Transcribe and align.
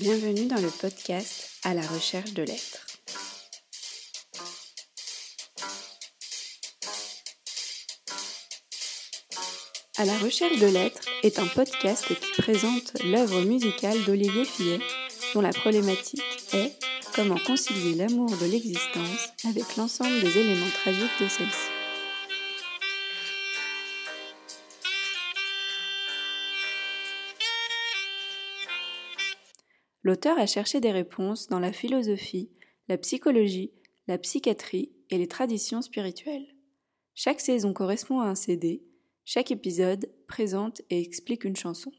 Bienvenue 0.00 0.46
dans 0.46 0.62
le 0.62 0.70
podcast 0.70 1.50
À 1.62 1.74
la 1.74 1.82
recherche 1.82 2.32
de 2.32 2.42
l'être. 2.42 2.86
À 9.98 10.06
la 10.06 10.16
recherche 10.16 10.58
de 10.58 10.68
l'être 10.68 11.02
est 11.22 11.38
un 11.38 11.46
podcast 11.48 12.06
qui 12.06 12.40
présente 12.40 12.94
l'œuvre 13.04 13.42
musicale 13.42 14.02
d'Olivier 14.06 14.46
Fillet, 14.46 14.80
dont 15.34 15.42
la 15.42 15.52
problématique 15.52 16.22
est 16.54 16.72
comment 17.14 17.38
concilier 17.46 17.94
l'amour 17.94 18.34
de 18.38 18.46
l'existence 18.46 19.28
avec 19.44 19.76
l'ensemble 19.76 20.18
des 20.22 20.38
éléments 20.38 20.70
tragiques 20.82 21.20
de 21.20 21.28
celle-ci. 21.28 21.69
L'auteur 30.02 30.38
a 30.38 30.46
cherché 30.46 30.80
des 30.80 30.92
réponses 30.92 31.48
dans 31.48 31.58
la 31.58 31.72
philosophie, 31.72 32.50
la 32.88 32.96
psychologie, 32.98 33.72
la 34.06 34.18
psychiatrie 34.18 34.92
et 35.10 35.18
les 35.18 35.28
traditions 35.28 35.82
spirituelles. 35.82 36.54
Chaque 37.14 37.40
saison 37.40 37.72
correspond 37.72 38.20
à 38.20 38.26
un 38.26 38.34
CD, 38.34 38.82
chaque 39.24 39.50
épisode 39.50 40.10
présente 40.26 40.80
et 40.90 41.00
explique 41.00 41.44
une 41.44 41.56
chanson. 41.56 41.92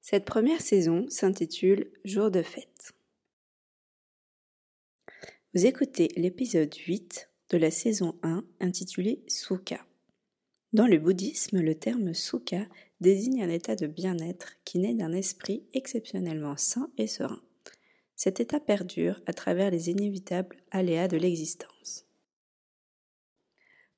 Cette 0.00 0.24
première 0.24 0.60
saison 0.60 1.06
s'intitule 1.08 1.92
Jour 2.04 2.30
de 2.30 2.42
fête. 2.42 2.92
Vous 5.54 5.66
écoutez 5.66 6.08
l'épisode 6.16 6.74
8 6.74 7.30
de 7.50 7.58
la 7.58 7.70
saison 7.70 8.18
1 8.22 8.44
intitulé 8.60 9.22
Sukha. 9.28 9.86
Dans 10.72 10.86
le 10.86 10.98
bouddhisme, 10.98 11.60
le 11.60 11.74
terme 11.74 12.14
Sukha 12.14 12.66
désigne 13.02 13.42
un 13.42 13.50
état 13.50 13.74
de 13.76 13.86
bien-être 13.86 14.52
qui 14.64 14.78
naît 14.78 14.94
d'un 14.94 15.12
esprit 15.12 15.66
exceptionnellement 15.74 16.56
sain 16.56 16.90
et 16.96 17.08
serein. 17.08 17.42
Cet 18.14 18.40
état 18.40 18.60
perdure 18.60 19.20
à 19.26 19.32
travers 19.32 19.70
les 19.70 19.90
inévitables 19.90 20.56
aléas 20.70 21.08
de 21.08 21.16
l'existence. 21.16 22.06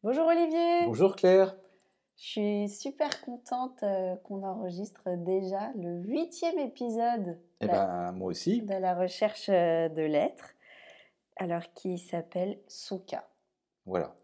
Bonjour 0.02 0.26
Olivier 0.26 0.86
Bonjour 0.86 1.16
Claire 1.16 1.54
Je 2.16 2.24
suis 2.24 2.68
super 2.68 3.22
contente 3.22 3.82
euh, 3.82 4.16
qu'on 4.24 4.42
enregistre 4.42 5.02
déjà 5.18 5.70
le 5.76 6.02
huitième 6.02 6.58
épisode 6.58 7.38
Eh 7.60 7.66
de, 7.66 7.70
ben, 7.70 8.12
moi 8.12 8.28
aussi. 8.28 8.62
de 8.62 8.74
la 8.74 8.94
recherche 8.94 9.48
euh, 9.50 9.88
de 9.90 10.02
l'être, 10.02 10.54
alors 11.36 11.72
qui 11.74 11.98
s'appelle 11.98 12.58
Sukha. 12.68 13.28
Voilà. 13.84 14.16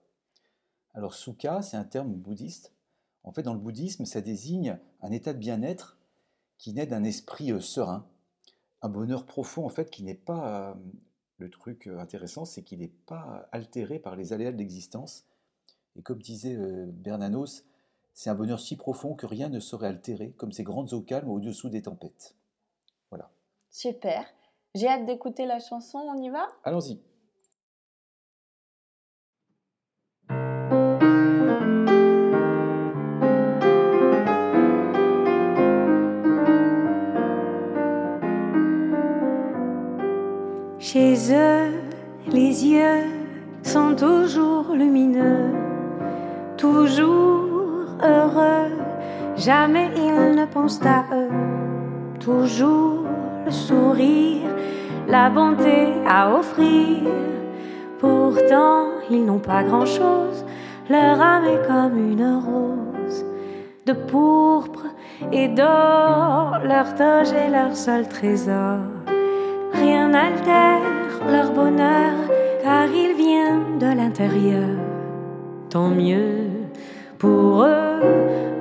Alors, 0.95 1.15
sukha, 1.15 1.61
c'est 1.63 1.77
un 1.77 1.85
terme 1.85 2.13
bouddhiste. 2.15 2.73
En 3.23 3.33
fait, 3.33 3.43
dans 3.43 3.55
le 3.55 3.61
bouddhisme, 3.61 4.05
ça 4.05 4.21
désigne 4.21 4.79
un 5.01 5.13
état 5.13 5.33
de 5.33 5.39
bien-être 5.39 5.99
qui 6.59 6.73
naît 6.73 6.87
d'un 6.87 7.05
esprit 7.05 7.53
euh, 7.53 7.61
serein, 7.61 8.07
un 8.83 8.89
bonheur 8.89 9.27
profond, 9.27 9.65
en 9.65 9.71
fait, 9.71 9.91
qui 9.91 10.03
n'est 10.03 10.15
pas. 10.15 10.71
euh, 10.71 10.75
le 11.41 11.49
truc 11.49 11.87
euh, 11.89 11.99
intéressant, 11.99 12.45
c'est 12.45 12.63
qu'il 12.63 12.81
n'est 12.81 12.89
pas 13.07 13.49
altéré 13.51 13.99
par 13.99 14.15
les 14.15 14.35
aléas 14.35 14.53
de 14.53 14.59
l'existence. 14.59 15.25
Et 15.97 16.03
comme 16.03 16.21
disait 16.21 16.55
euh, 16.55 16.87
Bernanos, 16.93 17.65
c'est 18.13 18.29
un 18.29 18.35
bonheur 18.35 18.61
si 18.61 18.77
profond 18.77 19.15
que 19.15 19.25
rien 19.27 19.49
ne 19.49 19.59
saurait 19.59 19.89
altérer, 19.89 20.33
comme 20.33 20.53
ces 20.53 20.65
grandes 20.65 20.93
eaux 20.93 21.01
calmes 21.01 21.31
au-dessous 21.31 21.71
des 21.71 21.81
tempêtes. 21.81 22.37
Voilà. 23.09 23.31
Super. 23.71 24.27
J'ai 24.75 24.87
hâte 24.87 25.07
d'écouter 25.07 25.47
la 25.47 25.59
chanson, 25.59 25.99
on 25.99 26.23
y 26.23 26.29
va? 26.29 26.47
Allons-y. 26.63 27.01
Chez 40.93 41.33
eux, 41.33 41.71
les 42.27 42.67
yeux 42.67 43.05
sont 43.63 43.95
toujours 43.95 44.75
lumineux, 44.75 45.53
toujours 46.57 47.87
heureux, 48.03 48.73
jamais 49.37 49.89
ils 49.95 50.35
ne 50.35 50.47
pensent 50.47 50.85
à 50.85 51.05
eux, 51.15 51.31
toujours 52.19 53.05
le 53.45 53.53
sourire, 53.53 54.49
la 55.07 55.31
bonté 55.31 55.93
à 56.09 56.35
offrir. 56.35 56.99
Pourtant, 58.01 58.87
ils 59.09 59.25
n'ont 59.25 59.39
pas 59.39 59.63
grand-chose, 59.63 60.45
leur 60.89 61.21
âme 61.21 61.45
est 61.45 61.69
comme 61.69 61.99
une 61.99 62.43
rose 62.45 63.25
de 63.87 63.93
pourpre 63.93 64.87
et 65.31 65.47
d'or, 65.47 66.59
leur 66.65 66.97
toge 66.97 67.33
est 67.33 67.49
leur 67.49 67.77
seul 67.77 68.09
trésor. 68.09 69.00
Rien 69.81 70.09
n'altère 70.09 70.83
leur 71.27 71.53
bonheur, 71.53 72.13
car 72.63 72.87
il 72.87 73.15
vient 73.17 73.61
de 73.79 73.97
l'intérieur. 73.97 74.69
Tant 75.71 75.89
mieux 75.89 76.49
pour 77.19 77.65
eux, 77.65 78.01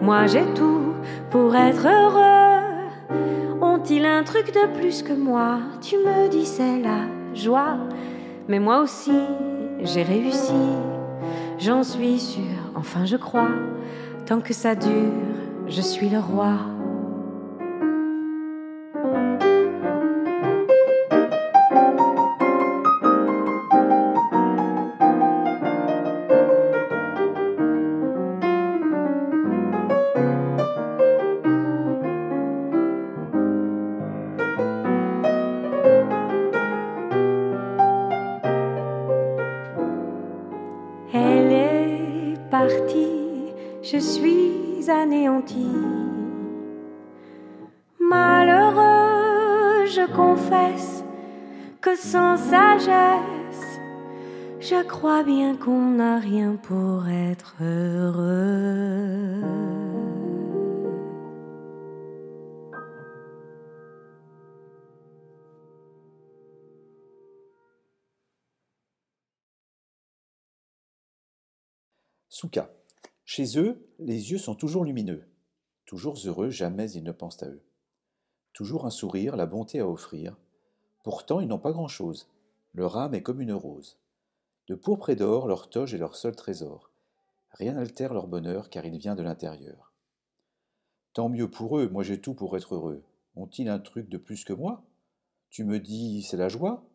moi 0.02 0.28
j'ai 0.28 0.46
tout 0.54 0.94
pour 1.30 1.56
être 1.56 1.86
heureux. 1.86 3.60
Ont-ils 3.62 4.06
un 4.06 4.24
truc 4.24 4.54
de 4.54 4.80
plus 4.80 5.04
que 5.04 5.14
moi? 5.14 5.60
Tu 5.82 5.98
me 5.98 6.30
dis 6.30 6.46
c'est 6.46 6.80
la 6.80 7.02
joie, 7.34 7.78
mais 8.48 8.60
moi 8.60 8.80
aussi 8.80 9.20
j'ai 9.82 10.04
réussi. 10.04 10.62
J'en 11.58 11.84
suis 11.84 12.20
sûre, 12.20 12.72
enfin 12.76 13.04
je 13.06 13.18
crois. 13.18 13.52
Tant 14.26 14.40
que 14.40 14.54
ça 14.54 14.74
dure, 14.74 15.12
je 15.68 15.82
suis 15.82 16.08
le 16.08 16.20
roi. 16.20 16.54
Je 54.60 54.86
crois 54.88 55.24
bien 55.24 55.56
qu'on 55.56 55.92
n'a 55.92 56.20
rien 56.20 56.56
pour 56.56 57.08
être 57.08 57.56
heureux. 57.62 59.10
Souka. 72.28 72.72
Chez 73.26 73.60
eux, 73.60 73.86
les 74.00 74.32
yeux 74.32 74.38
sont 74.38 74.56
toujours 74.56 74.86
lumineux. 74.86 75.26
Toujours 75.86 76.18
heureux, 76.26 76.50
jamais 76.50 76.90
ils 76.92 77.04
ne 77.04 77.12
pensent 77.12 77.44
à 77.44 77.48
eux. 77.48 77.62
Toujours 78.54 78.86
un 78.86 78.90
sourire, 78.90 79.36
la 79.36 79.46
bonté 79.46 79.80
à 79.80 79.88
offrir. 79.88 80.38
Pourtant, 81.04 81.40
ils 81.40 81.48
n'ont 81.48 81.60
pas 81.60 81.72
grand-chose. 81.72 82.30
Leur 82.74 82.98
âme 82.98 83.14
est 83.14 83.22
comme 83.22 83.42
une 83.42 83.52
rose. 83.52 83.98
De 84.70 84.76
pourpre 84.76 85.10
et 85.10 85.16
d'or, 85.16 85.48
leur 85.48 85.72
toge 85.72 85.96
est 85.96 85.98
leur 85.98 86.16
seul 86.16 86.36
trésor. 86.36 86.92
Rien 87.50 87.74
n'altère 87.74 88.14
leur 88.14 88.28
bonheur, 88.28 88.70
car 88.70 88.86
il 88.86 89.00
vient 89.00 89.16
de 89.16 89.24
l'intérieur. 89.24 89.94
Tant 91.14 91.28
mieux 91.28 91.50
pour 91.50 91.80
eux, 91.80 91.90
moi 91.90 92.04
j'ai 92.04 92.22
tout 92.22 92.36
pour 92.36 92.56
être 92.56 92.76
heureux. 92.76 93.04
Ont-ils 93.36 93.68
un 93.68 93.80
truc 93.80 94.10
de 94.10 94.20
plus 94.20 94.44
que 94.44 94.54
moi? 94.54 94.84
Tu 95.50 95.64
me 95.64 95.80
dis, 95.80 96.22
c'est 96.22 96.38
la 96.38 96.50
joie? 96.50 96.86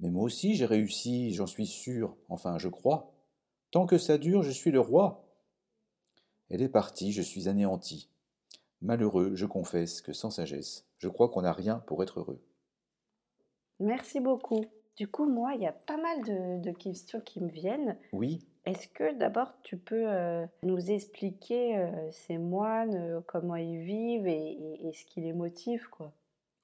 Mais 0.00 0.10
moi 0.10 0.24
aussi 0.24 0.54
j'ai 0.54 0.66
réussi, 0.66 1.32
j'en 1.32 1.46
suis 1.46 1.66
sûr, 1.66 2.14
enfin 2.28 2.58
je 2.58 2.68
crois. 2.68 3.14
Tant 3.70 3.86
que 3.86 3.96
ça 3.96 4.18
dure, 4.18 4.42
je 4.42 4.50
suis 4.50 4.70
le 4.70 4.80
roi. 4.80 5.24
Elle 6.50 6.60
est 6.60 6.68
partie, 6.68 7.10
je 7.10 7.22
suis 7.22 7.48
anéanti. 7.48 8.10
Malheureux, 8.82 9.34
je 9.34 9.46
confesse 9.46 10.02
que 10.02 10.12
sans 10.12 10.30
sagesse, 10.30 10.84
je 10.98 11.08
crois 11.08 11.30
qu'on 11.30 11.40
n'a 11.40 11.54
rien 11.54 11.78
pour 11.78 12.02
être 12.02 12.20
heureux. 12.20 12.44
Merci 13.80 14.20
beaucoup. 14.20 14.66
Du 14.96 15.08
coup, 15.08 15.26
moi, 15.26 15.54
il 15.54 15.62
y 15.62 15.66
a 15.66 15.72
pas 15.72 15.96
mal 15.96 16.22
de, 16.24 16.62
de 16.62 16.70
questions 16.76 17.20
qui 17.20 17.40
me 17.40 17.48
viennent. 17.48 17.96
Oui, 18.12 18.44
Est-ce 18.66 18.88
que 18.88 19.16
d'abord 19.18 19.54
tu 19.62 19.76
peux 19.76 20.04
euh, 20.06 20.46
nous 20.62 20.90
expliquer 20.90 21.78
euh, 21.78 22.10
ces 22.12 22.38
moines, 22.38 22.94
euh, 22.94 23.20
comment 23.26 23.56
ils 23.56 23.80
vivent 23.82 24.26
et, 24.26 24.52
et- 24.52 24.86
et 24.88 24.92
ce 24.92 25.04
qui 25.06 25.20
les 25.22 25.32
motive, 25.32 25.88
quoi? 25.90 26.12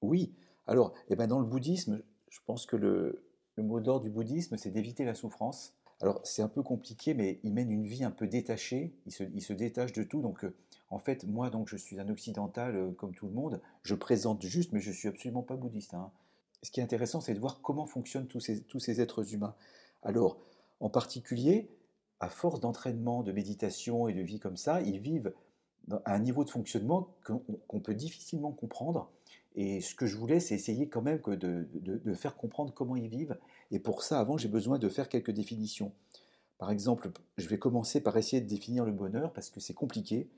Oui. 0.01 0.33
Alors, 0.67 0.93
eh 1.09 1.15
ben, 1.15 1.27
dans 1.27 1.39
le 1.39 1.45
bouddhisme, 1.45 2.01
je 2.29 2.39
pense 2.45 2.65
que 2.65 2.75
le, 2.75 3.23
le 3.55 3.63
mot 3.63 3.79
d'ordre 3.79 4.03
du 4.03 4.09
bouddhisme, 4.11 4.55
c'est 4.57 4.69
d'éviter 4.69 5.03
la 5.03 5.15
souffrance. 5.15 5.73
Alors, 6.01 6.21
c'est 6.23 6.41
un 6.43 6.47
peu 6.47 6.61
compliqué, 6.63 7.13
mais 7.13 7.39
ils 7.43 7.51
mènent 7.53 7.71
une 7.71 7.83
vie 7.85 8.03
un 8.05 8.11
peu 8.11 8.27
détachée, 8.27 8.93
ils 9.05 9.11
se, 9.11 9.23
ils 9.23 9.41
se 9.41 9.51
détachent 9.51 9.91
de 9.91 10.03
tout. 10.03 10.21
Donc, 10.21 10.45
en 10.91 10.99
fait, 10.99 11.25
moi, 11.25 11.49
donc, 11.49 11.67
je 11.67 11.75
suis 11.75 11.99
un 11.99 12.07
occidental 12.07 12.93
comme 12.97 13.13
tout 13.13 13.25
le 13.25 13.33
monde. 13.33 13.59
Je 13.83 13.95
présente 13.95 14.41
juste, 14.43 14.71
mais 14.71 14.79
je 14.79 14.91
suis 14.91 15.09
absolument 15.09 15.43
pas 15.43 15.55
bouddhiste. 15.57 15.95
hein. 15.95 16.11
Ce 16.61 16.71
qui 16.71 16.79
est 16.79 16.83
intéressant, 16.83 17.21
c'est 17.21 17.33
de 17.33 17.39
voir 17.39 17.61
comment 17.61 17.85
fonctionnent 17.85 18.27
tous 18.27 18.39
ces, 18.39 19.01
êtres 19.01 19.33
humains. 19.33 19.55
Alors, 20.03 20.37
en 20.79 20.89
particulier, 20.89 21.69
à 22.19 22.29
force 22.29 22.59
d'entraînement, 22.59 23.23
de 23.23 23.31
méditation 23.31 24.07
et 24.07 24.13
de 24.13 24.21
vie 24.21 24.39
comme 24.39 24.57
ça, 24.57 24.81
ils 24.81 24.99
vivent 24.99 25.33
à 26.05 26.13
un 26.13 26.19
niveau 26.19 26.43
de 26.43 26.49
fonctionnement 26.49 27.15
qu'on 27.23 27.79
peut 27.79 27.95
difficilement 27.95 28.51
comprendre. 28.51 29.09
Et 29.55 29.81
ce 29.81 29.95
que 29.95 30.05
je 30.05 30.17
voulais, 30.17 30.39
c'est 30.39 30.55
essayer 30.55 30.87
quand 30.87 31.01
même 31.01 31.21
de 31.25 32.13
faire 32.13 32.35
comprendre 32.35 32.73
comment 32.73 32.95
ils 32.95 33.07
vivent. 33.07 33.37
Et 33.71 33.79
pour 33.79 34.03
ça, 34.03 34.19
avant, 34.19 34.37
j'ai 34.37 34.49
besoin 34.49 34.77
de 34.77 34.89
faire 34.89 35.09
quelques 35.09 35.31
définitions. 35.31 35.93
Par 36.59 36.71
exemple, 36.71 37.09
je 37.37 37.47
vais 37.47 37.57
commencer 37.57 38.01
par 38.01 38.17
essayer 38.17 38.41
de 38.41 38.47
définir 38.47 38.85
le 38.85 38.91
bonheur 38.91 39.31
parce 39.31 39.49
que 39.49 39.61
c'est 39.61 39.73
compliqué. 39.73 40.29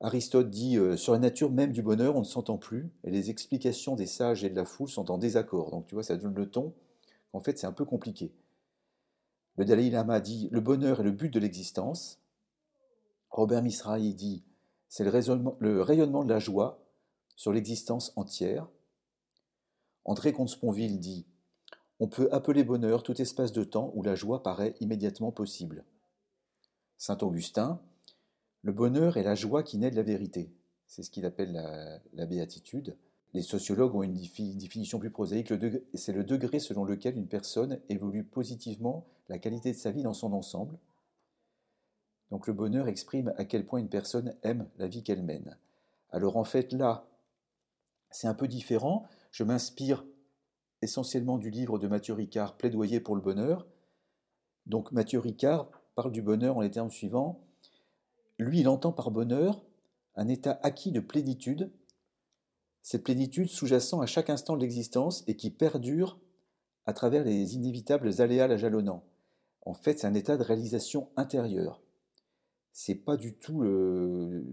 Aristote 0.00 0.50
dit 0.50 0.76
euh, 0.76 0.96
sur 0.96 1.12
la 1.12 1.18
nature 1.18 1.50
même 1.50 1.72
du 1.72 1.82
bonheur, 1.82 2.16
on 2.16 2.20
ne 2.20 2.24
s'entend 2.24 2.58
plus, 2.58 2.90
et 3.04 3.10
les 3.10 3.30
explications 3.30 3.94
des 3.94 4.06
sages 4.06 4.44
et 4.44 4.50
de 4.50 4.56
la 4.56 4.64
foule 4.64 4.88
sont 4.88 5.10
en 5.10 5.18
désaccord. 5.18 5.70
Donc 5.70 5.86
tu 5.86 5.94
vois, 5.94 6.02
ça 6.02 6.16
donne 6.16 6.34
le 6.34 6.50
ton. 6.50 6.74
En 7.32 7.40
fait, 7.40 7.58
c'est 7.58 7.66
un 7.66 7.72
peu 7.72 7.84
compliqué. 7.84 8.32
Le 9.56 9.64
Dalai 9.64 9.90
Lama 9.90 10.20
dit 10.20 10.48
le 10.50 10.60
bonheur 10.60 11.00
est 11.00 11.04
le 11.04 11.12
but 11.12 11.32
de 11.32 11.38
l'existence. 11.38 12.20
Robert 13.30 13.62
Misrahi 13.62 14.14
dit 14.14 14.42
c'est 14.88 15.04
le, 15.04 15.10
le 15.60 15.82
rayonnement 15.82 16.24
de 16.24 16.32
la 16.32 16.38
joie 16.38 16.80
sur 17.36 17.52
l'existence 17.52 18.12
entière. 18.16 18.68
André 20.04 20.32
Comte-Sponville 20.32 20.98
dit 20.98 21.24
on 22.00 22.08
peut 22.08 22.28
appeler 22.32 22.64
bonheur 22.64 23.02
tout 23.02 23.20
espace 23.22 23.52
de 23.52 23.64
temps 23.64 23.92
où 23.94 24.02
la 24.02 24.14
joie 24.14 24.42
paraît 24.42 24.74
immédiatement 24.80 25.32
possible. 25.32 25.84
Saint 26.98 27.18
Augustin 27.18 27.80
le 28.64 28.72
bonheur 28.72 29.18
est 29.18 29.22
la 29.22 29.34
joie 29.34 29.62
qui 29.62 29.76
naît 29.76 29.90
de 29.90 29.96
la 29.96 30.02
vérité. 30.02 30.50
C'est 30.86 31.02
ce 31.02 31.10
qu'il 31.10 31.26
appelle 31.26 31.52
la, 32.14 32.26
béatitude. 32.26 32.96
Les 33.34 33.42
sociologues 33.42 33.94
ont 33.94 34.02
une 34.02 34.14
défi- 34.14 34.56
définition 34.56 34.98
plus 34.98 35.10
prosaïque. 35.10 35.52
C'est 35.92 36.12
le 36.12 36.24
degré 36.24 36.58
selon 36.58 36.84
lequel 36.84 37.16
une 37.16 37.28
personne 37.28 37.80
évolue 37.90 38.24
positivement 38.24 39.06
la 39.28 39.38
qualité 39.38 39.72
de 39.72 39.76
sa 39.76 39.90
vie 39.90 40.02
dans 40.02 40.14
son 40.14 40.32
ensemble. 40.32 40.78
Donc 42.30 42.46
le 42.46 42.54
bonheur 42.54 42.88
exprime 42.88 43.34
à 43.36 43.44
quel 43.44 43.66
point 43.66 43.80
une 43.80 43.90
personne 43.90 44.34
aime 44.42 44.66
la 44.78 44.88
vie 44.88 45.02
qu'elle 45.02 45.22
mène. 45.22 45.58
Alors 46.10 46.38
en 46.38 46.44
fait 46.44 46.72
là, 46.72 47.06
c'est 48.10 48.28
un 48.28 48.34
peu 48.34 48.48
différent. 48.48 49.06
Je 49.30 49.44
m'inspire 49.44 50.06
essentiellement 50.80 51.36
du 51.36 51.50
livre 51.50 51.78
de 51.78 51.86
Mathieu 51.86 52.14
Ricard, 52.14 52.56
Plaidoyer 52.56 53.00
pour 53.00 53.14
le 53.14 53.20
bonheur. 53.20 53.66
Donc 54.64 54.90
Mathieu 54.90 55.18
Ricard 55.18 55.68
parle 55.96 56.12
du 56.12 56.22
bonheur 56.22 56.56
en 56.56 56.60
les 56.62 56.70
termes 56.70 56.90
suivants. 56.90 57.43
Lui, 58.38 58.60
il 58.60 58.68
entend 58.68 58.92
par 58.92 59.10
bonheur 59.10 59.64
un 60.16 60.28
état 60.28 60.58
acquis 60.62 60.92
de 60.92 61.00
plénitude, 61.00 61.70
cette 62.82 63.04
plénitude 63.04 63.48
sous-jacent 63.48 64.00
à 64.00 64.06
chaque 64.06 64.30
instant 64.30 64.56
de 64.56 64.60
l'existence 64.60 65.24
et 65.26 65.36
qui 65.36 65.50
perdure 65.50 66.18
à 66.86 66.92
travers 66.92 67.24
les 67.24 67.54
inévitables 67.54 68.20
aléas 68.20 68.46
la 68.46 68.56
jalonnant. 68.56 69.04
En 69.62 69.74
fait, 69.74 69.98
c'est 69.98 70.06
un 70.06 70.14
état 70.14 70.36
de 70.36 70.42
réalisation 70.42 71.08
intérieure. 71.16 71.80
C'est 72.72 72.94
pas 72.94 73.16
du 73.16 73.34
tout 73.34 73.62
le. 73.62 74.44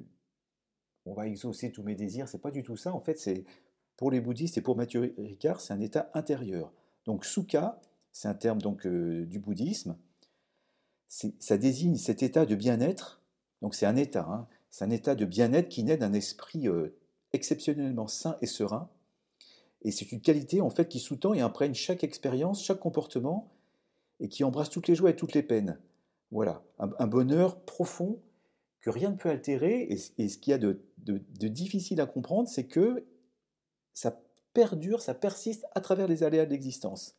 On 1.06 1.14
va 1.14 1.28
exaucer 1.28 1.72
tous 1.72 1.84
mes 1.84 1.96
désirs, 1.96 2.30
c'est 2.30 2.42
pas 2.42 2.52
du 2.52 2.64
tout 2.64 2.78
ça. 2.78 2.94
En 2.94 3.02
fait, 3.02 3.20
c'est 3.20 3.44
pour 3.98 4.12
les 4.12 4.22
bouddhistes 4.22 4.58
et 4.58 4.62
pour 4.62 4.78
Mathieu 4.78 5.14
Ricard, 5.18 5.60
c'est 5.60 5.74
un 5.74 5.82
état 5.82 6.10
intérieur. 6.14 6.72
Donc, 7.06 7.26
sukha, 7.26 7.82
c'est 8.12 8.28
un 8.28 8.34
terme 8.34 8.62
donc 8.62 8.86
euh, 8.86 9.26
du 9.26 9.40
bouddhisme. 9.40 9.98
Ça 11.08 11.58
désigne 11.58 11.98
cet 11.98 12.24
état 12.24 12.46
de 12.46 12.56
bien-être 12.56 13.21
donc 13.62 13.76
c'est 13.76 13.86
un 13.86 13.96
état, 13.96 14.28
hein. 14.30 14.48
c'est 14.70 14.86
un 14.86 14.90
état 14.90 15.16
de 15.16 15.26
bien-être 15.26 15.70
qui 15.70 15.84
naît 15.84 15.98
d'un 15.98 16.14
esprit 16.14 16.68
euh, 16.68 16.96
exceptionnellement 17.34 18.08
sain 18.08 18.38
et 18.42 18.48
serein. 18.48 18.90
Et 19.84 19.92
c'est 19.92 20.12
une 20.12 20.22
qualité 20.22 20.62
en 20.62 20.70
fait 20.70 20.88
qui 20.88 21.00
sous-tend 21.00 21.34
et 21.34 21.42
imprègne 21.42 21.74
chaque 21.74 22.04
expérience, 22.04 22.64
chaque 22.64 22.80
comportement, 22.80 23.52
et 24.20 24.30
qui 24.30 24.44
embrasse 24.44 24.70
toutes 24.70 24.88
les 24.88 24.96
joies 24.96 25.12
et 25.12 25.16
toutes 25.16 25.34
les 25.34 25.44
peines. 25.44 25.80
Voilà, 26.32 26.64
un, 26.78 27.08
bonheur 27.08 27.60
profond 27.62 28.20
que 28.80 28.90
rien 28.90 29.10
ne 29.10 29.18
peut 29.18 29.30
altérer. 29.30 29.82
Et, 29.90 29.98
ce 30.30 30.38
qu'il 30.38 30.52
y 30.52 30.54
a 30.54 30.58
de 30.58 31.48
difficile 31.48 32.00
à 32.00 32.06
comprendre, 32.06 32.48
c'est 32.48 32.68
que 32.68 33.06
ça 33.94 34.22
perdure, 34.54 35.02
ça 35.02 35.14
persiste 35.14 35.66
à 35.76 35.82
travers 35.82 36.08
les 36.08 36.24
aléas 36.24 36.46
de 36.46 36.52
l'existence. 36.52 37.18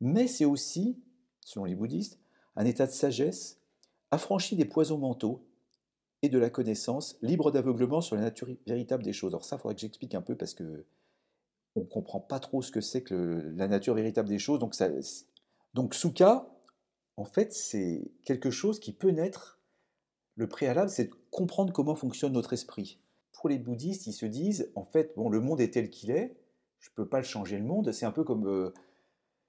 Mais 0.00 0.26
c'est 0.26 0.44
aussi, 0.44 0.98
selon 1.40 1.64
les 1.64 1.74
bouddhistes, 1.74 2.18
un 2.56 2.64
état 2.66 2.86
de 2.86 2.92
sagesse 2.92 3.60
affranchi 4.10 4.56
des 4.56 4.64
poisons 4.64 4.98
mentaux 4.98 5.44
et 6.22 6.28
de 6.28 6.38
la 6.38 6.50
connaissance, 6.50 7.18
libre 7.22 7.50
d'aveuglement 7.50 8.00
sur 8.00 8.16
la 8.16 8.22
nature 8.22 8.48
véritable 8.66 9.02
des 9.02 9.12
choses. 9.12 9.32
Alors 9.32 9.44
ça, 9.44 9.56
il 9.56 9.58
faudrait 9.60 9.74
que 9.74 9.80
j'explique 9.80 10.14
un 10.14 10.22
peu 10.22 10.36
parce 10.36 10.54
que 10.54 10.84
on 11.76 11.80
ne 11.80 11.86
comprend 11.86 12.20
pas 12.20 12.40
trop 12.40 12.62
ce 12.62 12.72
que 12.72 12.80
c'est 12.80 13.02
que 13.02 13.52
la 13.54 13.68
nature 13.68 13.94
véritable 13.94 14.28
des 14.28 14.38
choses. 14.38 14.58
Donc, 14.58 14.74
ça, 14.74 14.88
donc 15.74 15.94
Sukha, 15.94 16.48
en 17.16 17.24
fait, 17.24 17.52
c'est 17.52 18.10
quelque 18.24 18.50
chose 18.50 18.80
qui 18.80 18.92
peut 18.92 19.10
naître. 19.10 19.60
Le 20.34 20.48
préalable, 20.48 20.90
c'est 20.90 21.04
de 21.04 21.14
comprendre 21.30 21.72
comment 21.72 21.94
fonctionne 21.94 22.32
notre 22.32 22.52
esprit. 22.52 22.98
Pour 23.32 23.48
les 23.48 23.58
bouddhistes, 23.58 24.06
ils 24.06 24.12
se 24.12 24.26
disent, 24.26 24.70
en 24.74 24.84
fait, 24.84 25.12
bon, 25.16 25.28
le 25.28 25.40
monde 25.40 25.60
est 25.60 25.72
tel 25.72 25.90
qu'il 25.90 26.10
est, 26.10 26.36
je 26.78 26.90
ne 26.90 26.94
peux 26.94 27.08
pas 27.08 27.18
le 27.18 27.24
changer 27.24 27.58
le 27.58 27.64
monde. 27.64 27.92
C'est 27.92 28.06
un 28.06 28.10
peu 28.10 28.24
comme, 28.24 28.46
euh, 28.46 28.72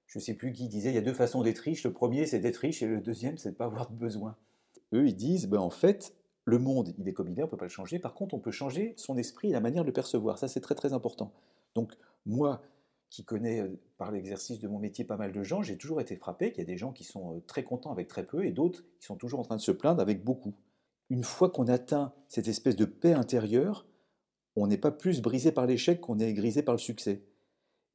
je 0.06 0.18
ne 0.18 0.22
sais 0.22 0.34
plus 0.34 0.52
qui 0.52 0.68
disait, 0.68 0.90
il 0.90 0.94
y 0.94 0.98
a 0.98 1.02
deux 1.02 1.14
façons 1.14 1.42
d'être 1.42 1.58
riche. 1.58 1.84
Le 1.84 1.92
premier, 1.92 2.26
c'est 2.26 2.40
d'être 2.40 2.56
riche, 2.58 2.82
et 2.82 2.86
le 2.86 3.00
deuxième, 3.00 3.38
c'est 3.38 3.50
de 3.50 3.54
ne 3.54 3.58
pas 3.58 3.66
avoir 3.66 3.90
de 3.90 3.96
besoin. 3.96 4.36
Eux, 4.94 5.06
ils 5.06 5.16
disent, 5.16 5.46
ben, 5.46 5.58
en 5.58 5.70
fait, 5.70 6.14
le 6.48 6.58
monde, 6.58 6.94
il 6.98 7.06
est 7.06 7.12
comme 7.12 7.28
il 7.28 7.38
est, 7.38 7.42
on 7.42 7.46
ne 7.46 7.50
peut 7.50 7.56
pas 7.56 7.66
le 7.66 7.70
changer. 7.70 7.98
Par 7.98 8.14
contre, 8.14 8.34
on 8.34 8.38
peut 8.38 8.50
changer 8.50 8.94
son 8.96 9.16
esprit 9.18 9.50
et 9.50 9.52
la 9.52 9.60
manière 9.60 9.82
de 9.82 9.88
le 9.88 9.92
percevoir. 9.92 10.38
Ça, 10.38 10.48
c'est 10.48 10.60
très 10.60 10.74
très 10.74 10.92
important. 10.92 11.32
Donc, 11.74 11.92
moi, 12.24 12.62
qui 13.10 13.24
connais 13.24 13.60
euh, 13.60 13.78
par 13.98 14.10
l'exercice 14.10 14.58
de 14.58 14.68
mon 14.68 14.78
métier 14.78 15.04
pas 15.04 15.16
mal 15.16 15.32
de 15.32 15.42
gens, 15.42 15.62
j'ai 15.62 15.76
toujours 15.76 16.00
été 16.00 16.16
frappé 16.16 16.50
qu'il 16.50 16.62
y 16.62 16.66
a 16.66 16.66
des 16.66 16.76
gens 16.76 16.92
qui 16.92 17.04
sont 17.04 17.36
euh, 17.36 17.40
très 17.46 17.64
contents 17.64 17.92
avec 17.92 18.08
très 18.08 18.24
peu 18.24 18.46
et 18.46 18.50
d'autres 18.50 18.82
qui 18.98 19.06
sont 19.06 19.16
toujours 19.16 19.40
en 19.40 19.44
train 19.44 19.56
de 19.56 19.60
se 19.60 19.72
plaindre 19.72 20.00
avec 20.00 20.24
beaucoup. 20.24 20.54
Une 21.10 21.24
fois 21.24 21.50
qu'on 21.50 21.68
atteint 21.68 22.12
cette 22.28 22.48
espèce 22.48 22.76
de 22.76 22.84
paix 22.86 23.12
intérieure, 23.12 23.86
on 24.56 24.66
n'est 24.66 24.78
pas 24.78 24.90
plus 24.90 25.20
brisé 25.20 25.52
par 25.52 25.66
l'échec 25.66 26.00
qu'on 26.00 26.18
est 26.18 26.32
grisé 26.32 26.62
par 26.62 26.74
le 26.74 26.78
succès. 26.78 27.22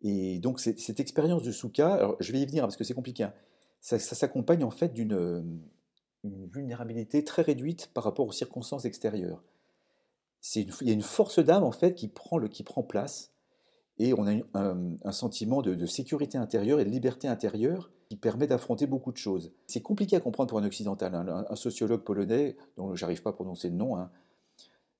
Et 0.01 0.39
donc, 0.39 0.59
cette 0.59 0.99
expérience 0.99 1.43
de 1.43 1.51
Souka, 1.51 2.15
je 2.19 2.31
vais 2.31 2.41
y 2.41 2.45
venir 2.45 2.63
parce 2.63 2.75
que 2.75 2.83
c'est 2.83 2.93
compliqué, 2.93 3.23
hein, 3.23 3.33
ça, 3.79 3.99
ça 3.99 4.15
s'accompagne 4.15 4.63
en 4.63 4.71
fait 4.71 4.93
d'une 4.93 5.13
euh, 5.13 5.41
une 6.23 6.47
vulnérabilité 6.47 7.23
très 7.23 7.41
réduite 7.41 7.89
par 7.93 8.03
rapport 8.03 8.27
aux 8.27 8.31
circonstances 8.31 8.85
extérieures. 8.85 9.43
Il 10.55 10.67
y 10.81 10.89
a 10.89 10.93
une 10.93 11.01
force 11.01 11.39
d'âme 11.39 11.63
en 11.63 11.71
fait 11.71 11.95
qui 11.95 12.07
prend, 12.07 12.39
place 12.83 13.31
et 13.97 14.13
on 14.13 14.27
a 14.27 14.33
un, 14.53 15.11
sentiment 15.11 15.61
de, 15.61 15.85
sécurité 15.85 16.37
intérieure 16.37 16.79
et 16.79 16.85
de 16.85 16.89
liberté 16.89 17.27
intérieure 17.27 17.91
qui 18.09 18.17
permet 18.17 18.47
d'affronter 18.47 18.85
beaucoup 18.85 19.11
de 19.11 19.17
choses. 19.17 19.53
C'est 19.67 19.81
compliqué 19.81 20.15
à 20.15 20.19
comprendre 20.19 20.49
pour 20.49 20.59
un 20.59 20.65
occidental. 20.65 21.15
hein. 21.15 21.25
Un, 21.27 21.45
un 21.49 21.55
sociologue 21.55 22.03
polonais, 22.03 22.57
dont 22.77 22.93
j'arrive 22.95 23.21
pas 23.21 23.29
à 23.29 23.33
prononcer 23.33 23.69
le 23.69 23.75
nom, 23.75 23.97
hein, 23.97 24.11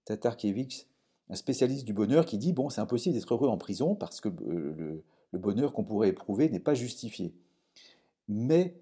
Tatarkiewicz, 0.06 0.88
un 1.30 1.36
spécialiste 1.36 1.86
du 1.86 1.94
bonheur 1.94 2.26
qui 2.26 2.38
dit 2.38 2.54
bon, 2.54 2.70
c'est 2.70 2.82
impossible 2.82 3.16
d'être 3.16 3.34
heureux 3.34 3.50
en 3.50 3.58
prison 3.58 3.96
parce 3.96 4.22
que 4.22 4.30
euh, 4.30 4.74
le, 4.78 5.04
le 5.32 5.40
bonheur 5.40 5.74
qu'on 5.74 5.84
pourrait 5.84 6.10
éprouver 6.10 6.50
n'est 6.50 6.60
pas 6.60 6.74
justifié. 6.74 7.34
Mais 8.30 8.76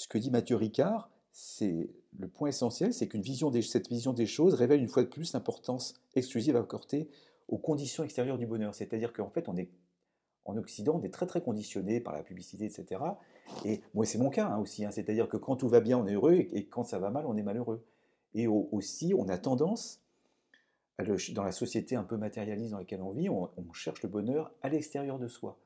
ce 0.00 0.08
que 0.08 0.16
dit 0.16 0.30
Mathieu 0.30 0.56
Ricard, 0.56 1.10
c'est 1.30 1.90
le 2.18 2.26
point 2.26 2.48
essentiel, 2.48 2.94
c'est 2.94 3.06
qu'une 3.06 3.20
vision 3.20 3.50
des, 3.50 3.60
cette 3.60 3.88
vision 3.88 4.14
des 4.14 4.24
choses 4.24 4.54
révèle 4.54 4.80
une 4.80 4.88
fois 4.88 5.02
de 5.02 5.08
plus 5.08 5.34
l'importance 5.34 5.92
exclusive 6.14 6.56
à 6.56 6.60
accorder 6.60 7.10
aux 7.48 7.58
conditions 7.58 8.02
extérieures 8.02 8.38
du 8.38 8.46
bonheur. 8.46 8.74
C'est-à-dire 8.74 9.12
qu'en 9.12 9.28
fait, 9.28 9.46
on 9.50 9.58
est 9.58 9.68
en 10.46 10.56
Occident, 10.56 10.98
on 10.98 11.02
est 11.04 11.12
très 11.12 11.26
très 11.26 11.42
conditionné 11.42 12.00
par 12.00 12.14
la 12.14 12.22
publicité, 12.22 12.64
etc. 12.64 13.02
Et 13.66 13.82
moi, 13.92 14.06
c'est 14.06 14.16
mon 14.16 14.30
cas 14.30 14.46
hein, 14.46 14.58
aussi. 14.58 14.86
hein. 14.86 14.90
C'est-à-dire 14.90 15.28
que 15.28 15.36
quand 15.36 15.56
tout 15.56 15.68
va 15.68 15.80
bien, 15.80 15.98
on 15.98 16.06
est 16.06 16.14
heureux, 16.14 16.32
et, 16.32 16.64
quand 16.64 16.82
ça 16.82 16.98
va 16.98 17.10
mal, 17.10 17.26
on 17.26 17.36
est 17.36 17.42
malheureux. 17.42 17.84
Et 18.32 18.46
au- 18.46 18.70
aussi, 18.72 19.12
on 19.14 19.28
a 19.28 19.36
tendance, 19.36 20.00
dans 21.34 21.44
la 21.44 21.52
société 21.52 21.94
un 21.94 22.04
peu 22.04 22.16
matérialiste 22.16 22.70
dans 22.70 22.78
laquelle 22.78 23.02
on 23.02 23.10
vit, 23.10 23.28
on 23.28 23.50
cherche 23.74 24.02
le 24.02 24.08
bonheur 24.08 24.50
à 24.62 24.70
l'extérieur 24.70 25.18
de 25.18 25.28
soi. 25.28 25.58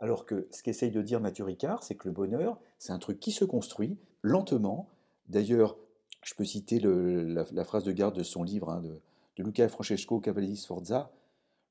Alors 0.00 0.24
que 0.24 0.48
ce 0.50 0.62
qu'essaye 0.62 0.90
de 0.90 1.02
dire 1.02 1.20
Mathieu 1.20 1.44
Ricard, 1.44 1.82
c'est 1.82 1.94
que 1.94 2.08
le 2.08 2.14
bonheur, 2.14 2.58
c'est 2.78 2.92
un 2.92 2.98
truc 2.98 3.20
qui 3.20 3.32
se 3.32 3.44
construit 3.44 3.98
lentement. 4.22 4.88
D'ailleurs, 5.28 5.76
je 6.22 6.34
peux 6.34 6.44
citer 6.44 6.80
la 6.80 7.64
phrase 7.64 7.84
de 7.84 7.92
garde 7.92 8.16
de 8.16 8.22
son 8.22 8.42
livre 8.42 8.70
hein, 8.70 8.80
de, 8.80 8.98
de 9.36 9.42
Luca 9.42 9.68
Francesco 9.68 10.18
Cavalli 10.18 10.56
Sforza. 10.56 11.10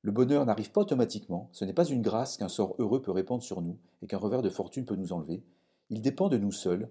Le 0.02 0.12
bonheur 0.12 0.46
n'arrive 0.46 0.70
pas 0.70 0.80
automatiquement, 0.80 1.50
ce 1.52 1.64
n'est 1.64 1.74
pas 1.74 1.84
une 1.84 2.00
grâce 2.00 2.38
qu'un 2.38 2.48
sort 2.48 2.74
heureux 2.78 3.02
peut 3.02 3.10
répandre 3.10 3.42
sur 3.42 3.60
nous 3.60 3.76
et 4.00 4.06
qu'un 4.06 4.16
revers 4.16 4.42
de 4.42 4.48
fortune 4.48 4.86
peut 4.86 4.96
nous 4.96 5.12
enlever. 5.12 5.42
Il 5.90 6.00
dépend 6.00 6.28
de 6.28 6.38
nous 6.38 6.52
seuls. 6.52 6.88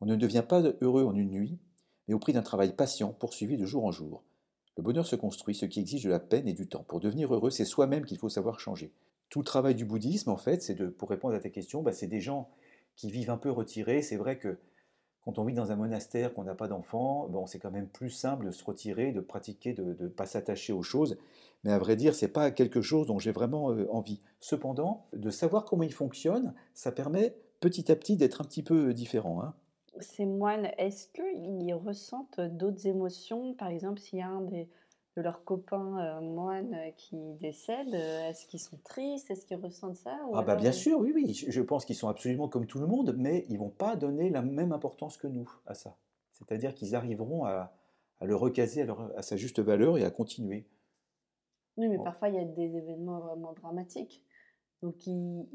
On 0.00 0.06
ne 0.06 0.16
devient 0.16 0.44
pas 0.48 0.62
heureux 0.80 1.04
en 1.04 1.14
une 1.14 1.30
nuit, 1.30 1.58
mais 2.06 2.14
au 2.14 2.18
prix 2.18 2.32
d'un 2.32 2.42
travail 2.42 2.74
patient 2.74 3.12
poursuivi 3.12 3.58
de 3.58 3.66
jour 3.66 3.84
en 3.84 3.90
jour. 3.90 4.22
Le 4.76 4.82
bonheur 4.82 5.06
se 5.06 5.16
construit, 5.16 5.56
ce 5.56 5.66
qui 5.66 5.80
exige 5.80 6.04
de 6.04 6.10
la 6.10 6.20
peine 6.20 6.46
et 6.46 6.52
du 6.52 6.68
temps. 6.68 6.84
Pour 6.84 7.00
devenir 7.00 7.34
heureux, 7.34 7.50
c'est 7.50 7.64
soi-même 7.64 8.06
qu'il 8.06 8.16
faut 8.16 8.28
savoir 8.28 8.60
changer. 8.60 8.92
Tout 9.28 9.40
le 9.40 9.44
travail 9.44 9.74
du 9.74 9.84
bouddhisme, 9.84 10.30
en 10.30 10.36
fait, 10.36 10.62
c'est 10.62 10.74
de, 10.74 10.86
pour 10.86 11.10
répondre 11.10 11.34
à 11.34 11.40
ta 11.40 11.50
question, 11.50 11.82
bah, 11.82 11.92
c'est 11.92 12.06
des 12.06 12.20
gens 12.20 12.48
qui 12.96 13.10
vivent 13.10 13.30
un 13.30 13.36
peu 13.36 13.50
retirés. 13.50 14.02
C'est 14.02 14.16
vrai 14.16 14.38
que 14.38 14.58
quand 15.22 15.38
on 15.38 15.44
vit 15.44 15.54
dans 15.54 15.72
un 15.72 15.76
monastère, 15.76 16.32
qu'on 16.32 16.44
n'a 16.44 16.54
pas 16.54 16.68
d'enfants, 16.68 17.28
bon, 17.28 17.46
c'est 17.46 17.58
quand 17.58 17.70
même 17.70 17.88
plus 17.88 18.10
simple 18.10 18.46
de 18.46 18.50
se 18.50 18.64
retirer, 18.64 19.12
de 19.12 19.20
pratiquer, 19.20 19.74
de 19.74 19.96
ne 20.00 20.08
pas 20.08 20.26
s'attacher 20.26 20.72
aux 20.72 20.82
choses. 20.82 21.18
Mais 21.64 21.72
à 21.72 21.78
vrai 21.78 21.96
dire, 21.96 22.14
ce 22.14 22.24
n'est 22.24 22.32
pas 22.32 22.50
quelque 22.50 22.80
chose 22.80 23.06
dont 23.06 23.18
j'ai 23.18 23.32
vraiment 23.32 23.70
euh, 23.70 23.86
envie. 23.90 24.22
Cependant, 24.40 25.06
de 25.12 25.30
savoir 25.30 25.64
comment 25.64 25.82
il 25.82 25.92
fonctionne, 25.92 26.54
ça 26.72 26.92
permet 26.92 27.36
petit 27.60 27.92
à 27.92 27.96
petit 27.96 28.16
d'être 28.16 28.40
un 28.40 28.44
petit 28.44 28.62
peu 28.62 28.94
différent. 28.94 29.42
Hein. 29.42 29.54
Ces 30.00 30.24
moines, 30.24 30.70
est-ce 30.78 31.08
qu'ils 31.08 31.74
ressentent 31.74 32.40
d'autres 32.40 32.86
émotions? 32.86 33.54
Par 33.54 33.68
exemple, 33.68 34.00
s'il 34.00 34.20
y 34.20 34.22
a 34.22 34.28
un 34.28 34.42
des, 34.42 34.68
de 35.18 35.22
leurs 35.22 35.42
copains 35.42 35.98
euh, 35.98 36.20
moines 36.20 36.76
qui 36.96 37.16
décèdent, 37.40 37.94
euh, 37.94 38.28
est-ce 38.28 38.46
qu'ils 38.46 38.60
sont 38.60 38.78
tristes? 38.84 39.28
Est-ce 39.32 39.44
qu'ils 39.44 39.56
ressentent 39.56 39.96
ça 39.96 40.16
Ah 40.32 40.42
bah 40.42 40.54
bien 40.54 40.70
sûr, 40.70 41.00
oui, 41.00 41.10
oui. 41.12 41.34
Je 41.34 41.60
pense 41.60 41.84
qu'ils 41.84 41.96
sont 41.96 42.08
absolument 42.08 42.48
comme 42.48 42.66
tout 42.66 42.78
le 42.78 42.86
monde, 42.86 43.16
mais 43.18 43.44
ils 43.48 43.58
vont 43.58 43.68
pas 43.68 43.96
donner 43.96 44.30
la 44.30 44.42
même 44.42 44.72
importance 44.72 45.16
que 45.16 45.26
nous 45.26 45.50
à 45.66 45.74
ça. 45.74 45.96
C'est-à-dire 46.30 46.72
qu'ils 46.72 46.94
arriveront 46.94 47.46
à, 47.46 47.72
le 48.22 48.36
recaser 48.36 48.86
à, 49.16 49.22
sa 49.22 49.36
juste 49.36 49.58
valeur 49.58 49.98
et 49.98 50.04
à 50.04 50.10
continuer. 50.10 50.66
Oui, 51.76 51.88
mais 51.88 51.98
parfois 51.98 52.28
il 52.28 52.36
y 52.36 52.38
a 52.38 52.44
des 52.44 52.76
événements 52.76 53.18
vraiment 53.18 53.52
dramatiques. 53.54 54.22
Donc 54.82 55.04
ils, 55.08 55.46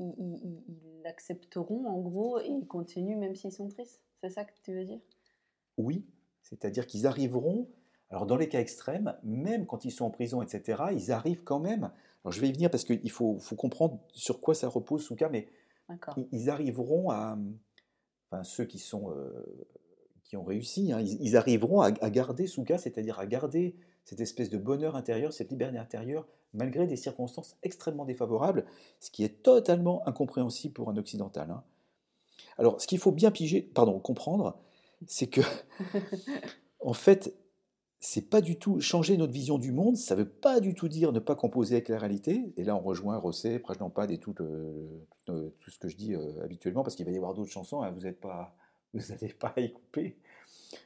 l'accepteront 1.06 1.88
en 1.88 2.02
gros 2.02 2.40
et 2.42 2.48
ils 2.48 2.68
continuent 2.68 3.18
même 3.18 3.36
s'ils 3.36 3.54
sont 3.54 3.70
tristes. 3.70 4.02
C'est 4.20 4.30
ça 4.30 4.44
que 4.44 4.52
tu 4.62 4.74
veux 4.74 4.84
dire? 4.84 5.00
Oui, 5.78 6.06
c'est-à-dire 6.42 6.86
qu'ils 6.86 7.08
arriveront 7.08 7.70
alors 8.14 8.28
dans 8.28 8.38
les 8.38 8.48
cas 8.48 8.60
extrêmes, 8.60 9.16
même 9.24 9.66
quand 9.66 9.86
ils 9.86 9.92
sont 9.92 10.06
en 10.06 10.12
prison, 10.12 10.44
etc., 10.44 10.84
ils 10.94 11.12
arrivent 11.12 11.44
quand 11.44 11.60
même. 11.60 11.92
Alors 12.24 12.32
je 12.32 12.40
vais 12.40 12.48
y 12.48 12.52
venir 12.52 12.70
parce 12.70 12.84
qu'il 12.84 13.10
faut, 13.10 13.40
comprendre 13.58 14.00
sur 14.14 14.40
quoi 14.40 14.54
ça 14.54 14.68
repose, 14.70 15.12
cas, 15.18 15.30
mais 15.30 15.48
ils, 16.32 16.52
arriveront 16.52 17.10
à, 17.10 17.40
enfin 18.30 18.44
ceux 18.44 18.66
qui 18.66 18.78
sont 18.78 19.12
euh, 19.12 19.68
qui 20.24 20.38
ont 20.38 20.44
réussi, 20.44 20.92
hein, 20.92 21.02
ils, 21.02 21.36
arriveront 21.36 21.82
à, 21.82 21.92
garder 21.92 22.46
Souka, 22.46 22.78
c'est-à-dire 22.78 23.20
à 23.20 23.26
garder 23.26 23.76
cette 24.06 24.20
espèce 24.20 24.52
de 24.52 24.60
bonheur 24.60 24.96
intérieur, 24.96 25.34
cette 25.34 25.50
liberté 25.50 25.80
intérieure, 25.80 26.28
malgré 26.54 26.86
des 26.86 26.98
circonstances 26.98 27.58
extrêmement 27.64 28.06
défavorables, 28.06 28.66
ce 29.00 29.10
qui 29.10 29.24
est 29.24 29.42
totalement 29.42 30.08
incompréhensible 30.08 30.74
pour 30.74 30.90
un 30.90 30.98
occidental. 30.98 31.50
Hein. 31.50 31.64
Alors, 32.60 32.80
ce 32.80 32.86
qu'il 32.86 33.00
faut 33.00 33.12
bien 33.12 33.32
piger, 33.32 33.62
pardon, 33.62 34.00
comprendre, 34.00 34.60
c'est 35.08 35.28
que, 35.28 35.42
en 36.80 36.94
fait, 36.94 37.34
c'est 38.06 38.30
pas 38.30 38.42
du 38.42 38.58
tout 38.58 38.82
changer 38.82 39.16
notre 39.16 39.32
vision 39.32 39.58
du 39.58 39.72
monde, 39.72 39.96
ça 39.96 40.14
veut 40.14 40.28
pas 40.28 40.60
du 40.60 40.74
tout 40.74 40.90
dire 40.90 41.14
ne 41.14 41.20
pas 41.20 41.36
composer 41.36 41.76
avec 41.76 41.88
la 41.88 41.98
réalité. 41.98 42.54
Et 42.58 42.66
là, 42.66 42.76
on 42.76 42.82
rejoint 42.82 43.16
Rosset, 43.16 43.60
Prajnampad 43.60 44.12
et 44.12 44.18
tout, 44.18 44.34
tout 44.34 45.72
ce 45.72 45.80
que 45.80 45.88
je 45.88 45.96
dis 45.96 46.14
euh, 46.14 46.44
habituellement, 46.44 46.84
parce 46.84 46.98
qu'il 46.98 47.06
va 47.06 47.14
y 47.14 47.16
avoir 47.16 47.34
d'autres 47.34 47.52
chansons, 47.52 47.82
hein, 47.82 47.92
vous 47.92 48.02
n'êtes 48.02 48.20
pas, 48.20 48.58
vous 48.94 49.00
n'allez 49.10 49.34
pas 49.34 49.54
y 49.56 49.72
couper. 49.72 50.18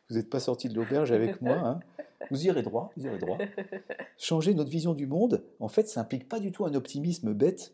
Vous 0.10 0.18
n'êtes 0.18 0.30
pas 0.30 0.40
sorti 0.40 0.70
de 0.70 0.76
l'auberge 0.76 1.12
avec 1.12 1.42
moi. 1.42 1.56
Hein. 1.56 1.80
Vous 2.30 2.46
irez 2.46 2.62
droit, 2.62 2.92
vous 2.96 3.08
irez 3.08 3.18
droit. 3.18 3.40
Changer 4.20 4.54
notre 4.54 4.70
vision 4.70 4.94
du 4.94 5.08
monde, 5.08 5.44
en 5.60 5.70
fait, 5.70 5.88
ça 5.88 6.02
implique 6.02 6.30
pas 6.30 6.40
du 6.40 6.52
tout 6.52 6.66
un 6.66 6.76
optimisme 6.76 7.34
bête, 7.34 7.74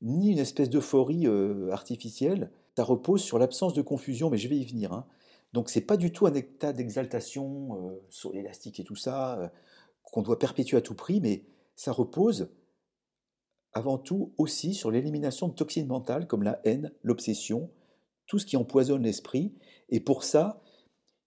ni 0.00 0.30
une 0.30 0.38
espèce 0.38 0.70
d'euphorie 0.70 1.26
euh, 1.26 1.72
artificielle. 1.72 2.52
Ça 2.76 2.84
repose 2.84 3.22
sur 3.22 3.40
l'absence 3.40 3.74
de 3.74 3.82
confusion, 3.82 4.30
mais 4.30 4.38
je 4.38 4.46
vais 4.46 4.56
y 4.56 4.64
venir. 4.64 4.92
Hein. 4.92 5.06
Donc 5.56 5.70
c'est 5.70 5.80
pas 5.80 5.96
du 5.96 6.12
tout 6.12 6.26
un 6.26 6.34
état 6.34 6.74
d'exaltation 6.74 7.78
euh, 7.80 8.04
sur 8.10 8.30
l'élastique 8.30 8.78
et 8.78 8.84
tout 8.84 8.94
ça 8.94 9.38
euh, 9.38 9.48
qu'on 10.02 10.20
doit 10.20 10.38
perpétuer 10.38 10.76
à 10.76 10.82
tout 10.82 10.94
prix, 10.94 11.18
mais 11.18 11.46
ça 11.76 11.92
repose 11.92 12.50
avant 13.72 13.96
tout 13.96 14.34
aussi 14.36 14.74
sur 14.74 14.90
l'élimination 14.90 15.48
de 15.48 15.54
toxines 15.54 15.86
mentales 15.86 16.26
comme 16.26 16.42
la 16.42 16.60
haine, 16.64 16.92
l'obsession, 17.02 17.70
tout 18.26 18.38
ce 18.38 18.44
qui 18.44 18.58
empoisonne 18.58 19.02
l'esprit. 19.02 19.54
Et 19.88 19.98
pour 19.98 20.24
ça, 20.24 20.60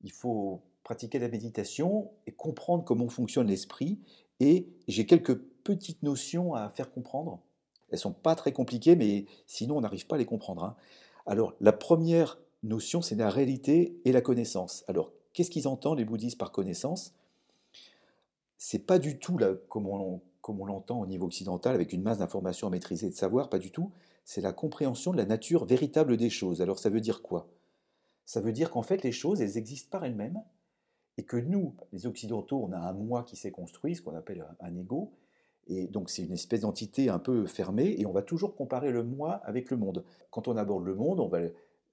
il 0.02 0.12
faut 0.12 0.62
pratiquer 0.84 1.18
la 1.18 1.28
méditation 1.28 2.12
et 2.28 2.32
comprendre 2.32 2.84
comment 2.84 3.10
fonctionne 3.10 3.48
l'esprit. 3.48 4.00
Et 4.40 4.70
j'ai 4.88 5.08
quelques 5.08 5.40
petites 5.64 6.04
notions 6.04 6.54
à 6.54 6.70
faire 6.70 6.92
comprendre. 6.92 7.42
Elles 7.90 7.98
sont 7.98 8.14
pas 8.14 8.36
très 8.36 8.52
compliquées, 8.52 8.96
mais 8.96 9.26
sinon 9.48 9.78
on 9.78 9.82
n'arrive 9.82 10.06
pas 10.06 10.18
à 10.18 10.20
les 10.20 10.28
comprendre. 10.28 10.64
Hein. 10.64 10.76
Alors 11.26 11.56
la 11.60 11.74
première 11.74 12.38
notion, 12.64 13.02
c'est 13.02 13.16
la 13.16 13.30
réalité 13.30 14.00
et 14.06 14.12
la 14.12 14.22
connaissance. 14.22 14.84
Alors, 14.88 15.12
qu'est-ce 15.34 15.50
qu'ils 15.50 15.68
entendent, 15.68 16.00
les 16.00 16.06
bouddhistes, 16.06 16.38
par 16.38 16.52
connaissance? 16.52 17.14
C'est 18.58 18.86
pas 18.86 19.00
du 19.00 19.20
tout 19.20 19.38
là, 19.38 19.54
comme 19.70 19.88
on, 19.88 20.66
l'entend 20.66 21.00
au 21.00 21.06
niveau 21.06 21.28
occidental, 21.28 21.76
avec 21.76 21.94
une 21.94 22.02
masse 22.02 22.18
d'informations 22.18 22.68
à 22.68 22.70
maîtriser 22.70 23.08
et 23.08 23.10
de 23.12 23.16
savoir, 23.16 23.50
pas 23.50 23.60
du 23.60 23.72
tout. 23.72 23.92
C'est 24.26 24.42
la 24.42 24.52
compréhension 24.52 25.12
de 25.12 25.18
la 25.18 25.26
nature 25.26 25.66
véritable 25.66 26.18
des 26.18 26.30
choses. 26.30 26.62
Alors, 26.62 26.80
ça 26.80 26.90
veut 26.90 27.02
dire 27.02 27.22
quoi? 27.22 27.48
Ça 28.26 28.42
veut 28.42 28.52
dire 28.52 28.72
qu'en 28.72 28.84
fait, 28.84 29.04
les 29.04 29.12
choses, 29.12 29.42
elles 29.42 29.58
existent 29.58 29.90
par 29.92 30.06
elles-mêmes, 30.06 30.42
et 31.18 31.24
que 31.24 31.38
nous, 31.38 31.76
les 31.92 32.06
Occidentaux, 32.06 32.64
on 32.64 32.72
a 32.72 32.78
un 32.78 32.94
moi 32.94 33.24
qui 33.24 33.36
s'est 33.36 33.52
construit, 33.52 33.96
ce 33.96 34.02
qu'on 34.02 34.16
appelle 34.16 34.46
un 34.60 34.76
ego, 34.76 35.12
et 35.68 35.88
donc 35.88 36.10
c'est 36.10 36.24
une 36.24 36.32
espèce 36.32 36.62
d'entité 36.62 37.10
un 37.10 37.20
peu 37.20 37.46
fermée, 37.46 37.96
et 38.00 38.06
on 38.06 38.12
va 38.12 38.22
toujours 38.24 38.56
comparer 38.56 38.92
le 38.92 39.04
moi 39.04 39.34
avec 39.44 39.70
le 39.70 39.78
monde. 39.78 40.04
Quand 40.32 40.48
on 40.48 40.58
aborde 40.58 40.86
le 40.86 40.96
monde, 40.96 41.20
on 41.20 41.28
va 41.28 41.40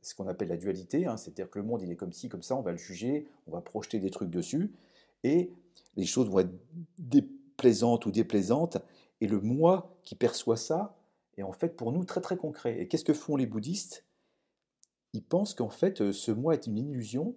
ce 0.07 0.15
qu'on 0.15 0.29
appelle 0.29 0.47
la 0.47 0.57
dualité, 0.57 1.05
hein, 1.05 1.17
c'est-à-dire 1.17 1.51
que 1.51 1.59
le 1.59 1.65
monde 1.65 1.83
il 1.83 1.91
est 1.91 1.97
comme 1.97 2.13
ci, 2.13 2.29
comme 2.29 2.43
ça, 2.43 2.55
on 2.55 2.63
va 2.63 2.71
le 2.71 2.79
juger, 2.79 3.27
on 3.49 3.51
va 3.51 3.61
projeter 3.61 3.99
des 3.99 4.11
trucs 4.11 4.31
dessus, 4.31 4.71
et 5.25 5.51
les 5.97 6.07
choses 6.07 6.31
vont 6.31 6.39
être 6.39 6.55
déplaisantes 6.97 8.07
ou 8.07 8.13
déplaisantes, 8.13 8.79
et 9.21 9.27
le 9.27 9.41
moi 9.41 9.99
qui 10.05 10.15
perçoit 10.15 10.57
ça 10.57 10.97
est 11.37 11.43
en 11.43 11.51
fait 11.51 11.77
pour 11.77 11.91
nous 11.91 12.05
très 12.05 12.21
très 12.21 12.37
concret. 12.37 12.81
Et 12.81 12.87
qu'est-ce 12.87 13.05
que 13.05 13.13
font 13.13 13.35
les 13.35 13.47
bouddhistes? 13.47 14.05
Ils 15.13 15.25
pensent 15.25 15.55
qu'en 15.55 15.71
fait 15.71 16.01
euh, 16.01 16.13
ce 16.13 16.31
moi 16.31 16.55
est 16.55 16.69
une 16.69 16.79
illusion, 16.79 17.35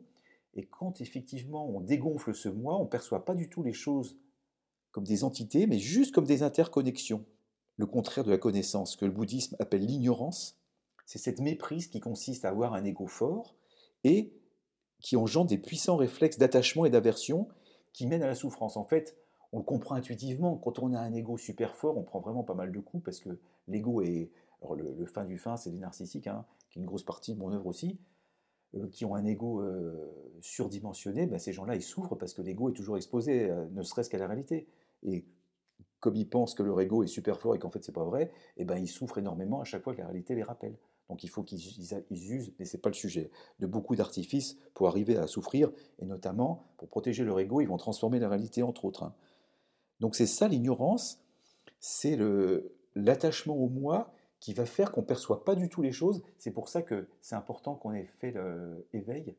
et 0.53 0.67
quand 0.67 1.01
effectivement 1.01 1.67
on 1.67 1.81
dégonfle 1.81 2.35
ce 2.35 2.49
moi, 2.49 2.77
on 2.77 2.83
ne 2.83 2.89
perçoit 2.89 3.25
pas 3.25 3.33
du 3.33 3.49
tout 3.49 3.63
les 3.63 3.73
choses 3.73 4.15
comme 4.91 5.05
des 5.05 5.23
entités, 5.23 5.65
mais 5.65 5.79
juste 5.79 6.13
comme 6.13 6.25
des 6.25 6.43
interconnexions. 6.43 7.25
Le 7.77 7.87
contraire 7.87 8.25
de 8.25 8.29
la 8.29 8.37
connaissance, 8.37 8.95
que 8.95 9.05
le 9.05 9.11
bouddhisme 9.11 9.55
appelle 9.57 9.85
l'ignorance, 9.85 10.58
c'est 11.09 11.17
cette 11.17 11.39
méprise 11.39 11.87
qui 11.87 11.99
consiste 11.99 12.45
à 12.45 12.49
avoir 12.49 12.75
un 12.75 12.85
ego 12.85 13.07
fort 13.07 13.55
et 14.03 14.31
qui 14.99 15.17
engendre 15.17 15.49
des 15.49 15.57
puissants 15.57 15.95
réflexes 15.95 16.37
d'attachement 16.37 16.85
et 16.85 16.91
d'aversion 16.91 17.47
qui 17.93 18.05
mènent 18.05 18.21
à 18.21 18.27
la 18.27 18.35
souffrance. 18.35 18.77
En 18.77 18.83
fait, 18.83 19.17
on 19.51 19.57
le 19.57 19.63
comprend 19.63 19.95
intuitivement. 19.95 20.55
Quand 20.57 20.77
on 20.77 20.93
a 20.93 20.99
un 20.99 21.11
ego 21.15 21.35
super 21.39 21.75
fort, 21.75 21.97
on 21.97 22.03
prend 22.03 22.19
vraiment 22.19 22.43
pas 22.43 22.53
mal 22.53 22.71
de 22.71 22.79
coups 22.79 23.03
parce 23.03 23.19
que 23.21 23.39
l'ego 23.67 24.03
est. 24.03 24.29
Alors, 24.61 24.75
le, 24.75 25.05
fin 25.07 25.25
du 25.25 25.39
fin, 25.39 25.57
c'est 25.57 25.71
les 25.71 25.79
narcissiques, 25.79 26.27
hein, 26.27 26.45
qui 26.69 26.77
est 26.77 26.81
une 26.81 26.85
grosse 26.85 27.05
partie 27.05 27.33
de 27.33 27.39
mon 27.39 27.51
œuvre 27.53 27.65
aussi, 27.65 27.97
euh, 28.75 28.87
qui 28.89 29.03
ont 29.03 29.15
un 29.15 29.25
ego 29.25 29.63
euh, 29.63 30.37
surdimensionné. 30.41 31.25
Ben, 31.25 31.39
ces 31.39 31.53
gens-là, 31.53 31.73
ils 31.73 31.81
souffrent 31.81 32.17
parce 32.17 32.35
que 32.35 32.43
l'ego 32.43 32.69
est 32.69 32.73
toujours 32.73 32.97
exposé, 32.97 33.49
euh, 33.49 33.65
ne 33.71 33.81
serait-ce 33.81 34.11
qu'à 34.11 34.19
la 34.19 34.27
réalité. 34.27 34.67
Et 35.01 35.25
comme 36.01 36.15
ils 36.15 36.29
pensent 36.29 36.53
que 36.53 36.61
leur 36.61 36.79
ego 36.79 37.01
est 37.01 37.07
super 37.07 37.39
fort 37.39 37.55
et 37.55 37.57
qu'en 37.57 37.71
fait, 37.71 37.83
c'est 37.83 37.95
pas 37.95 38.03
vrai, 38.03 38.25
et 38.57 38.61
eh 38.61 38.65
ben, 38.65 38.77
ils 38.77 38.87
souffrent 38.87 39.17
énormément 39.17 39.59
à 39.59 39.63
chaque 39.63 39.81
fois 39.81 39.95
que 39.95 40.01
la 40.01 40.05
réalité 40.05 40.35
les 40.35 40.43
rappelle. 40.43 40.77
Donc 41.09 41.23
il 41.23 41.29
faut 41.29 41.43
qu'ils 41.43 42.33
usent, 42.33 42.53
mais 42.59 42.65
ce 42.65 42.77
n'est 42.77 42.81
pas 42.81 42.89
le 42.89 42.95
sujet, 42.95 43.31
de 43.59 43.65
beaucoup 43.65 43.95
d'artifices 43.95 44.57
pour 44.75 44.87
arriver 44.87 45.17
à 45.17 45.25
souffrir, 45.25 45.71
et 45.97 46.05
notamment 46.05 46.67
pour 46.77 46.87
protéger 46.87 47.23
leur 47.23 47.39
ego, 47.39 47.61
ils 47.61 47.67
vont 47.67 47.77
transformer 47.77 48.19
la 48.19 48.29
réalité 48.29 48.61
entre 48.61 48.85
autres. 48.85 49.03
Hein. 49.03 49.15
Donc 49.99 50.15
c'est 50.15 50.27
ça 50.27 50.47
l'ignorance, 50.47 51.21
c'est 51.79 52.17
l'attachement 52.95 53.55
au 53.55 53.67
moi 53.67 54.13
qui 54.39 54.53
va 54.53 54.65
faire 54.65 54.91
qu'on 54.91 55.01
ne 55.01 55.05
perçoit 55.05 55.43
pas 55.43 55.55
du 55.55 55.67
tout 55.67 55.81
les 55.81 55.91
choses. 55.91 56.21
C'est 56.37 56.51
pour 56.51 56.69
ça 56.69 56.81
que 56.81 57.07
c'est 57.21 57.35
important 57.35 57.75
qu'on 57.75 57.91
ait 57.93 58.09
fait 58.19 58.33
l'éveil, 58.93 59.35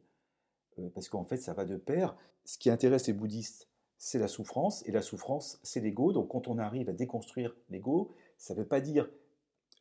euh, 0.79 0.89
parce 0.93 1.09
qu'en 1.09 1.25
fait 1.25 1.39
ça 1.39 1.55
va 1.55 1.65
de 1.65 1.77
pair. 1.77 2.17
Ce 2.45 2.59
qui 2.59 2.69
intéresse 2.69 3.07
les 3.07 3.13
bouddhistes, 3.13 3.69
c'est 3.97 4.19
la 4.19 4.29
souffrance, 4.29 4.83
et 4.87 4.93
la 4.93 5.03
souffrance, 5.03 5.61
c'est 5.63 5.81
l'ego. 5.81 6.13
Donc 6.13 6.29
quand 6.29 6.49
on 6.49 6.59
arrive 6.59 6.89
à 6.89 6.93
déconstruire 6.93 7.55
l'ego, 7.69 8.13
ça 8.39 8.55
ne 8.55 8.59
veut 8.59 8.67
pas 8.67 8.81
dire 8.81 9.09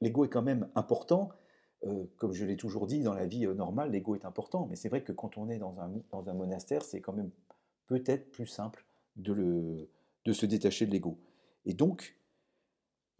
l'ego 0.02 0.24
est 0.24 0.30
quand 0.30 0.44
même 0.44 0.70
important, 0.76 1.30
euh, 1.86 2.06
comme 2.18 2.34
je 2.34 2.46
l'ai 2.46 2.58
toujours 2.58 2.88
dit, 2.88 3.02
dans 3.02 3.14
la 3.14 3.26
vie 3.26 3.46
euh, 3.46 3.54
normale, 3.54 3.92
l'ego 3.92 4.16
est 4.16 4.26
important, 4.26 4.68
mais 4.70 4.76
c'est 4.76 4.90
vrai 4.90 5.04
que 5.04 5.12
quand 5.12 5.38
on 5.38 5.50
est 5.50 5.58
dans 5.58 5.80
un, 5.80 5.92
dans 6.12 6.30
un 6.30 6.34
monastère, 6.34 6.84
c'est 6.84 7.02
quand 7.02 7.14
même 7.14 7.32
peut-être 7.88 8.30
plus 8.32 8.48
simple 8.48 8.86
de, 9.16 9.34
le, 9.34 9.90
de 10.26 10.34
se 10.34 10.46
détacher 10.46 10.86
de 10.86 10.92
l'ego. 10.92 11.18
Et 11.66 11.74
donc, 11.74 12.18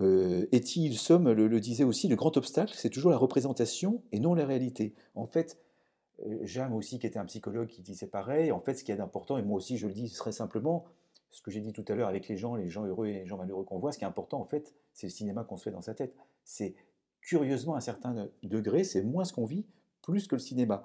euh, 0.02 0.48
Etty 0.52 0.94
Somme 0.96 1.32
le, 1.32 1.60
disait 1.60 1.84
aussi, 1.84 2.08
le 2.08 2.16
grand 2.16 2.36
obstacle, 2.38 2.74
c'est 2.76 2.90
toujours 2.90 3.12
la 3.12 3.18
représentation 3.18 4.02
et 4.12 4.20
non 4.20 4.34
la 4.34 4.46
réalité. 4.46 4.94
En 5.16 5.26
fait, 5.26 5.58
euh, 6.26 6.40
Jam 6.44 6.74
aussi, 6.74 7.00
qui 7.00 7.08
était 7.08 7.20
un 7.20 7.26
psychologue, 7.26 7.68
qui 7.68 7.82
disait 7.82 8.08
pareil, 8.08 8.52
en 8.52 8.60
fait, 8.60 8.76
ce 8.76 8.84
qui 8.84 8.92
est 8.92 9.00
important, 9.00 9.38
et 9.38 9.42
moi 9.42 9.58
aussi 9.58 9.78
je 9.78 9.88
le 9.88 9.94
dis 9.94 10.12
très 10.12 10.32
simplement, 10.32 10.86
ce 11.32 11.42
que 11.42 11.52
j'ai 11.52 11.62
dit 11.62 11.74
tout 11.74 11.86
à 11.88 11.96
l'heure 11.96 12.08
avec 12.08 12.28
les 12.28 12.38
gens, 12.38 12.56
les 12.56 12.70
gens 12.70 12.86
heureux 12.86 13.08
et 13.08 13.14
les 13.14 13.26
gens 13.26 13.38
malheureux 13.38 13.64
qu'on 13.64 13.78
voit, 13.78 13.92
ce 13.92 13.98
qui 13.98 14.04
est 14.04 14.08
important, 14.08 14.40
en 14.40 14.46
fait, 14.46 14.74
c'est 14.94 15.08
le 15.08 15.12
cinéma 15.12 15.44
qu'on 15.44 15.58
se 15.58 15.64
fait 15.64 15.72
dans 15.72 15.82
sa 15.82 15.94
tête. 15.94 16.16
C'est 16.44 16.76
curieusement, 17.22 17.76
à 17.76 17.78
un 17.78 17.82
certain 17.82 18.30
degré, 18.44 18.84
c'est 18.84 19.04
moins 19.04 19.24
ce 19.24 19.34
qu'on 19.34 19.46
vit, 19.46 19.66
plus 20.02 20.28
que 20.28 20.36
le 20.36 20.40
cinéma. 20.40 20.84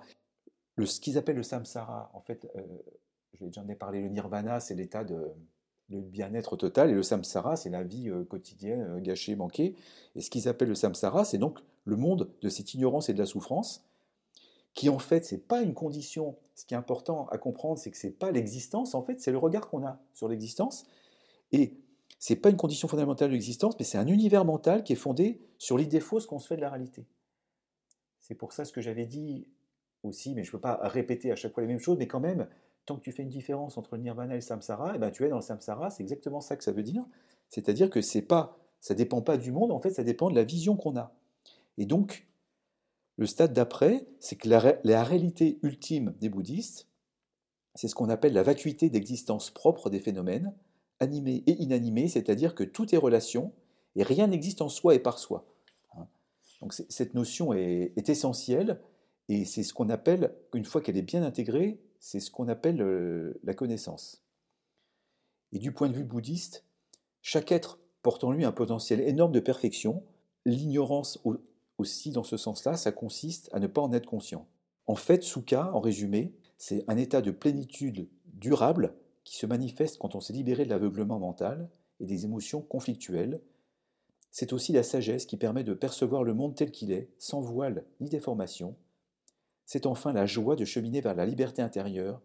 Le, 0.77 0.87
ce 0.87 1.01
qu'ils 1.01 1.19
appellent 1.19 1.37
le 1.37 1.43
samsara, 1.43 2.11
en 2.15 2.21
fait, 2.21 2.51
euh, 2.57 2.63
je 3.41 3.47
déjà 3.47 3.65
ai 3.69 3.75
parlé, 3.75 4.03
le 4.03 4.09
nirvana, 4.09 4.61
c'est 4.61 4.75
l'état 4.75 5.05
de, 5.05 5.33
bien-être 5.89 6.57
total, 6.57 6.91
et 6.91 6.95
le 6.95 7.03
samsara, 7.03 7.57
c'est 7.57 7.71
la 7.71 7.85
vie 7.85 8.09
euh, 8.11 8.25
quotidienne 8.25 8.83
euh, 8.83 9.01
gâchée, 9.01 9.37
manquée. 9.37 9.77
Et 10.17 10.21
ce 10.21 10.31
qu'ils 10.31 10.49
appellent 10.49 10.69
le 10.69 10.75
samsara, 10.75 11.25
c'est 11.25 11.39
donc 11.39 11.61
le 11.85 11.97
monde 11.97 12.31
de 12.41 12.49
cette 12.49 12.75
ignorance 12.75 13.09
et 13.09 13.15
de 13.15 13.19
la 13.19 13.27
souffrance, 13.27 13.85
qui 14.73 14.89
en 14.89 14.99
fait, 14.99 15.25
c'est 15.25 15.47
pas 15.47 15.63
une 15.63 15.75
condition. 15.75 16.37
Ce 16.55 16.65
qui 16.65 16.75
est 16.75 16.77
important 16.77 17.27
à 17.29 17.39
comprendre, 17.39 17.79
c'est 17.79 17.91
que 17.91 17.97
c'est 17.97 18.11
pas 18.11 18.31
l'existence, 18.31 18.95
en 18.95 19.03
fait, 19.03 19.21
c'est 19.21 19.31
le 19.31 19.39
regard 19.39 19.69
qu'on 19.69 19.87
a 19.87 20.01
sur 20.15 20.29
l'existence. 20.29 20.87
Et 21.53 21.77
c'est 22.19 22.37
pas 22.37 22.51
une 22.51 22.57
condition 22.57 22.89
fondamentale 22.89 23.29
de 23.29 23.35
l'existence, 23.35 23.75
mais 23.79 23.85
c'est 23.85 23.99
un 23.99 24.07
univers 24.07 24.45
mental 24.45 24.83
qui 24.83 24.93
est 24.93 24.97
fondé 24.97 25.41
sur 25.59 25.77
l'idée 25.77 26.01
fausse 26.01 26.27
qu'on 26.27 26.39
se 26.39 26.47
fait 26.47 26.57
de 26.57 26.61
la 26.61 26.71
réalité. 26.71 27.07
C'est 28.21 28.35
pour 28.35 28.53
ça 28.53 28.65
ce 28.65 28.73
que 28.73 28.81
j'avais 28.81 29.07
dit 29.07 29.47
aussi, 30.03 30.35
mais 30.35 30.43
je 30.43 30.49
ne 30.49 30.53
peux 30.53 30.61
pas 30.61 30.79
répéter 30.83 31.31
à 31.31 31.37
chaque 31.37 31.53
fois 31.53 31.63
les 31.63 31.69
mêmes 31.69 31.79
choses, 31.79 31.99
mais 31.99 32.07
quand 32.07 32.21
même, 32.21 32.49
tant 32.87 32.97
que 32.97 33.03
tu 33.03 33.13
fais 33.13 33.23
une 33.23 33.29
différence 33.29 33.77
entre 33.79 33.97
le 33.97 34.03
nirvana 34.03 34.35
et 34.35 34.39
le 34.39 34.41
samsara, 34.41 34.93
eh 34.95 34.99
ben 34.99 35.11
tu 35.11 35.25
es 35.25 35.29
dans 35.29 35.37
le 35.37 35.43
samsara, 35.43 35.91
c'est 35.91 36.03
exactement 36.03 36.41
ça 36.41 36.57
que 36.57 36.65
ça 36.65 36.73
veut 36.73 36.83
dire. 36.83 37.05
C'est-à-dire 37.49 37.91
que 37.91 38.01
c'est 38.01 38.23
pas, 38.23 38.59
ça 38.81 38.95
dépend 38.95 39.23
pas 39.23 39.37
du 39.37 39.53
monde, 39.53 39.73
en 39.73 39.81
fait, 39.81 39.91
ça 39.91 40.05
dépend 40.05 40.31
de 40.31 40.35
la 40.35 40.45
vision 40.45 40.77
qu'on 40.77 40.97
a. 40.97 41.15
Et 41.79 41.87
donc, 41.87 42.27
le 43.17 43.27
stade 43.27 43.53
d'après, 43.53 44.07
c'est 44.19 44.37
que 44.37 44.49
la, 44.49 45.05
réalité 45.05 45.59
ultime 45.63 46.15
des 46.21 46.29
bouddhistes, 46.29 46.89
c'est 47.75 47.89
ce 47.89 47.95
qu'on 47.95 48.09
appelle 48.09 48.33
la 48.33 48.43
vacuité 48.43 48.91
d'existence 48.91 49.51
propre 49.51 49.91
des 49.91 50.01
phénomènes, 50.01 50.53
animés 51.01 51.43
et 51.47 51.63
inanimés, 51.63 52.09
c'est-à-dire 52.09 52.55
que 52.55 52.65
tout 52.65 52.95
est 52.95 52.99
relation 52.99 53.53
et 53.97 54.03
rien 54.03 54.27
n'existe 54.27 54.63
en 54.63 54.69
soi 54.69 54.95
et 54.95 54.99
par 54.99 55.19
soi. 55.19 55.47
Hein. 55.97 56.07
Donc 56.61 56.73
cette 56.73 57.15
notion 57.15 57.53
est, 57.53 57.93
est 57.97 58.09
essentielle 58.09 58.81
et 59.29 59.45
c'est 59.45 59.63
ce 59.63 59.73
qu'on 59.73 59.89
appelle, 59.89 60.35
une 60.53 60.65
fois 60.65 60.81
qu'elle 60.81 60.97
est 60.97 61.03
bien 61.03 61.23
intégrée, 61.23 61.81
c'est 61.99 62.21
ce 62.21 62.31
qu'on 62.31 62.49
appelle 62.49 62.83
euh, 62.83 63.41
la 63.45 63.55
connaissance. 63.55 64.23
Et 65.53 65.59
du 65.59 65.73
point 65.73 65.89
de 65.89 65.95
vue 65.95 66.05
bouddhiste, 66.05 66.65
chaque 67.23 67.53
être 67.53 67.79
porte 68.03 68.25
en 68.25 68.33
lui 68.33 68.45
un 68.45 68.53
potentiel 68.53 69.01
énorme 69.01 69.33
de 69.33 69.41
perfection. 69.41 70.03
L'ignorance 70.45 71.19
aussi, 71.79 72.11
dans 72.11 72.23
ce 72.23 72.37
sens-là, 72.37 72.77
ça 72.77 72.93
consiste 72.93 73.49
à 73.53 73.61
ne 73.61 73.67
pas 73.67 73.81
en 73.81 73.93
être 73.93 74.07
conscient. 74.07 74.47
En 74.87 74.97
fait, 74.97 75.23
Sukha, 75.23 75.73
en 75.73 75.81
résumé, 75.81 76.35
c'est 76.59 76.85
un 76.89 76.99
état 76.99 77.23
de 77.23 77.31
plénitude 77.31 78.09
durable 78.27 78.95
qui 79.25 79.37
se 79.37 79.47
manifeste 79.47 79.99
quand 79.99 80.15
on 80.15 80.21
s'est 80.21 80.33
libéré 80.33 80.65
de 80.65 80.71
l'aveuglement 80.71 81.19
mental 81.19 81.69
et 82.01 82.07
des 82.07 82.25
émotions 82.25 82.61
conflictuelles. 82.61 83.41
C'est 84.31 84.53
aussi 84.53 84.73
la 84.73 84.83
sagesse 84.83 85.27
qui 85.27 85.37
permet 85.37 85.65
de 85.65 85.75
percevoir 85.75 86.25
le 86.25 86.35
monde 86.35 86.55
tel 86.55 86.71
qu'il 86.71 86.93
est, 86.93 87.09
sans 87.19 87.41
voile 87.41 87.85
ni 88.01 88.09
déformation, 88.09 88.77
c'est 89.67 89.87
enfin 89.87 90.13
la 90.13 90.27
joie 90.27 90.57
de 90.57 90.65
cheminer 90.65 91.01
vers 91.01 91.15
la 91.15 91.27
liberté 91.27 91.63
intérieure 91.63 92.21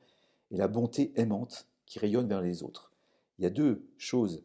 et 0.51 0.57
la 0.57 0.67
bonté 0.67 1.13
aimante 1.15 1.67
qui 1.85 1.99
rayonne 1.99 2.27
vers 2.27 2.41
les 2.41 2.63
autres. 2.63 2.91
Il 3.37 3.43
y 3.43 3.47
a 3.47 3.49
deux 3.49 3.87
choses 3.97 4.43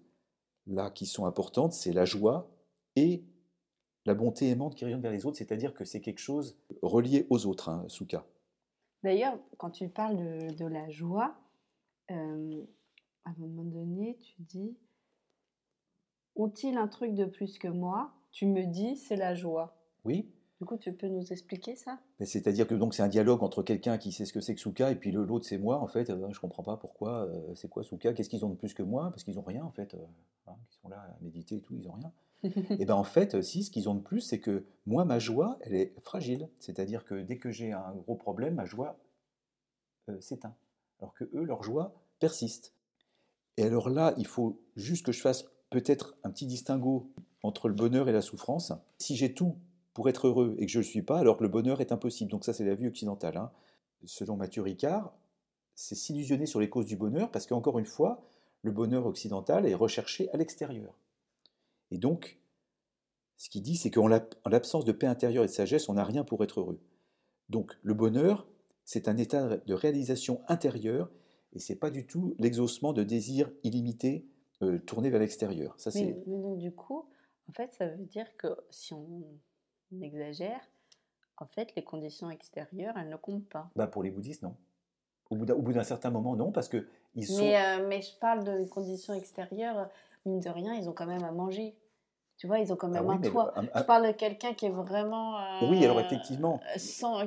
là 0.67 0.91
qui 0.91 1.07
sont 1.07 1.27
importantes, 1.27 1.73
c'est 1.73 1.93
la 1.93 2.05
joie 2.05 2.49
et 2.97 3.25
la 4.07 4.15
bonté 4.15 4.49
aimante 4.49 4.75
qui 4.75 4.85
rayonne 4.85 5.01
vers 5.01 5.13
les 5.13 5.27
autres, 5.27 5.39
c'est-à-dire 5.39 5.75
que 5.75 5.85
c'est 5.85 6.01
quelque 6.01 6.21
chose 6.21 6.57
relié 6.83 7.27
aux 7.31 7.47
autres, 7.47 7.69
hein, 7.69 7.85
Souka. 7.89 8.25
D'ailleurs, 9.03 9.39
quand 9.59 9.71
tu 9.71 9.89
parles 9.89 10.17
de, 10.55 10.67
la 10.67 10.89
joie, 10.89 11.35
euh, 12.11 12.65
à 13.25 13.31
un 13.31 13.35
moment 13.39 13.65
donné, 13.65 14.19
tu 14.21 14.43
dis 14.43 14.77
Ont-ils 16.37 16.77
un 16.77 16.89
truc 16.89 17.15
de 17.15 17.25
plus 17.25 17.59
que 17.59 17.69
moi? 17.69 18.13
Tu 18.33 18.47
me 18.47 18.67
dis, 18.67 18.97
c'est 18.97 19.17
la 19.17 19.35
joie. 19.35 19.77
Oui. 20.05 20.29
Du 20.61 20.67
coup, 20.67 20.77
tu 20.77 20.93
peux 20.93 21.09
nous 21.09 21.33
expliquer 21.33 21.75
ça? 21.75 21.99
C'est-à-dire 22.21 22.67
que 22.67 22.75
donc 22.75 22.95
c'est 22.95 23.03
un 23.03 23.09
dialogue 23.09 23.43
entre 23.43 23.63
quelqu'un 23.63 23.99
qui 23.99 24.13
sait 24.13 24.25
ce 24.25 24.33
que 24.33 24.41
c'est 24.41 24.55
que 24.55 24.61
Souka 24.61 24.91
et 24.91 24.95
puis 24.95 25.11
l'autre 25.11 25.45
c'est 25.45 25.59
moi 25.59 25.81
en 25.81 25.89
fait. 25.89 26.11
Euh, 26.11 26.29
je 26.31 26.41
comprends 26.41 26.63
pas 26.63 26.77
pourquoi. 26.77 27.25
Euh, 27.25 27.55
c'est 27.55 27.69
quoi 27.69 27.83
Souka? 27.83 28.13
Qu'est-ce 28.13 28.29
qu'ils 28.29 28.45
ont 28.45 28.51
de 28.51 28.55
plus 28.55 28.73
que 28.73 28.83
moi? 28.83 29.11
Parce 29.11 29.25
qu'ils 29.25 29.39
ont 29.39 29.43
rien 29.43 29.65
en 29.65 29.73
fait. 29.73 29.95
Euh, 29.95 29.99
hein, 30.47 30.55
ils 30.71 30.81
sont 30.81 30.89
là 30.89 30.97
à 30.97 31.17
méditer 31.23 31.57
et 31.57 31.61
tout, 31.61 31.75
ils 31.77 31.89
ont 31.89 31.93
rien. 31.93 32.13
et 32.79 32.85
ben 32.85 32.95
en 32.95 33.05
fait, 33.05 33.43
si 33.43 33.65
ce 33.65 33.71
qu'ils 33.71 33.89
ont 33.89 33.95
de 33.95 34.01
plus, 34.01 34.21
c'est 34.21 34.39
que 34.39 34.65
moi 34.87 35.05
ma 35.05 35.19
joie, 35.19 35.59
elle 35.63 35.75
est 35.75 35.93
fragile. 36.01 36.49
C'est-à-dire 36.61 37.05
que 37.05 37.21
dès 37.21 37.39
que 37.39 37.51
j'ai 37.51 37.73
un 37.73 37.93
gros 37.93 38.17
problème, 38.17 38.55
ma 38.55 38.65
joie 38.65 38.97
s'éteint. 40.21 40.55
Alors 41.05 41.15
que 41.15 41.25
eux, 41.35 41.45
leur 41.45 41.63
joie 41.63 41.93
persiste. 42.19 42.73
Et 43.59 43.65
alors 43.65 43.91
là, 43.91 44.15
il 44.17 44.27
faut 44.27 44.59
juste 44.75 45.05
que 45.05 45.13
je 45.13 45.21
fasse 45.21 45.45
peut-être 45.69 46.17
un 46.25 46.31
petit 46.31 46.47
distinguo 46.47 47.13
entre 47.43 47.69
le 47.69 47.75
bonheur 47.75 48.09
et 48.09 48.13
la 48.13 48.23
souffrance. 48.23 48.73
Si 48.99 49.15
j'ai 49.15 49.35
tout 49.35 49.59
pour 49.93 50.09
être 50.09 50.29
heureux 50.29 50.57
et 50.59 50.65
que 50.65 50.73
je 50.73 50.79
ne 50.79 50.83
le 50.83 50.89
suis 50.89 51.03
pas, 51.03 51.19
alors 51.19 51.43
le 51.43 51.49
bonheur 51.49 51.83
est 51.83 51.93
impossible. 51.93 52.31
Donc 52.31 52.45
ça, 52.45 52.55
c'est 52.55 52.65
la 52.65 52.75
vue 52.75 52.89
occidentale. 52.89 53.37
Hein. 53.37 53.53
Selon 54.07 54.37
Mathieu 54.37 54.63
Ricard, 54.63 55.15
c'est 55.75 55.95
s'illusionner 55.95 56.47
sur 56.47 56.59
les 56.59 56.71
causes 56.71 56.87
du 56.87 56.97
bonheur 56.97 57.31
parce 57.31 57.47
qu'encore 57.47 57.79
une 57.79 57.85
fois, 57.85 58.25
le 58.63 58.71
bonheur 58.71 59.05
occidental 59.05 59.67
est 59.67 59.75
recherché 59.75 60.31
à 60.31 60.39
l'extérieur. 60.39 60.97
Et 61.91 61.99
donc, 61.99 62.39
ce 63.37 63.51
qu'il 63.51 63.63
dit, 63.63 63.77
c'est 63.77 63.91
qu'en 63.91 64.09
l'absence 64.09 64.87
de 64.87 64.93
paix 64.93 65.07
intérieure 65.07 65.45
et 65.45 65.49
de 65.49 65.53
sagesse, 65.53 65.91
on 65.91 65.95
n'a 65.95 66.05
rien 66.05 66.25
pour 66.25 66.43
être 66.45 66.61
heureux. 66.61 66.81
Donc 67.51 67.77
le 67.83 67.93
bonheur, 67.93 68.47
c'est 68.85 69.09
un 69.09 69.17
état 69.17 69.57
de 69.57 69.75
réalisation 69.75 70.43
intérieure 70.49 71.11
et 71.53 71.59
c'est 71.59 71.77
pas 71.77 71.91
du 71.91 72.07
tout 72.07 72.35
l'exaucement 72.39 72.93
de 72.93 73.03
désirs 73.03 73.51
illimités 73.63 74.27
euh, 74.63 74.79
tournés 74.79 75.11
vers 75.11 75.21
l'extérieur. 75.21 75.75
Ça, 75.79 75.91
mais, 75.95 76.17
mais 76.27 76.39
donc 76.41 76.59
du 76.59 76.73
coup, 76.73 77.09
en 77.49 77.53
fait, 77.53 77.73
ça 77.75 77.89
veut 77.89 78.05
dire 78.05 78.37
que 78.37 78.49
si 78.71 78.93
on 78.95 79.25
on 79.93 80.03
exagère, 80.03 80.61
en 81.39 81.47
fait, 81.47 81.75
les 81.77 81.85
conditions 81.85 82.31
extérieures, 82.31 82.95
elles 82.97 83.09
ne 83.09 83.17
comptent 83.17 83.49
pas. 83.49 83.71
Bah 83.77 83.87
pour 83.87 84.03
les 84.03 84.11
bouddhistes, 84.11 84.43
non. 84.43 84.57
Au 85.31 85.37
bout 85.37 85.73
d'un 85.73 85.85
certain 85.85 86.11
moment, 86.11 86.37
non, 86.37 86.53
parce 86.53 86.69
que 86.69 86.87
ils 87.15 87.27
sont... 87.27 87.39
Mais, 87.39 87.57
euh, 87.57 87.89
mais 87.89 88.03
je 88.03 88.17
parle 88.19 88.45
de 88.45 88.65
conditions 88.69 89.15
extérieures, 89.15 89.89
mine 90.27 90.41
de 90.41 90.51
rien, 90.51 90.75
ils 90.75 90.89
ont 90.89 90.93
quand 90.93 91.07
même 91.07 91.25
à 91.25 91.33
manger. 91.33 91.77
Tu 92.45 92.49
vois, 92.49 92.59
ils 92.59 92.71
ont 92.75 92.77
quand 92.77 92.93
ah 92.95 93.01
même 93.01 93.09
un 93.09 93.17
toit. 93.17 93.55
Je 93.75 93.83
parle 93.85 94.09
de 94.09 94.13
quelqu'un 94.13 94.53
qui 94.53 94.67
est 94.67 94.71
vraiment... 94.71 95.39
Euh, 95.39 95.71
oui, 95.71 95.83
alors 95.83 95.99
effectivement. 95.99 96.61
Sans, 96.77 97.23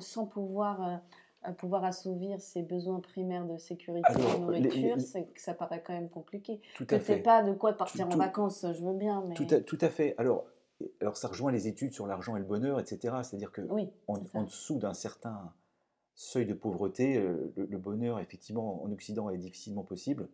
sans 0.00 0.24
pouvoir... 0.24 1.00
Euh, 1.46 1.52
pouvoir 1.58 1.84
assouvir 1.84 2.40
ses 2.40 2.62
besoins 2.62 3.00
primaires 3.00 3.44
de 3.44 3.58
sécurité 3.58 4.10
et 4.10 4.16
de 4.16 4.38
nourriture, 4.38 4.96
ça 5.36 5.52
paraît 5.52 5.82
quand 5.86 5.92
même 5.92 6.08
compliqué. 6.08 6.62
Tout 6.76 6.86
à 6.88 6.98
fait. 6.98 7.18
pas 7.18 7.42
de 7.42 7.52
quoi 7.52 7.74
partir 7.74 8.06
en 8.06 8.16
vacances, 8.16 8.64
je 8.72 8.84
veux 8.84 8.94
bien. 8.94 9.22
Mais... 9.28 9.34
Tout, 9.34 9.46
à, 9.50 9.60
tout 9.60 9.78
à 9.82 9.90
fait. 9.90 10.14
Alors, 10.16 10.46
alors 11.02 11.16
ça 11.18 11.28
rejoint 11.28 11.52
les 11.52 11.68
études 11.68 11.92
sur 11.92 12.06
l'argent 12.06 12.34
et 12.36 12.38
le 12.38 12.46
bonheur, 12.46 12.80
etc. 12.80 13.16
C'est-à-dire 13.22 13.52
que 13.52 13.60
en, 14.06 14.42
dessous 14.44 14.78
d'un 14.78 14.94
certain 14.94 15.52
seuil 16.14 16.46
de 16.46 16.54
pauvreté, 16.54 17.18
euh, 17.18 17.52
le, 17.56 17.78
bonheur, 17.78 18.18
effectivement, 18.18 18.82
en 18.82 18.90
Occident 18.92 19.28
est 19.28 19.38
difficilement 19.38 19.84
possible. 19.84 20.28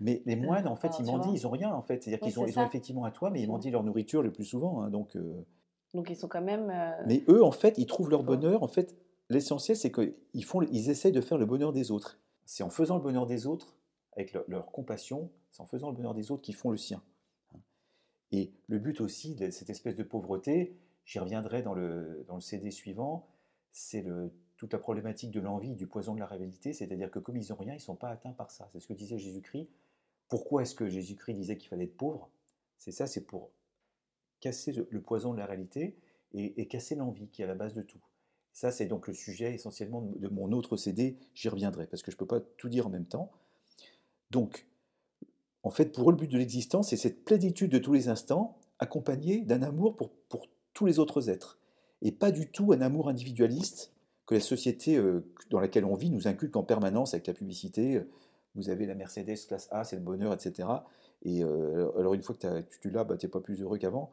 Mais 0.00 0.22
les 0.26 0.36
moines, 0.36 0.66
en 0.66 0.76
fait, 0.76 0.98
ils 0.98 1.04
m'ont 1.04 1.18
dit, 1.18 1.30
ils 1.34 1.42
n'ont 1.44 1.50
rien, 1.50 1.72
en 1.72 1.82
fait. 1.82 2.02
C'est-à-dire 2.02 2.26
qu'ils 2.26 2.38
ont, 2.40 2.46
ils 2.46 2.58
ont 2.58 2.66
effectivement 2.66 3.04
un 3.04 3.10
toit, 3.10 3.30
mais 3.30 3.40
ils 3.40 3.48
m'ont 3.48 3.58
dit 3.58 3.70
leur 3.70 3.82
nourriture 3.82 4.22
le 4.22 4.32
plus 4.32 4.44
souvent. 4.44 4.82
Hein, 4.82 4.90
donc, 4.90 5.16
euh. 5.16 5.44
donc 5.94 6.10
ils 6.10 6.16
sont 6.16 6.28
quand 6.28 6.42
même. 6.42 6.70
Euh, 6.70 7.02
mais 7.06 7.24
eux, 7.28 7.42
en 7.44 7.52
fait, 7.52 7.78
ils 7.78 7.86
trouvent 7.86 8.10
leur 8.10 8.22
bonheur. 8.22 8.62
En 8.62 8.68
fait, 8.68 8.96
l'essentiel, 9.28 9.76
c'est 9.76 9.92
qu'ils 9.92 10.44
font, 10.44 10.62
ils 10.62 10.90
essayent 10.90 11.12
de 11.12 11.20
faire 11.20 11.38
le 11.38 11.46
bonheur 11.46 11.72
des 11.72 11.90
autres. 11.90 12.18
C'est 12.44 12.62
en 12.62 12.70
faisant 12.70 12.96
le 12.96 13.02
bonheur 13.02 13.26
des 13.26 13.46
autres, 13.46 13.76
avec 14.16 14.36
leur 14.48 14.66
compassion, 14.66 15.30
c'est 15.50 15.62
en 15.62 15.66
faisant 15.66 15.90
le 15.90 15.96
bonheur 15.96 16.14
des 16.14 16.30
autres 16.30 16.42
qu'ils 16.42 16.56
font 16.56 16.70
le 16.70 16.76
sien. 16.76 17.02
Et 18.30 18.52
le 18.66 18.78
but 18.78 19.00
aussi 19.00 19.34
de 19.34 19.50
cette 19.50 19.70
espèce 19.70 19.94
de 19.94 20.02
pauvreté, 20.02 20.76
j'y 21.04 21.18
reviendrai 21.18 21.62
dans 21.62 21.74
le, 21.74 22.24
dans 22.26 22.34
le 22.34 22.40
CD 22.40 22.70
suivant, 22.70 23.28
c'est 23.72 24.04
toute 24.62 24.72
la 24.72 24.78
problématique 24.78 25.32
de 25.32 25.40
l'envie, 25.40 25.74
du 25.74 25.88
poison 25.88 26.14
de 26.14 26.20
la 26.20 26.26
réalité, 26.26 26.72
c'est-à-dire 26.72 27.10
que 27.10 27.18
comme 27.18 27.36
ils 27.36 27.48
n'ont 27.48 27.56
rien, 27.56 27.72
ils 27.72 27.78
ne 27.78 27.82
sont 27.82 27.96
pas 27.96 28.10
atteints 28.10 28.30
par 28.30 28.52
ça. 28.52 28.68
C'est 28.72 28.78
ce 28.78 28.86
que 28.86 28.92
disait 28.92 29.18
Jésus-Christ. 29.18 29.68
Pourquoi 30.28 30.62
est-ce 30.62 30.76
que 30.76 30.88
Jésus-Christ 30.88 31.34
disait 31.34 31.56
qu'il 31.56 31.68
fallait 31.68 31.86
être 31.86 31.96
pauvre? 31.96 32.30
C'est 32.78 32.92
ça, 32.92 33.08
c'est 33.08 33.22
pour 33.22 33.50
casser 34.38 34.72
le 34.88 35.00
poison 35.00 35.32
de 35.32 35.38
la 35.38 35.46
réalité 35.46 35.96
et, 36.32 36.68
casser 36.68 36.94
l'envie 36.94 37.26
qui 37.26 37.42
est 37.42 37.44
à 37.44 37.48
la 37.48 37.56
base 37.56 37.74
de 37.74 37.82
tout. 37.82 37.98
Ça, 38.52 38.70
c'est 38.70 38.86
donc 38.86 39.08
le 39.08 39.14
sujet 39.14 39.52
essentiellement 39.52 40.00
de 40.00 40.28
mon 40.28 40.52
autre 40.52 40.76
CD, 40.76 41.16
j'y 41.34 41.48
reviendrai, 41.48 41.88
parce 41.88 42.04
que 42.04 42.12
je 42.12 42.16
ne 42.16 42.20
peux 42.20 42.26
pas 42.28 42.38
tout 42.40 42.68
dire 42.68 42.86
en 42.86 42.90
même 42.90 43.06
temps. 43.06 43.32
Donc, 44.30 44.68
en 45.64 45.70
fait, 45.70 45.86
pour 45.86 46.08
eux, 46.08 46.12
le 46.12 46.18
but 46.18 46.30
de 46.30 46.38
l'existence, 46.38 46.90
c'est 46.90 46.96
cette 46.96 47.24
plénitude 47.24 47.72
de 47.72 47.78
tous 47.78 47.94
les 47.94 48.08
instants, 48.08 48.60
accompagnée 48.78 49.40
d'un 49.40 49.62
amour 49.62 49.96
pour, 49.96 50.12
tous 50.72 50.86
les 50.86 51.00
autres 51.00 51.30
êtres. 51.30 51.58
Et 52.00 52.12
pas 52.12 52.30
du 52.30 52.48
tout 52.48 52.72
un 52.72 52.80
amour 52.80 53.08
individualiste 53.08 53.92
que 54.32 54.36
la 54.36 54.40
société 54.40 54.96
euh, 54.96 55.20
dans 55.50 55.60
laquelle 55.60 55.84
on 55.84 55.94
vit 55.94 56.10
nous 56.10 56.26
inculque 56.26 56.56
en 56.56 56.62
permanence 56.62 57.12
avec 57.12 57.26
la 57.26 57.34
publicité. 57.34 58.02
Vous 58.54 58.70
avez 58.70 58.86
la 58.86 58.94
Mercedes 58.94 59.46
classe 59.46 59.68
A, 59.70 59.84
c'est 59.84 59.96
le 59.96 60.02
bonheur, 60.02 60.32
etc. 60.32 60.68
Et 61.22 61.44
euh, 61.44 61.90
alors, 61.98 62.14
une 62.14 62.22
fois 62.22 62.34
que 62.34 62.62
tu 62.80 62.90
l'as, 62.90 63.04
bah, 63.04 63.16
tu 63.16 63.26
n'es 63.26 63.30
pas 63.30 63.40
plus 63.40 63.60
heureux 63.60 63.78
qu'avant. 63.78 64.10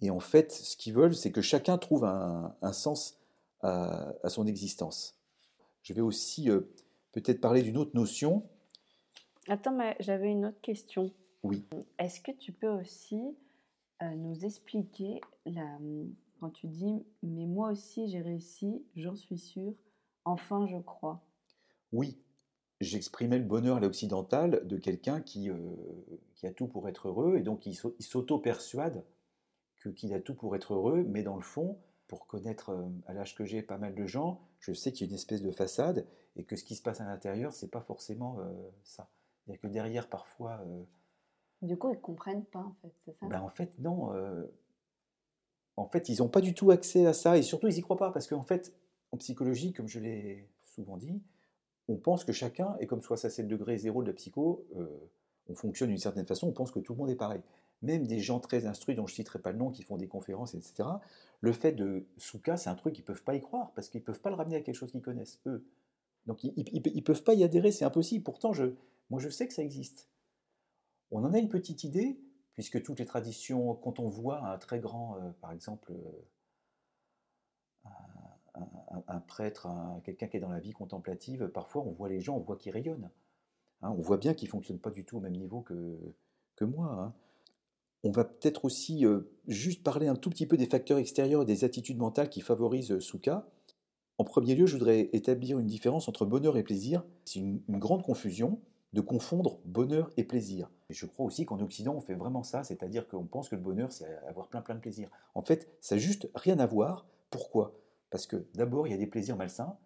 Et 0.00 0.10
en 0.10 0.20
fait, 0.20 0.52
ce 0.52 0.76
qu'ils 0.76 0.92
veulent, 0.92 1.14
c'est 1.14 1.32
que 1.32 1.40
chacun 1.40 1.78
trouve 1.78 2.04
un, 2.04 2.72
sens 2.72 3.18
à, 3.62 4.12
son 4.28 4.46
existence. 4.46 5.18
Je 5.82 5.94
vais 5.94 6.02
aussi 6.02 6.50
euh, 6.50 6.60
peut-être 7.12 7.40
parler 7.40 7.62
d'une 7.62 7.78
autre 7.78 7.92
notion 7.94 8.44
Attends, 9.48 9.72
mais 9.72 9.96
j'avais 10.00 10.30
une 10.30 10.46
autre 10.46 10.60
question. 10.60 11.12
Oui. 11.42 11.64
Est-ce 11.98 12.20
que 12.20 12.32
tu 12.32 12.52
peux 12.52 12.68
aussi 12.68 13.36
euh, 14.02 14.14
nous 14.16 14.44
expliquer 14.44 15.20
la, 15.46 15.78
quand 16.40 16.50
tu 16.50 16.66
dis 16.66 17.04
mais 17.22 17.46
moi 17.46 17.70
aussi 17.70 18.08
j'ai 18.08 18.20
réussi, 18.20 18.84
j'en 18.94 19.16
suis 19.16 19.38
sûr, 19.38 19.74
enfin 20.24 20.66
je 20.66 20.78
crois. 20.78 21.22
Oui, 21.92 22.18
j'exprimais 22.80 23.38
le 23.38 23.44
bonheur 23.44 23.76
à 23.76 23.80
l'occidental 23.80 24.66
de 24.66 24.76
quelqu'un 24.76 25.20
qui, 25.20 25.50
euh, 25.50 25.56
qui 26.34 26.46
a 26.46 26.52
tout 26.52 26.66
pour 26.66 26.88
être 26.88 27.08
heureux 27.08 27.36
et 27.36 27.42
donc 27.42 27.66
il 27.66 27.74
s'auto-persuade 27.74 29.04
qu'il 29.90 30.14
a 30.14 30.20
tout 30.20 30.34
pour 30.34 30.54
être 30.56 30.74
heureux, 30.74 31.04
mais 31.04 31.22
dans 31.22 31.36
le 31.36 31.42
fond, 31.42 31.78
pour 32.08 32.26
connaître 32.26 32.70
euh, 32.70 32.88
à 33.06 33.14
l'âge 33.14 33.34
que 33.34 33.44
j'ai 33.44 33.62
pas 33.62 33.78
mal 33.78 33.94
de 33.94 34.06
gens, 34.06 34.40
je 34.60 34.72
sais 34.72 34.92
qu'il 34.92 35.06
y 35.06 35.08
a 35.08 35.10
une 35.10 35.16
espèce 35.16 35.42
de 35.42 35.50
façade 35.50 36.06
et 36.36 36.44
que 36.44 36.56
ce 36.56 36.64
qui 36.64 36.76
se 36.76 36.82
passe 36.82 37.00
à 37.00 37.04
l'intérieur, 37.04 37.52
c'est 37.52 37.70
pas 37.70 37.80
forcément 37.80 38.40
euh, 38.40 38.52
ça. 38.82 39.08
Il 39.46 39.52
y 39.52 39.54
a 39.54 39.58
que 39.58 39.66
derrière 39.66 40.08
parfois. 40.08 40.64
Du 41.62 41.76
coup, 41.76 41.92
ils 41.92 42.00
comprennent 42.00 42.44
pas, 42.44 42.60
en 42.60 42.74
fait, 42.82 42.92
c'est 43.04 43.16
ça? 43.18 43.26
Ben, 43.26 43.40
en 43.40 43.48
fait, 43.48 43.72
non. 43.78 44.12
En 45.76 45.86
fait, 45.86 46.08
ils 46.08 46.18
n'ont 46.18 46.28
pas 46.28 46.40
du 46.40 46.54
tout 46.54 46.70
accès 46.70 47.06
à 47.06 47.12
ça 47.12 47.36
et 47.36 47.42
surtout, 47.42 47.68
ils 47.68 47.74
n'y 47.74 47.82
croient 47.82 47.96
pas 47.96 48.10
parce 48.10 48.26
qu'en 48.26 48.42
fait, 48.42 48.72
en 49.12 49.16
psychologie, 49.18 49.72
comme 49.72 49.88
je 49.88 50.00
l'ai 50.00 50.48
souvent 50.64 50.96
dit, 50.96 51.22
on 51.88 51.96
pense 51.96 52.24
que 52.24 52.32
chacun 52.32 52.76
est 52.80 52.86
comme 52.86 53.02
67 53.02 53.46
degré 53.46 53.78
zéro 53.78 54.02
de 54.02 54.08
la 54.08 54.14
psycho, 54.14 54.66
euh, 54.76 54.86
on 55.48 55.54
fonctionne 55.54 55.90
d'une 55.90 55.98
certaine 55.98 56.26
façon, 56.26 56.48
on 56.48 56.52
pense 56.52 56.72
que 56.72 56.80
tout 56.80 56.92
le 56.92 56.98
monde 56.98 57.10
est 57.10 57.16
pareil. 57.16 57.40
Même 57.82 58.06
des 58.06 58.20
gens 58.20 58.40
très 58.40 58.66
instruits, 58.66 58.94
dont 58.94 59.06
je 59.06 59.12
ne 59.12 59.16
citerai 59.16 59.38
pas 59.38 59.52
le 59.52 59.58
nom, 59.58 59.70
qui 59.70 59.82
font 59.82 59.96
des 59.96 60.08
conférences, 60.08 60.54
etc., 60.54 60.88
le 61.40 61.52
fait 61.52 61.72
de 61.72 62.06
Souka, 62.16 62.56
c'est 62.56 62.70
un 62.70 62.74
truc 62.74 62.94
qu'ils 62.94 63.02
ne 63.04 63.06
peuvent 63.06 63.22
pas 63.22 63.34
y 63.34 63.40
croire 63.40 63.72
parce 63.74 63.88
qu'ils 63.88 64.00
ne 64.00 64.06
peuvent 64.06 64.20
pas 64.20 64.30
le 64.30 64.36
ramener 64.36 64.56
à 64.56 64.60
quelque 64.62 64.74
chose 64.74 64.90
qu'ils 64.90 65.02
connaissent, 65.02 65.40
eux. 65.46 65.64
Donc, 66.26 66.42
ils 66.42 66.52
ne 66.56 67.00
peuvent 67.02 67.22
pas 67.22 67.34
y 67.34 67.44
adhérer, 67.44 67.70
c'est 67.70 67.84
impossible. 67.84 68.24
Pourtant, 68.24 68.52
je, 68.52 68.64
moi, 69.10 69.20
je 69.20 69.28
sais 69.28 69.46
que 69.46 69.54
ça 69.54 69.62
existe. 69.62 70.08
On 71.12 71.22
en 71.22 71.32
a 71.32 71.38
une 71.38 71.48
petite 71.48 71.84
idée, 71.84 72.18
puisque 72.56 72.82
toutes 72.82 72.98
les 72.98 73.04
traditions, 73.04 73.74
quand 73.74 74.00
on 74.00 74.08
voit 74.08 74.44
un 74.44 74.58
très 74.58 74.80
grand, 74.80 75.16
euh, 75.18 75.30
par 75.40 75.52
exemple, 75.52 75.92
euh, 75.92 77.90
un, 79.06 79.20
prêtre, 79.20 79.66
un- 79.66 80.00
quelqu'un 80.04 80.26
qui 80.26 80.38
est 80.38 80.40
dans 80.40 80.50
la 80.50 80.58
vie 80.58 80.72
contemplative, 80.72 81.48
parfois 81.48 81.82
on 81.82 81.92
voit 81.92 82.08
les 82.08 82.20
gens, 82.20 82.36
on 82.36 82.40
voit 82.40 82.56
qu'ils 82.56 82.72
rayonnent. 82.72 83.10
Hein, 83.82 83.90
on 83.90 84.00
voit 84.00 84.16
bien 84.16 84.32
qu'ils 84.32 84.48
ne 84.48 84.52
fonctionnent 84.52 84.78
pas 84.78 84.90
du 84.90 85.04
tout 85.04 85.18
au 85.18 85.20
même 85.20 85.36
niveau 85.36 85.60
que, 85.60 85.98
que 86.56 86.64
moi. 86.64 86.86
hein. 86.90 87.14
On 88.02 88.10
va 88.10 88.24
peut-être 88.24 88.64
aussi 88.64 89.04
euh, 89.04 89.20
juste 89.46 89.82
parler 89.82 90.08
un 90.08 90.16
tout 90.16 90.30
petit 90.30 90.46
peu 90.46 90.56
des 90.56 90.66
facteurs 90.66 90.98
extérieurs 90.98 91.42
et 91.42 91.46
des 91.46 91.64
attitudes 91.64 91.98
mentales 91.98 92.30
qui 92.30 92.40
favorisent 92.40 92.98
Souka. 93.00 93.46
En 94.16 94.24
premier 94.24 94.54
lieu, 94.54 94.66
je 94.66 94.74
voudrais 94.78 95.10
établir 95.12 95.58
une 95.58 95.66
différence 95.66 96.08
entre 96.08 96.24
bonheur 96.24 96.56
et 96.56 96.62
plaisir. 96.62 97.04
C'est 97.26 97.40
une 97.40 97.60
grande 97.68 98.02
confusion 98.02 98.60
de 98.96 99.02
confondre 99.02 99.60
bonheur 99.66 100.10
et 100.16 100.24
plaisir. 100.24 100.70
Et 100.88 100.94
je 100.94 101.04
crois 101.04 101.26
aussi 101.26 101.44
qu'en 101.44 101.60
Occident, 101.60 101.94
on 101.94 102.00
fait 102.00 102.14
vraiment 102.14 102.42
ça, 102.42 102.64
c'est-à-dire 102.64 103.06
qu'on 103.06 103.26
pense 103.26 103.50
que 103.50 103.54
le 103.54 103.60
bonheur, 103.60 103.92
c'est 103.92 104.16
avoir 104.26 104.48
plein 104.48 104.62
plein 104.62 104.74
de 104.74 104.80
plaisir. 104.80 105.10
En 105.34 105.42
fait, 105.42 105.68
ça 105.82 105.96
n'a 105.96 106.00
juste 106.00 106.30
rien 106.34 106.58
à 106.60 106.66
voir. 106.66 107.06
Pourquoi? 107.28 107.74
Parce 108.08 108.26
que 108.26 108.46
d'abord, 108.54 108.86
il 108.86 108.92
y 108.92 108.94
a 108.94 108.96
des 108.96 109.06
plaisirs 109.06 109.36
malsains. 109.36 109.76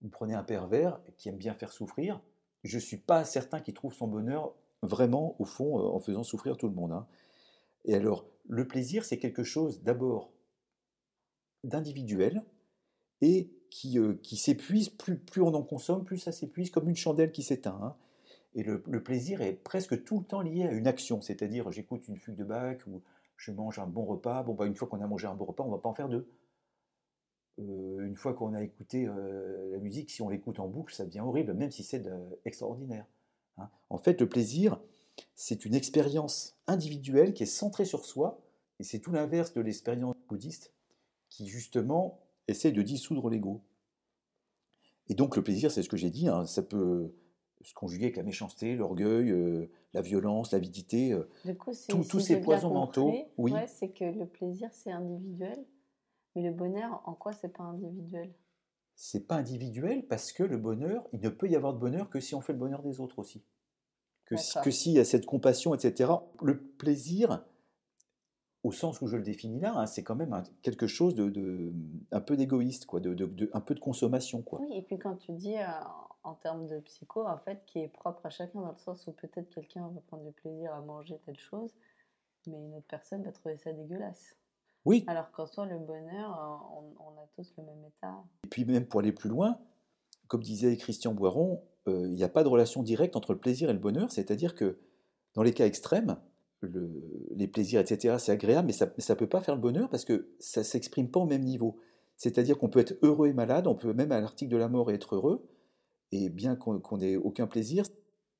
Vous 0.00 0.08
prenez 0.08 0.32
un 0.32 0.42
pervers 0.42 0.98
qui 1.18 1.28
aime 1.28 1.36
bien 1.36 1.52
faire 1.52 1.72
souffrir. 1.72 2.22
Je 2.62 2.76
ne 2.76 2.80
suis 2.80 2.96
pas 2.96 3.26
certain 3.26 3.60
qu'il 3.60 3.74
trouve 3.74 3.92
son 3.92 4.08
bonheur 4.08 4.54
vraiment, 4.80 5.36
au 5.38 5.44
fond, 5.44 5.78
euh, 5.78 5.82
en 5.82 6.00
faisant 6.00 6.22
souffrir 6.22 6.56
tout 6.56 6.68
le 6.68 6.74
monde. 6.74 6.92
hein. 6.92 7.06
Et 7.84 7.94
alors, 7.94 8.24
le 8.48 8.66
plaisir, 8.66 9.04
c'est 9.04 9.18
quelque 9.18 9.44
chose 9.44 9.82
d'abord 9.82 10.32
d'individuel 11.64 12.42
et 13.20 13.50
qui, 13.68 13.98
euh, 13.98 14.14
qui 14.22 14.38
s'épuise, 14.38 14.88
plus, 14.88 15.18
plus 15.18 15.42
on 15.42 15.52
en 15.52 15.62
consomme, 15.62 16.04
plus 16.04 16.16
ça 16.16 16.32
s'épuise, 16.32 16.70
comme 16.70 16.88
une 16.88 16.96
chandelle 16.96 17.30
qui 17.30 17.42
s'éteint. 17.42 17.78
hein. 17.82 17.94
Et 18.54 18.62
le, 18.62 18.80
plaisir 19.02 19.42
est 19.42 19.52
presque 19.52 20.04
tout 20.04 20.20
le 20.20 20.24
temps 20.24 20.40
lié 20.40 20.64
à 20.64 20.72
une 20.72 20.86
action, 20.86 21.20
c'est-à-dire 21.20 21.70
j'écoute 21.72 22.06
une 22.06 22.16
fugue 22.16 22.36
de 22.36 22.44
Bach 22.44 22.86
ou 22.86 23.02
je 23.36 23.50
mange 23.50 23.78
un 23.78 23.86
bon 23.86 24.04
repas. 24.04 24.44
Bon, 24.44 24.54
bah, 24.54 24.66
une 24.66 24.76
fois 24.76 24.86
qu'on 24.86 25.00
a 25.00 25.06
mangé 25.06 25.26
un 25.26 25.34
bon 25.34 25.44
repas, 25.44 25.64
on 25.64 25.68
ne 25.68 25.72
va 25.72 25.78
pas 25.78 25.88
en 25.88 25.94
faire 25.94 26.08
deux. 26.08 26.28
Euh, 27.58 28.06
une 28.06 28.16
fois 28.16 28.34
qu'on 28.34 28.54
a 28.54 28.62
écouté 28.62 29.06
euh, 29.06 29.70
la 29.72 29.78
musique, 29.78 30.10
si 30.10 30.22
on 30.22 30.28
l'écoute 30.28 30.60
en 30.60 30.68
boucle, 30.68 30.94
ça 30.94 31.04
devient 31.04 31.20
horrible, 31.20 31.54
même 31.54 31.70
si 31.70 31.82
c'est 31.82 32.08
extraordinaire. 32.44 33.06
hein. 33.58 33.68
En 33.90 33.98
fait, 33.98 34.20
le 34.20 34.28
plaisir, 34.28 34.80
c'est 35.34 35.64
une 35.64 35.74
expérience 35.74 36.56
individuelle 36.66 37.34
qui 37.34 37.42
est 37.42 37.46
centrée 37.46 37.84
sur 37.84 38.04
soi, 38.04 38.40
et 38.78 38.84
c'est 38.84 38.98
tout 39.00 39.12
l'inverse 39.12 39.52
de 39.52 39.60
l'expérience 39.60 40.14
bouddhiste, 40.28 40.72
qui 41.28 41.46
justement 41.46 42.20
essaie 42.48 42.72
de 42.72 42.82
dissoudre 42.82 43.30
l'ego. 43.30 43.62
Et 45.08 45.14
donc 45.14 45.36
le 45.36 45.42
plaisir, 45.42 45.70
c'est 45.70 45.82
ce 45.82 45.88
que 45.88 45.96
j'ai 45.96 46.10
dit, 46.10 46.28
hein, 46.28 46.46
ça 46.46 46.62
peut 46.62 47.12
se 47.64 47.74
conjuguer 47.74 48.04
avec 48.06 48.16
la 48.16 48.22
méchanceté, 48.22 48.76
l'orgueil, 48.76 49.30
euh, 49.30 49.70
la 49.92 50.00
violence, 50.02 50.52
l'avidité. 50.52 51.12
euh, 51.12 51.28
Tous- 51.88 52.20
ces 52.20 52.40
poisons 52.40 52.70
mentaux, 52.72 53.12
oui. 53.38 53.52
ouais, 53.52 53.66
c'est 53.66 53.88
que 53.88 54.04
le 54.04 54.26
plaisir, 54.26 54.68
c'est 54.72 54.90
individuel. 54.92 55.64
Mais 56.36 56.42
le 56.42 56.52
bonheur, 56.52 57.02
en 57.06 57.14
quoi 57.14 57.32
c'est 57.32 57.48
pas 57.48 57.62
individuel? 57.64 58.32
C'est 58.96 59.26
pas 59.26 59.36
individuel 59.36 60.06
parce 60.06 60.32
que 60.32 60.42
le 60.42 60.56
bonheur, 60.56 61.06
il 61.12 61.20
ne 61.20 61.28
peut 61.28 61.48
y 61.48 61.56
avoir 61.56 61.74
de 61.74 61.78
bonheur 61.78 62.10
que 62.10 62.20
si 62.20 62.34
on 62.34 62.40
fait 62.40 62.52
le 62.52 62.58
bonheur 62.58 62.82
des 62.82 63.00
autres 63.00 63.18
aussi. 63.18 63.42
Que 64.24 64.36
si- 64.36 64.52
que 64.64 64.70
s'il 64.70 64.92
y 64.92 64.98
a 64.98 65.04
cette 65.04 65.26
compassion, 65.26 65.74
etc. 65.74 66.10
Le 66.42 66.58
plaisir, 66.58 67.44
au 68.64 68.72
sens 68.72 69.00
où 69.02 69.06
je 69.06 69.16
le 69.16 69.22
définis 69.22 69.60
là, 69.60 69.74
hein, 69.76 69.86
c'est 69.86 70.02
quand 70.02 70.16
même 70.16 70.32
un- 70.32 70.42
quelque 70.62 70.86
chose 70.88 71.14
de, 71.14 71.28
de- 71.28 71.72
un 72.10 72.20
peu 72.20 72.36
d'égoïste, 72.36 72.86
quoi, 72.86 72.98
de, 72.98 73.14
de- 73.14 73.26
de- 73.26 73.50
un 73.52 73.60
peu 73.60 73.74
de 73.74 73.80
consommation, 73.80 74.42
quoi. 74.42 74.60
Oui, 74.62 74.74
et 74.76 74.82
puis 74.82 74.98
quand 74.98 75.16
tu 75.16 75.32
dis 75.32 75.56
euh, 75.56 75.66
en 76.24 76.34
termes 76.34 76.66
de 76.66 76.80
psycho, 76.80 77.26
en 77.26 77.38
fait, 77.38 77.62
qui 77.66 77.78
est 77.80 77.88
propre 77.88 78.24
à 78.26 78.30
chacun, 78.30 78.60
dans 78.62 78.72
le 78.72 78.78
sens 78.78 79.06
où 79.06 79.12
peut-être 79.12 79.50
quelqu'un 79.50 79.86
va 79.88 80.00
prendre 80.08 80.24
du 80.24 80.32
plaisir 80.32 80.72
à 80.74 80.80
manger 80.80 81.20
telle 81.26 81.38
chose, 81.38 81.72
mais 82.46 82.56
une 82.58 82.74
autre 82.74 82.86
personne 82.88 83.22
va 83.22 83.32
trouver 83.32 83.56
ça 83.58 83.72
dégueulasse. 83.72 84.34
Oui, 84.86 85.04
Alors 85.06 85.30
qu'en 85.32 85.46
soi, 85.46 85.66
le 85.66 85.78
bonheur, 85.78 86.30
euh, 86.38 86.78
on, 86.98 87.04
on 87.04 87.20
a 87.22 87.26
tous 87.36 87.52
le 87.58 87.64
même 87.64 87.84
état. 87.86 88.14
et 88.44 88.48
puis 88.48 88.64
même 88.64 88.86
pour 88.86 89.00
aller 89.00 89.12
plus 89.12 89.30
loin, 89.30 89.58
comme 90.28 90.42
disait 90.42 90.76
Christian 90.78 91.12
Boiron, 91.14 91.62
euh, 91.88 92.06
il 92.06 92.14
n'y 92.14 92.24
a 92.24 92.28
pas 92.30 92.42
de 92.44 92.48
relation 92.48 92.82
directe 92.82 93.14
entre 93.16 93.32
le 93.34 93.38
plaisir 93.38 93.68
et 93.68 93.72
le 93.74 93.78
bonheur, 93.78 94.10
c'est-à-dire 94.10 94.54
que 94.54 94.78
dans 95.34 95.42
les 95.42 95.52
cas 95.52 95.66
extrêmes, 95.66 96.16
le- 96.66 97.28
les 97.34 97.48
plaisirs, 97.48 97.80
etc., 97.80 98.16
c'est 98.18 98.32
agréable, 98.32 98.66
mais 98.66 98.72
ça 98.72 98.86
ne 98.86 99.14
peut 99.14 99.28
pas 99.28 99.40
faire 99.40 99.54
le 99.54 99.60
bonheur 99.60 99.88
parce 99.88 100.04
que 100.04 100.28
ça 100.38 100.60
ne 100.60 100.64
s'exprime 100.64 101.10
pas 101.10 101.20
au 101.20 101.26
même 101.26 101.42
niveau. 101.42 101.78
C'est-à-dire 102.16 102.58
qu'on 102.58 102.68
peut 102.68 102.80
être 102.80 102.96
heureux 103.02 103.28
et 103.28 103.32
malade, 103.32 103.66
on 103.66 103.74
peut 103.74 103.92
même 103.92 104.12
à 104.12 104.20
l'article 104.20 104.52
de 104.52 104.56
la 104.56 104.68
mort 104.68 104.90
être 104.90 105.16
heureux, 105.16 105.46
et 106.12 106.28
bien 106.28 106.56
qu'on 106.56 106.98
n'ait 106.98 107.16
aucun 107.16 107.46
plaisir. 107.46 107.84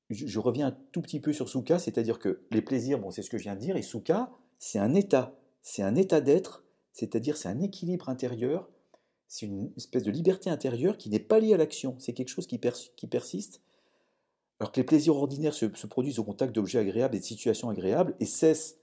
Je, 0.09 0.39
reviens 0.39 0.67
un 0.67 0.77
tout 0.91 1.01
petit 1.01 1.19
peu 1.19 1.33
sur 1.33 1.49
Souka, 1.49 1.79
c'est-à-dire 1.79 2.19
que 2.19 2.41
les 2.51 2.61
plaisirs, 2.61 2.99
bon, 2.99 3.09
c'est 3.09 3.23
ce 3.23 3.29
que 3.29 3.37
je 3.37 3.43
viens 3.43 3.55
de 3.55 3.59
dire, 3.59 3.75
et 3.75 3.81
Souka, 3.81 4.31
c'est 4.59 4.79
un 4.79 4.93
état, 4.93 5.35
c'est 5.61 5.81
un 5.81 5.95
état 5.95 6.21
d'être, 6.21 6.63
c'est-à-dire 6.93 7.37
c'est 7.37 7.49
un 7.49 7.59
équilibre 7.59 8.07
intérieur, 8.07 8.69
c'est 9.27 9.47
une 9.47 9.71
espèce 9.75 10.03
de 10.03 10.11
liberté 10.11 10.49
intérieure 10.49 10.97
qui 10.97 11.09
n'est 11.09 11.19
pas 11.19 11.39
liée 11.39 11.55
à 11.55 11.57
l'action, 11.57 11.95
c'est 11.97 12.13
quelque 12.13 12.29
chose 12.29 12.47
qui 12.47 12.59
persiste. 12.59 13.61
Alors 14.59 14.71
que 14.71 14.79
les 14.79 14.85
plaisirs 14.85 15.15
ordinaires 15.15 15.53
se, 15.53 15.65
se 15.75 15.87
produisent 15.87 16.19
au 16.19 16.23
contact 16.23 16.53
d'objets 16.53 16.79
agréables 16.79 17.15
et 17.15 17.19
de 17.19 17.25
situations 17.25 17.69
agréables 17.69 18.15
et 18.19 18.25
cessent 18.25 18.77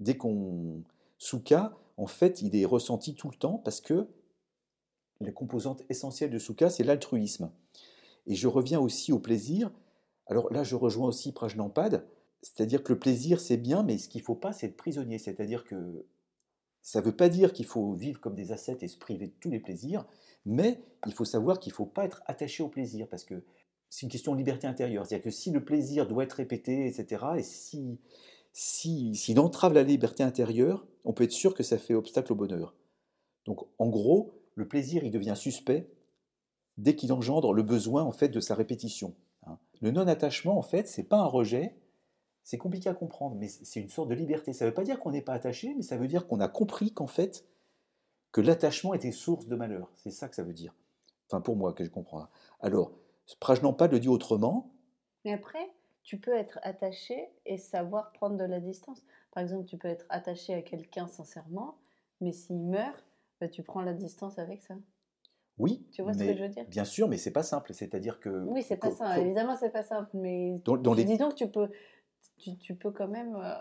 dès 0.00 0.16
qu'on. 0.16 0.82
Souka, 1.22 1.78
en 1.98 2.08
fait, 2.08 2.42
il 2.42 2.56
est 2.56 2.64
ressenti 2.64 3.14
tout 3.14 3.30
le 3.30 3.36
temps 3.36 3.56
parce 3.56 3.80
que 3.80 4.08
la 5.20 5.30
composante 5.30 5.84
essentielle 5.88 6.30
de 6.30 6.38
Souka, 6.40 6.68
c'est 6.68 6.82
l'altruisme. 6.82 7.52
Et 8.26 8.34
je 8.34 8.48
reviens 8.48 8.80
aussi 8.80 9.12
au 9.12 9.20
plaisir. 9.20 9.70
Alors 10.26 10.52
là, 10.52 10.64
je 10.64 10.74
rejoins 10.74 11.06
aussi 11.06 11.30
Prajnampad, 11.30 12.04
c'est-à-dire 12.42 12.82
que 12.82 12.92
le 12.92 12.98
plaisir, 12.98 13.40
c'est 13.40 13.56
bien, 13.56 13.84
mais 13.84 13.98
ce 13.98 14.08
qu'il 14.08 14.20
ne 14.20 14.24
faut 14.24 14.34
pas, 14.34 14.52
c'est 14.52 14.66
être 14.66 14.76
prisonnier. 14.76 15.18
C'est-à-dire 15.18 15.62
que 15.62 16.04
ça 16.82 17.00
ne 17.00 17.04
veut 17.04 17.14
pas 17.14 17.28
dire 17.28 17.52
qu'il 17.52 17.66
faut 17.66 17.92
vivre 17.92 18.20
comme 18.20 18.34
des 18.34 18.50
ascètes 18.50 18.82
et 18.82 18.88
se 18.88 18.98
priver 18.98 19.28
de 19.28 19.34
tous 19.38 19.50
les 19.50 19.60
plaisirs, 19.60 20.04
mais 20.44 20.82
il 21.06 21.12
faut 21.12 21.24
savoir 21.24 21.60
qu'il 21.60 21.70
ne 21.70 21.76
faut 21.76 21.86
pas 21.86 22.04
être 22.04 22.24
attaché 22.26 22.64
au 22.64 22.68
plaisir, 22.68 23.06
parce 23.08 23.22
que 23.22 23.44
c'est 23.92 24.06
une 24.06 24.10
question 24.10 24.32
de 24.32 24.38
liberté 24.38 24.66
intérieure. 24.66 25.04
C'est-à-dire 25.04 25.24
que 25.24 25.30
si 25.30 25.50
le 25.50 25.62
plaisir 25.62 26.06
doit 26.06 26.24
être 26.24 26.32
répété, 26.32 26.86
etc., 26.86 27.24
et 27.36 27.42
si, 27.42 28.00
si, 28.54 29.14
s'il 29.14 29.38
entrave 29.38 29.74
la 29.74 29.82
liberté 29.82 30.22
intérieure, 30.22 30.86
on 31.04 31.12
peut 31.12 31.24
être 31.24 31.32
sûr 31.32 31.54
que 31.54 31.62
ça 31.62 31.76
fait 31.76 31.92
obstacle 31.92 32.32
au 32.32 32.34
bonheur. 32.34 32.74
Donc 33.44 33.66
en 33.78 33.90
gros, 33.90 34.32
le 34.54 34.66
plaisir, 34.66 35.04
il 35.04 35.10
devient 35.10 35.34
suspect 35.36 35.90
dès 36.78 36.96
qu'il 36.96 37.12
engendre 37.12 37.52
le 37.52 37.62
besoin 37.62 38.02
en 38.02 38.12
fait 38.12 38.30
de 38.30 38.40
sa 38.40 38.54
répétition. 38.54 39.14
hein. 39.46 39.58
Le 39.82 39.90
non-attachement, 39.90 40.56
en 40.56 40.62
fait, 40.62 40.88
c'est 40.88 41.02
pas 41.02 41.18
un 41.18 41.26
rejet, 41.26 41.76
c'est 42.44 42.56
compliqué 42.56 42.88
à 42.88 42.94
comprendre, 42.94 43.36
mais 43.36 43.48
c'est 43.48 43.80
une 43.80 43.90
sorte 43.90 44.08
de 44.08 44.14
liberté. 44.14 44.54
Ça 44.54 44.64
ne 44.64 44.70
veut 44.70 44.74
pas 44.74 44.84
dire 44.84 45.00
qu'on 45.00 45.10
n'est 45.10 45.20
pas 45.20 45.34
attaché, 45.34 45.74
mais 45.76 45.82
ça 45.82 45.98
veut 45.98 46.08
dire 46.08 46.26
qu'on 46.26 46.40
a 46.40 46.48
compris 46.48 46.94
qu'en 46.94 47.06
fait, 47.06 47.44
que 48.32 48.40
l'attachement 48.40 48.94
était 48.94 49.12
source 49.12 49.48
de 49.48 49.54
malheur. 49.54 49.90
C'est 49.96 50.10
ça 50.10 50.30
que 50.30 50.34
ça 50.34 50.44
veut 50.44 50.54
dire. 50.54 50.74
Enfin, 51.28 51.42
pour 51.42 51.56
moi, 51.56 51.74
que 51.74 51.84
je 51.84 51.90
comprends. 51.90 52.26
Alors, 52.60 52.92
Prajnampad 53.40 53.92
le 53.92 54.00
dit 54.00 54.08
autrement. 54.08 54.70
Mais 55.24 55.32
après, 55.32 55.70
tu 56.02 56.18
peux 56.18 56.34
être 56.34 56.58
attaché 56.62 57.28
et 57.46 57.56
savoir 57.58 58.12
prendre 58.12 58.36
de 58.36 58.44
la 58.44 58.60
distance. 58.60 59.02
Par 59.32 59.42
exemple, 59.42 59.64
tu 59.66 59.78
peux 59.78 59.88
être 59.88 60.06
attaché 60.08 60.54
à 60.54 60.62
quelqu'un 60.62 61.06
sincèrement, 61.08 61.78
mais 62.20 62.32
s'il 62.32 62.58
meurt, 62.60 63.04
bah, 63.40 63.48
tu 63.48 63.62
prends 63.62 63.82
la 63.82 63.92
distance 63.94 64.38
avec 64.38 64.62
ça. 64.62 64.74
Oui, 65.58 65.86
Tu 65.92 66.02
vois 66.02 66.12
ce 66.14 66.18
mais- 66.18 66.32
que 66.32 66.38
je 66.38 66.42
veux 66.42 66.48
dire? 66.48 66.64
bien 66.66 66.84
sûr, 66.84 67.08
mais 67.08 67.18
c'est 67.18 67.30
pas 67.30 67.42
simple. 67.42 67.72
C'est-à-dire 67.74 68.18
que 68.20 68.28
Oui, 68.46 68.62
c'est 68.62 68.76
pas 68.76 68.90
co- 68.90 69.04
Évidemment, 69.20 69.56
c'est 69.56 69.70
pas 69.70 69.82
simple, 69.82 70.10
mais 70.14 70.58
Dans- 70.64 70.76
dans 70.76 70.94
les- 70.94 71.04
dis 71.04 71.18
donc, 71.18 71.34
tu 71.34 71.48
peux, 71.48 71.70
tu, 72.38 72.56
tu 72.58 72.74
peux 72.74 72.90
quand 72.90 73.08
même 73.08 73.36
euh, 73.36 73.54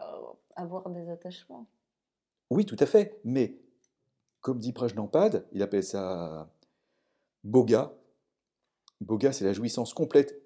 avoir 0.55 0.89
des 0.89 1.09
attachements. 1.09 1.67
Oui, 2.49 2.65
tout 2.65 2.77
à 2.79 2.85
fait. 2.85 3.19
Mais 3.23 3.59
comme 4.39 4.57
dit 4.59 4.73
Prajnampad, 4.73 5.45
il 5.51 5.61
appelle 5.61 5.83
ça 5.83 6.49
boga. 7.43 7.93
Boga, 9.01 9.31
c'est 9.31 9.45
la 9.45 9.53
jouissance 9.53 9.93
complète 9.93 10.41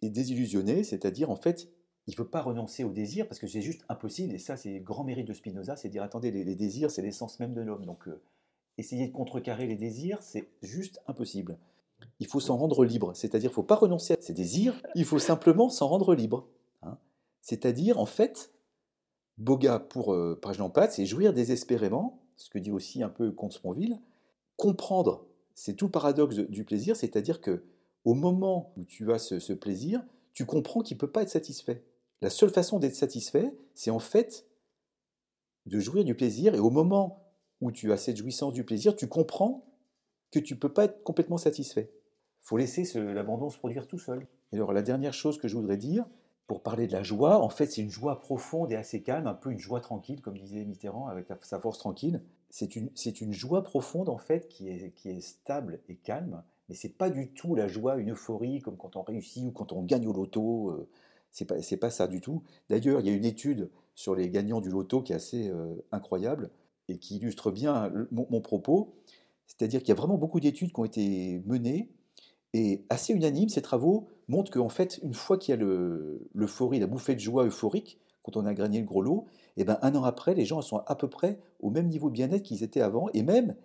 et 0.00 0.10
désillusionnée, 0.10 0.84
c'est-à-dire 0.84 1.30
en 1.30 1.36
fait, 1.36 1.68
il 2.06 2.14
ne 2.14 2.16
veut 2.16 2.28
pas 2.28 2.42
renoncer 2.42 2.84
au 2.84 2.90
désir 2.90 3.28
parce 3.28 3.38
que 3.38 3.46
c'est 3.46 3.60
juste 3.60 3.84
impossible. 3.88 4.34
Et 4.34 4.38
ça, 4.38 4.56
c'est 4.56 4.74
le 4.74 4.80
grand 4.80 5.04
mérite 5.04 5.26
de 5.26 5.32
Spinoza, 5.32 5.76
c'est 5.76 5.88
dire 5.88 6.02
attendez, 6.02 6.30
les, 6.30 6.44
les 6.44 6.56
désirs, 6.56 6.90
c'est 6.90 7.02
l'essence 7.02 7.38
même 7.38 7.54
de 7.54 7.60
l'homme. 7.60 7.84
Donc, 7.84 8.08
euh, 8.08 8.20
essayer 8.78 9.06
de 9.06 9.12
contrecarrer 9.12 9.66
les 9.66 9.76
désirs, 9.76 10.18
c'est 10.22 10.48
juste 10.62 11.00
impossible. 11.06 11.58
Il 12.18 12.26
faut 12.26 12.40
s'en 12.40 12.56
rendre 12.56 12.84
libre, 12.84 13.12
c'est-à-dire 13.14 13.50
il 13.50 13.52
ne 13.52 13.54
faut 13.54 13.62
pas 13.62 13.76
renoncer 13.76 14.14
à 14.14 14.16
ses 14.20 14.32
désirs, 14.32 14.80
il 14.94 15.04
faut 15.04 15.20
simplement 15.20 15.68
s'en 15.68 15.88
rendre 15.88 16.14
libre. 16.14 16.48
hein. 16.82 16.98
C'est-à-dire, 17.42 17.98
en 17.98 18.06
fait, 18.06 18.52
Boga 19.38 19.78
pour 19.78 20.12
euh, 20.12 20.38
Prajnampad, 20.40 20.90
c'est 20.90 21.06
jouir 21.06 21.32
désespérément, 21.32 22.20
ce 22.36 22.50
que 22.50 22.58
dit 22.58 22.72
aussi 22.72 23.02
un 23.02 23.08
peu 23.08 23.30
Comte 23.30 23.52
Sponville, 23.52 24.00
comprendre, 24.56 25.24
c'est 25.54 25.74
tout 25.74 25.86
le 25.86 25.90
paradoxe 25.90 26.36
du 26.36 26.64
plaisir, 26.64 26.96
c'est-à-dire 26.96 27.40
que 27.40 27.62
au 28.04 28.14
moment 28.14 28.72
où 28.76 28.84
tu 28.84 29.12
as 29.12 29.18
ce, 29.18 29.38
ce 29.38 29.52
plaisir, 29.52 30.04
tu 30.32 30.46
comprends 30.46 30.80
qu'il 30.80 30.96
ne 30.96 31.00
peut 31.00 31.10
pas 31.10 31.22
être 31.22 31.30
satisfait. 31.30 31.84
La 32.20 32.30
seule 32.30 32.50
façon 32.50 32.78
d'être 32.78 32.94
satisfait, 32.94 33.52
c'est 33.74 33.90
en 33.90 33.98
fait 33.98 34.46
de 35.66 35.78
jouir 35.78 36.04
du 36.04 36.14
plaisir, 36.14 36.54
et 36.54 36.58
au 36.58 36.70
moment 36.70 37.22
où 37.60 37.70
tu 37.70 37.92
as 37.92 37.96
cette 37.96 38.16
jouissance 38.16 38.52
du 38.52 38.64
plaisir, 38.64 38.96
tu 38.96 39.08
comprends 39.08 39.64
que 40.30 40.38
tu 40.38 40.54
ne 40.54 40.58
peux 40.58 40.72
pas 40.72 40.84
être 40.84 41.02
complètement 41.04 41.36
satisfait. 41.36 41.92
Il 42.40 42.46
faut 42.46 42.56
laisser 42.56 42.84
l'abandon 43.00 43.50
se 43.50 43.58
produire 43.58 43.86
tout 43.86 43.98
seul. 43.98 44.26
Et 44.52 44.56
alors 44.56 44.72
la 44.72 44.82
dernière 44.82 45.14
chose 45.14 45.38
que 45.38 45.46
je 45.46 45.56
voudrais 45.56 45.76
dire, 45.76 46.04
pour 46.48 46.62
parler 46.62 46.86
de 46.86 46.92
la 46.92 47.02
joie, 47.02 47.40
en 47.40 47.48
fait 47.48 47.66
c'est 47.66 47.82
une 47.82 47.90
joie 47.90 48.20
profonde 48.20 48.72
et 48.72 48.76
assez 48.76 49.02
calme, 49.02 49.26
un 49.26 49.34
peu 49.34 49.52
une 49.52 49.58
joie 49.58 49.80
tranquille, 49.80 50.20
comme 50.20 50.36
disait 50.36 50.64
Mitterrand, 50.64 51.06
avec 51.06 51.26
sa 51.42 51.60
force 51.60 51.78
tranquille. 51.78 52.22
C'est 52.50 52.76
une, 52.76 53.32
joie 53.32 53.62
profonde 53.62 54.08
en 54.08 54.18
fait 54.18 54.48
qui 54.48 54.68
est, 54.68 54.92
qui 54.92 55.08
est 55.08 55.20
stable 55.20 55.80
et 55.88 55.96
calme, 55.96 56.42
mais 56.68 56.74
c'est 56.74 56.96
pas 56.96 57.10
du 57.10 57.32
tout 57.32 57.54
la 57.54 57.68
joie, 57.68 57.96
une 57.96 58.12
euphorie 58.12 58.60
comme 58.60 58.76
quand 58.76 58.96
on 58.96 59.02
réussit 59.02 59.44
ou 59.46 59.52
quand 59.52 59.72
on 59.72 59.82
gagne 59.82 60.06
au 60.06 60.12
loto. 60.12 60.70
euh, 60.70 60.88
C'est 61.30 61.44
pas, 61.46 61.56
pas 61.80 61.90
ça 61.90 62.06
du 62.08 62.20
tout. 62.20 62.42
D'ailleurs, 62.70 63.00
il 63.00 63.06
y 63.06 63.10
a 63.10 63.12
une 63.14 63.24
étude 63.24 63.70
sur 63.94 64.14
les 64.14 64.30
gagnants 64.30 64.60
du 64.60 64.70
loto 64.70 65.02
qui 65.02 65.12
est 65.12 65.16
assez 65.16 65.48
euh, 65.48 65.74
incroyable 65.92 66.50
et 66.88 66.98
qui 66.98 67.16
illustre 67.16 67.50
bien 67.50 67.92
mon, 68.10 68.40
propos. 68.40 68.94
C'est-à-dire 69.46 69.80
qu'il 69.80 69.90
y 69.90 69.92
a 69.92 69.94
vraiment 69.96 70.18
beaucoup 70.18 70.40
d'études 70.40 70.72
qui 70.72 70.80
ont 70.80 70.84
été 70.84 71.42
menées 71.46 71.90
et 72.54 72.84
assez 72.90 73.12
unanimes, 73.12 73.48
ces 73.48 73.62
travaux 73.62 74.08
montrent 74.28 74.50
qu'en 74.52 74.68
fait, 74.68 75.00
une 75.02 75.14
fois 75.14 75.38
qu'il 75.38 75.52
y 75.52 75.54
a 75.54 75.60
le- 75.60 76.28
l'euphorie, 76.34 76.78
la 76.78 76.86
bouffée 76.86 77.14
de 77.14 77.20
joie 77.20 77.44
euphorique, 77.44 77.98
quand 78.22 78.36
on 78.36 78.46
a 78.46 78.54
gagné 78.54 78.80
le 78.80 78.86
gros 78.86 79.02
lot, 79.02 79.26
et 79.56 79.64
ben 79.64 79.78
un 79.82 79.94
an 79.96 80.04
après, 80.04 80.34
les 80.34 80.44
gens 80.44 80.60
sont 80.62 80.78
à 80.86 80.94
peu 80.94 81.08
près 81.08 81.40
au 81.60 81.70
même 81.70 81.88
niveau 81.88 82.08
de 82.08 82.14
bien-être 82.14 82.42
qu'ils 82.42 82.62
étaient 82.62 82.80
avant. 82.80 83.08
Et 83.14 83.22
même, 83.22 83.56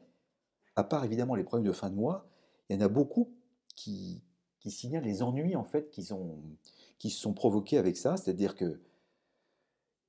à 0.75 0.83
part 0.83 1.03
évidemment 1.05 1.35
les 1.35 1.43
problèmes 1.43 1.67
de 1.67 1.73
fin 1.73 1.89
de 1.89 1.95
mois, 1.95 2.27
il 2.69 2.75
y 2.75 2.79
en 2.79 2.85
a 2.85 2.89
beaucoup 2.89 3.29
qui, 3.75 4.21
signalent 4.65 5.05
les 5.05 5.23
ennuis 5.23 5.55
en 5.55 5.63
fait 5.63 5.89
qu'ils 5.91 6.13
ont, 6.13 6.39
qui 6.97 7.09
se 7.09 7.21
sont 7.21 7.33
provoqués 7.33 7.77
avec 7.77 7.95
ça. 7.95 8.17
C'est-à-dire 8.17 8.53
que 8.53 8.81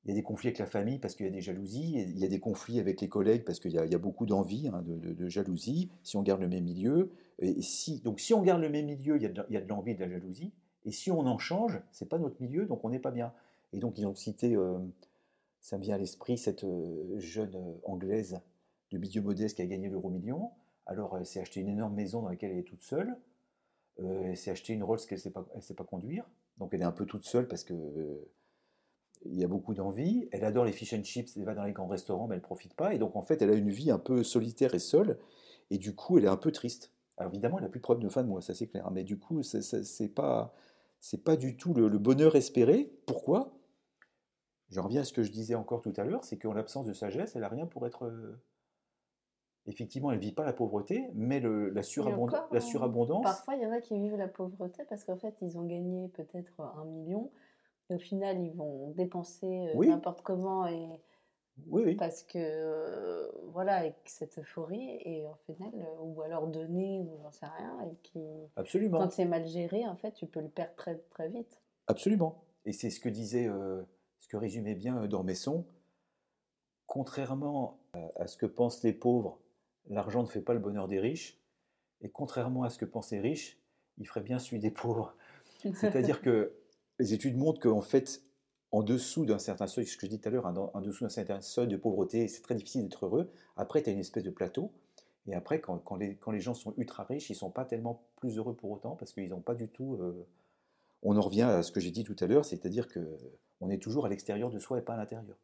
il 0.04 0.08
y 0.08 0.12
a 0.12 0.14
des 0.14 0.22
conflits 0.22 0.48
avec 0.48 0.58
la 0.58 0.66
famille 0.66 0.98
parce 0.98 1.14
qu'il 1.14 1.26
y 1.26 1.28
a 1.28 1.32
des 1.32 1.40
jalousies, 1.40 1.92
il 1.92 2.18
y 2.18 2.24
a 2.24 2.28
des 2.28 2.40
conflits 2.40 2.80
avec 2.80 3.00
les 3.00 3.08
collègues 3.08 3.44
parce 3.44 3.60
qu'il 3.60 3.72
y, 3.72 3.78
a- 3.78 3.98
beaucoup 3.98 4.26
d'envie, 4.26 4.68
hein, 4.68 4.82
de, 4.84 5.28
jalousie, 5.28 5.90
si 6.02 6.16
on 6.16 6.22
garde 6.22 6.40
le 6.40 6.48
même 6.48 6.64
milieu. 6.64 7.12
Donc 8.04 8.18
si 8.18 8.34
on 8.34 8.42
garde 8.42 8.62
le 8.62 8.68
même 8.68 8.86
milieu, 8.86 9.16
il 9.16 9.22
y 9.22 9.26
a 9.26 9.28
de, 9.28 9.44
il 9.48 9.54
y 9.54 9.56
a 9.56 9.60
de 9.60 9.68
l'envie 9.68 9.92
et 9.92 9.94
de 9.94 10.00
la 10.00 10.08
jalousie. 10.08 10.52
Et 10.84 10.92
si 10.92 11.10
on 11.10 11.20
en 11.20 11.38
change, 11.38 11.80
c'est 11.92 12.08
pas 12.08 12.18
notre 12.18 12.40
milieu, 12.40 12.64
donc 12.64 12.84
on 12.84 12.90
n'est 12.90 12.98
pas 12.98 13.10
bien. 13.10 13.32
Et 13.72 13.78
donc 13.78 13.98
ils 13.98 14.06
ont 14.06 14.14
cité, 14.14 14.56
euh, 14.56 14.78
ça 15.60 15.76
me 15.76 15.82
vient 15.82 15.96
à 15.96 15.98
l'esprit, 15.98 16.38
cette 16.38 16.64
euh, 16.64 17.18
jeune 17.18 17.54
euh, 17.54 17.74
anglaise 17.84 18.40
de 18.90 18.98
milieu 18.98 19.20
modeste 19.20 19.56
qui 19.56 19.62
a 19.62 19.66
gagné 19.66 19.90
l'euro 19.90 20.08
million. 20.08 20.50
Alors 20.88 21.16
elle 21.16 21.26
s'est 21.26 21.40
acheté 21.40 21.60
une 21.60 21.68
énorme 21.68 21.94
maison 21.94 22.22
dans 22.22 22.30
laquelle 22.30 22.50
elle 22.50 22.58
est 22.58 22.64
toute 22.64 22.82
seule. 22.82 23.16
Euh, 24.00 24.22
elle 24.24 24.36
s'est 24.36 24.50
acheté 24.50 24.72
une 24.72 24.82
Rolls 24.82 24.98
qu'elle 25.08 25.18
ne 25.18 25.60
sait, 25.60 25.74
pas- 25.74 25.84
conduire. 25.84 26.24
Donc 26.58 26.74
elle 26.74 26.80
est 26.80 26.84
un 26.84 26.92
peu 26.92 27.06
toute 27.06 27.24
seule 27.24 27.46
parce 27.46 27.62
que 27.62 27.74
euh, 27.74 28.28
il 29.24 29.38
y 29.38 29.44
a 29.44 29.48
beaucoup 29.48 29.74
d'envie. 29.74 30.28
Elle 30.32 30.44
adore 30.44 30.64
les 30.64 30.72
fish 30.72 30.92
and 30.94 31.04
chips, 31.04 31.36
elle 31.36 31.44
va 31.44 31.54
dans 31.54 31.64
les 31.64 31.72
grands 31.72 31.86
restaurants, 31.86 32.26
mais 32.26 32.34
elle 32.34 32.40
ne 32.40 32.44
profite 32.44 32.74
pas. 32.74 32.94
Et 32.94 32.98
donc, 32.98 33.16
en 33.16 33.22
fait, 33.22 33.42
elle 33.42 33.50
a 33.50 33.54
une 33.54 33.70
vie 33.70 33.90
un 33.90 33.98
peu 33.98 34.22
solitaire 34.22 34.74
et 34.74 34.78
seule. 34.78 35.18
Et 35.70 35.78
du 35.78 35.94
coup, 35.94 36.18
elle 36.18 36.24
est 36.24 36.28
un 36.28 36.36
peu 36.36 36.52
triste. 36.52 36.92
Alors, 37.16 37.32
évidemment, 37.32 37.58
elle 37.58 37.64
n'a 37.64 37.70
plus 37.70 37.80
de 37.80 37.82
problème 37.82 38.04
de 38.04 38.12
fin 38.12 38.22
de 38.22 38.28
mois, 38.28 38.40
ça 38.40 38.54
c'est 38.54 38.68
clair. 38.68 38.90
Mais 38.90 39.04
du 39.04 39.18
coup, 39.18 39.42
c'est- 39.42 40.14
pas, 40.14 40.54
pas 41.24 41.36
du 41.36 41.56
tout 41.56 41.74
le, 41.74 41.88
bonheur 41.98 42.36
espéré. 42.36 42.92
Pourquoi? 43.06 43.52
J'en 44.70 44.82
reviens 44.82 45.00
à 45.00 45.04
ce 45.04 45.12
que 45.12 45.22
je 45.22 45.32
disais 45.32 45.54
encore 45.54 45.80
tout 45.80 45.94
à 45.96 46.04
l'heure, 46.04 46.24
c'est 46.24 46.38
qu'en 46.38 46.52
l'absence 46.52 46.86
de 46.86 46.92
sagesse, 46.92 47.34
elle 47.34 47.42
n'a 47.42 47.48
rien 47.48 47.66
pour 47.66 47.86
être... 47.86 48.12
Effectivement, 49.68 50.10
elle 50.10 50.16
ne 50.18 50.22
vit 50.22 50.32
pas 50.32 50.44
la 50.46 50.54
pauvreté, 50.54 51.10
mais 51.14 51.40
le- 51.40 51.68
la, 51.68 51.82
encore, 52.16 52.48
la 52.50 52.56
hein, 52.56 52.60
surabondance... 52.60 53.22
Parfois, 53.22 53.54
il 53.54 53.62
y 53.62 53.66
en 53.66 53.70
a 53.70 53.80
qui 53.80 53.98
vivent 53.98 54.16
la 54.16 54.26
pauvreté 54.26 54.82
parce 54.88 55.04
qu'en 55.04 55.18
fait, 55.18 55.34
ils 55.42 55.58
ont 55.58 55.64
gagné 55.64 56.08
peut-être 56.08 56.58
un 56.60 56.84
million. 56.86 57.30
Et 57.90 57.94
au 57.94 57.98
final, 57.98 58.40
ils 58.40 58.52
vont 58.54 58.90
dépenser 58.92 59.68
euh, 59.68 59.72
Oui. 59.76 59.88
n'importe 59.88 60.22
comment 60.22 60.66
et 60.66 60.88
Oui, 61.66 61.82
oui. 61.84 61.94
parce 61.96 62.22
que 62.22 62.38
euh, 62.38 63.30
voilà, 63.52 63.76
avec 63.76 63.96
cette 64.06 64.38
euphorie 64.38 65.00
et 65.04 65.26
au 65.26 65.34
final, 65.44 65.70
euh, 65.74 66.00
ou 66.02 66.22
alors 66.22 66.46
donner 66.46 67.00
ou 67.00 67.18
j'en 67.22 67.30
sais 67.30 67.46
rien, 67.46 67.78
et 67.90 67.94
qui 68.02 68.24
Absolument. 68.56 68.98
quand 69.00 69.10
c'est 69.12 69.26
mal 69.26 69.46
géré, 69.46 69.86
en 69.86 69.96
fait, 69.96 70.12
tu 70.12 70.26
peux 70.26 70.40
le 70.40 70.48
perdre 70.48 70.74
très 70.76 70.96
très 71.10 71.28
vite. 71.28 71.60
Absolument. 71.88 72.42
Et 72.64 72.72
c'est 72.72 72.88
ce 72.90 73.00
que 73.00 73.08
disait, 73.10 73.46
euh, 73.48 73.82
ce 74.18 74.28
que 74.28 74.36
résumait 74.38 74.74
bien 74.74 75.06
Dormesson. 75.06 75.66
Contrairement 76.86 77.78
à, 77.92 77.98
à 78.16 78.26
ce 78.26 78.36
que 78.38 78.46
pensent 78.46 78.82
les 78.82 78.94
pauvres, 78.94 79.38
l'argent 79.88 80.22
ne 80.22 80.28
fait 80.28 80.40
pas 80.40 80.54
le 80.54 80.60
bonheur 80.60 80.88
des 80.88 81.00
riches. 81.00 81.38
Et 82.00 82.10
contrairement 82.10 82.62
à 82.62 82.70
ce 82.70 82.78
que 82.78 82.84
pensent 82.84 83.10
les 83.10 83.20
riches, 83.20 83.58
il 83.98 84.06
ferait 84.06 84.20
bien 84.20 84.38
celui 84.38 84.58
des 84.60 84.70
pauvres. 84.70 85.16
C'est-à-dire 85.74 86.22
que 86.22 86.52
les 86.98 87.14
études 87.14 87.36
montrent 87.36 87.60
qu'en 87.60 87.80
fait, 87.80 88.22
en 88.70 88.82
dessous 88.82 89.24
d'un 89.24 89.38
certain 89.38 89.66
seuil, 89.66 89.86
ce 89.86 89.96
que 89.96 90.06
je 90.06 90.10
dis 90.10 90.20
tout 90.20 90.28
à 90.28 90.32
l'heure, 90.32 90.46
hein, 90.46 90.54
en 90.74 90.80
dessous 90.80 91.04
d'un 91.04 91.10
certain 91.10 91.40
seuil 91.40 91.68
de 91.68 91.76
pauvreté, 91.76 92.28
c'est 92.28 92.42
très 92.42 92.54
difficile 92.54 92.82
d'être 92.82 93.06
heureux. 93.06 93.30
Après, 93.56 93.82
tu 93.82 93.90
as 93.90 93.92
une 93.92 93.98
espèce 93.98 94.24
de 94.24 94.30
plateau. 94.30 94.70
Et 95.26 95.34
après, 95.34 95.60
quand, 95.60 95.78
quand 95.78 95.96
les, 95.96 96.16
quand 96.16 96.30
les 96.30 96.40
gens 96.40 96.54
sont 96.54 96.74
ultra 96.76 97.04
riches, 97.04 97.28
ils 97.30 97.34
ne 97.34 97.38
sont 97.38 97.50
pas 97.50 97.64
tellement 97.64 98.02
plus 98.16 98.38
heureux 98.38 98.54
pour 98.54 98.70
autant 98.70 98.96
parce 98.96 99.12
qu'ils 99.12 99.28
n'ont 99.28 99.40
pas 99.40 99.54
du 99.54 99.68
tout. 99.68 99.96
euh, 99.96 100.26
on 101.02 101.16
en 101.16 101.20
revient 101.20 101.42
à 101.42 101.62
ce 101.62 101.70
que 101.70 101.80
j'ai 101.80 101.90
dit 101.90 102.04
tout 102.04 102.16
à 102.20 102.26
l'heure, 102.26 102.44
c'est-à-dire 102.44 102.88
que 102.88 103.16
on 103.60 103.70
est 103.70 103.78
toujours 103.78 104.06
à 104.06 104.08
l'extérieur 104.08 104.50
de 104.50 104.58
soi 104.58 104.78
et 104.78 104.82
pas 104.82 104.94
à 104.94 104.96
l'intérieur. 104.96 105.36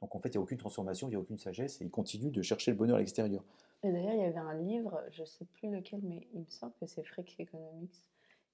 Donc 0.00 0.14
en 0.14 0.18
fait, 0.20 0.28
il 0.30 0.32
n'y 0.32 0.38
a 0.38 0.40
aucune 0.40 0.58
transformation, 0.58 1.06
il 1.08 1.10
n'y 1.10 1.16
a 1.16 1.20
aucune 1.20 1.36
sagesse, 1.38 1.80
et 1.80 1.84
ils 1.84 1.90
continuent 1.90 2.30
de 2.32 2.42
chercher 2.42 2.70
le 2.70 2.76
bonheur 2.76 2.96
à 2.96 3.00
l'extérieur. 3.00 3.42
Et 3.82 3.90
d'ailleurs, 3.92 4.12
il 4.14 4.20
y 4.20 4.24
avait 4.24 4.36
un 4.38 4.54
livre, 4.54 5.02
je 5.10 5.22
ne 5.22 5.26
sais 5.26 5.44
plus 5.44 5.70
lequel, 5.70 6.00
mais 6.02 6.26
il 6.34 6.40
me 6.40 6.50
semble 6.50 6.72
que 6.80 6.86
c'est 6.86 7.02
Frick 7.04 7.38
Economics, 7.38 7.96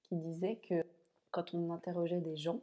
qui 0.03 0.15
disait 0.15 0.57
que 0.57 0.85
quand 1.31 1.53
on 1.53 1.71
interrogeait 1.71 2.21
des 2.21 2.37
gens, 2.37 2.61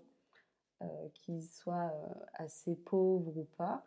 euh, 0.82 0.86
qu'ils 1.14 1.42
soient 1.42 1.92
euh, 1.94 2.14
assez 2.34 2.74
pauvres 2.74 3.36
ou 3.36 3.44
pas, 3.56 3.84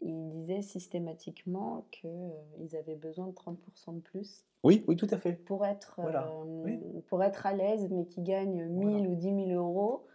il 0.00 0.30
disait 0.30 0.62
systématiquement 0.62 1.86
qu'ils 1.90 2.76
avaient 2.76 2.96
besoin 2.96 3.26
de 3.28 3.32
30% 3.32 3.94
de 3.96 4.00
plus 4.00 4.44
Oui, 4.64 4.84
oui, 4.88 4.96
tout 4.96 5.06
à 5.10 5.18
fait. 5.18 5.32
pour 5.34 5.64
être, 5.64 5.94
Voilà, 6.00 6.26
euh, 6.28 6.42
oui. 6.64 6.80
pour 7.08 7.22
être 7.22 7.46
à 7.46 7.52
l'aise, 7.54 7.88
mais 7.90 8.06
qui 8.06 8.22
gagnent 8.22 8.66
1000 8.66 8.88
Voilà. 8.88 9.08
ou 9.08 9.14
10 9.14 9.22
000 9.22 9.50
euros, 9.50 10.06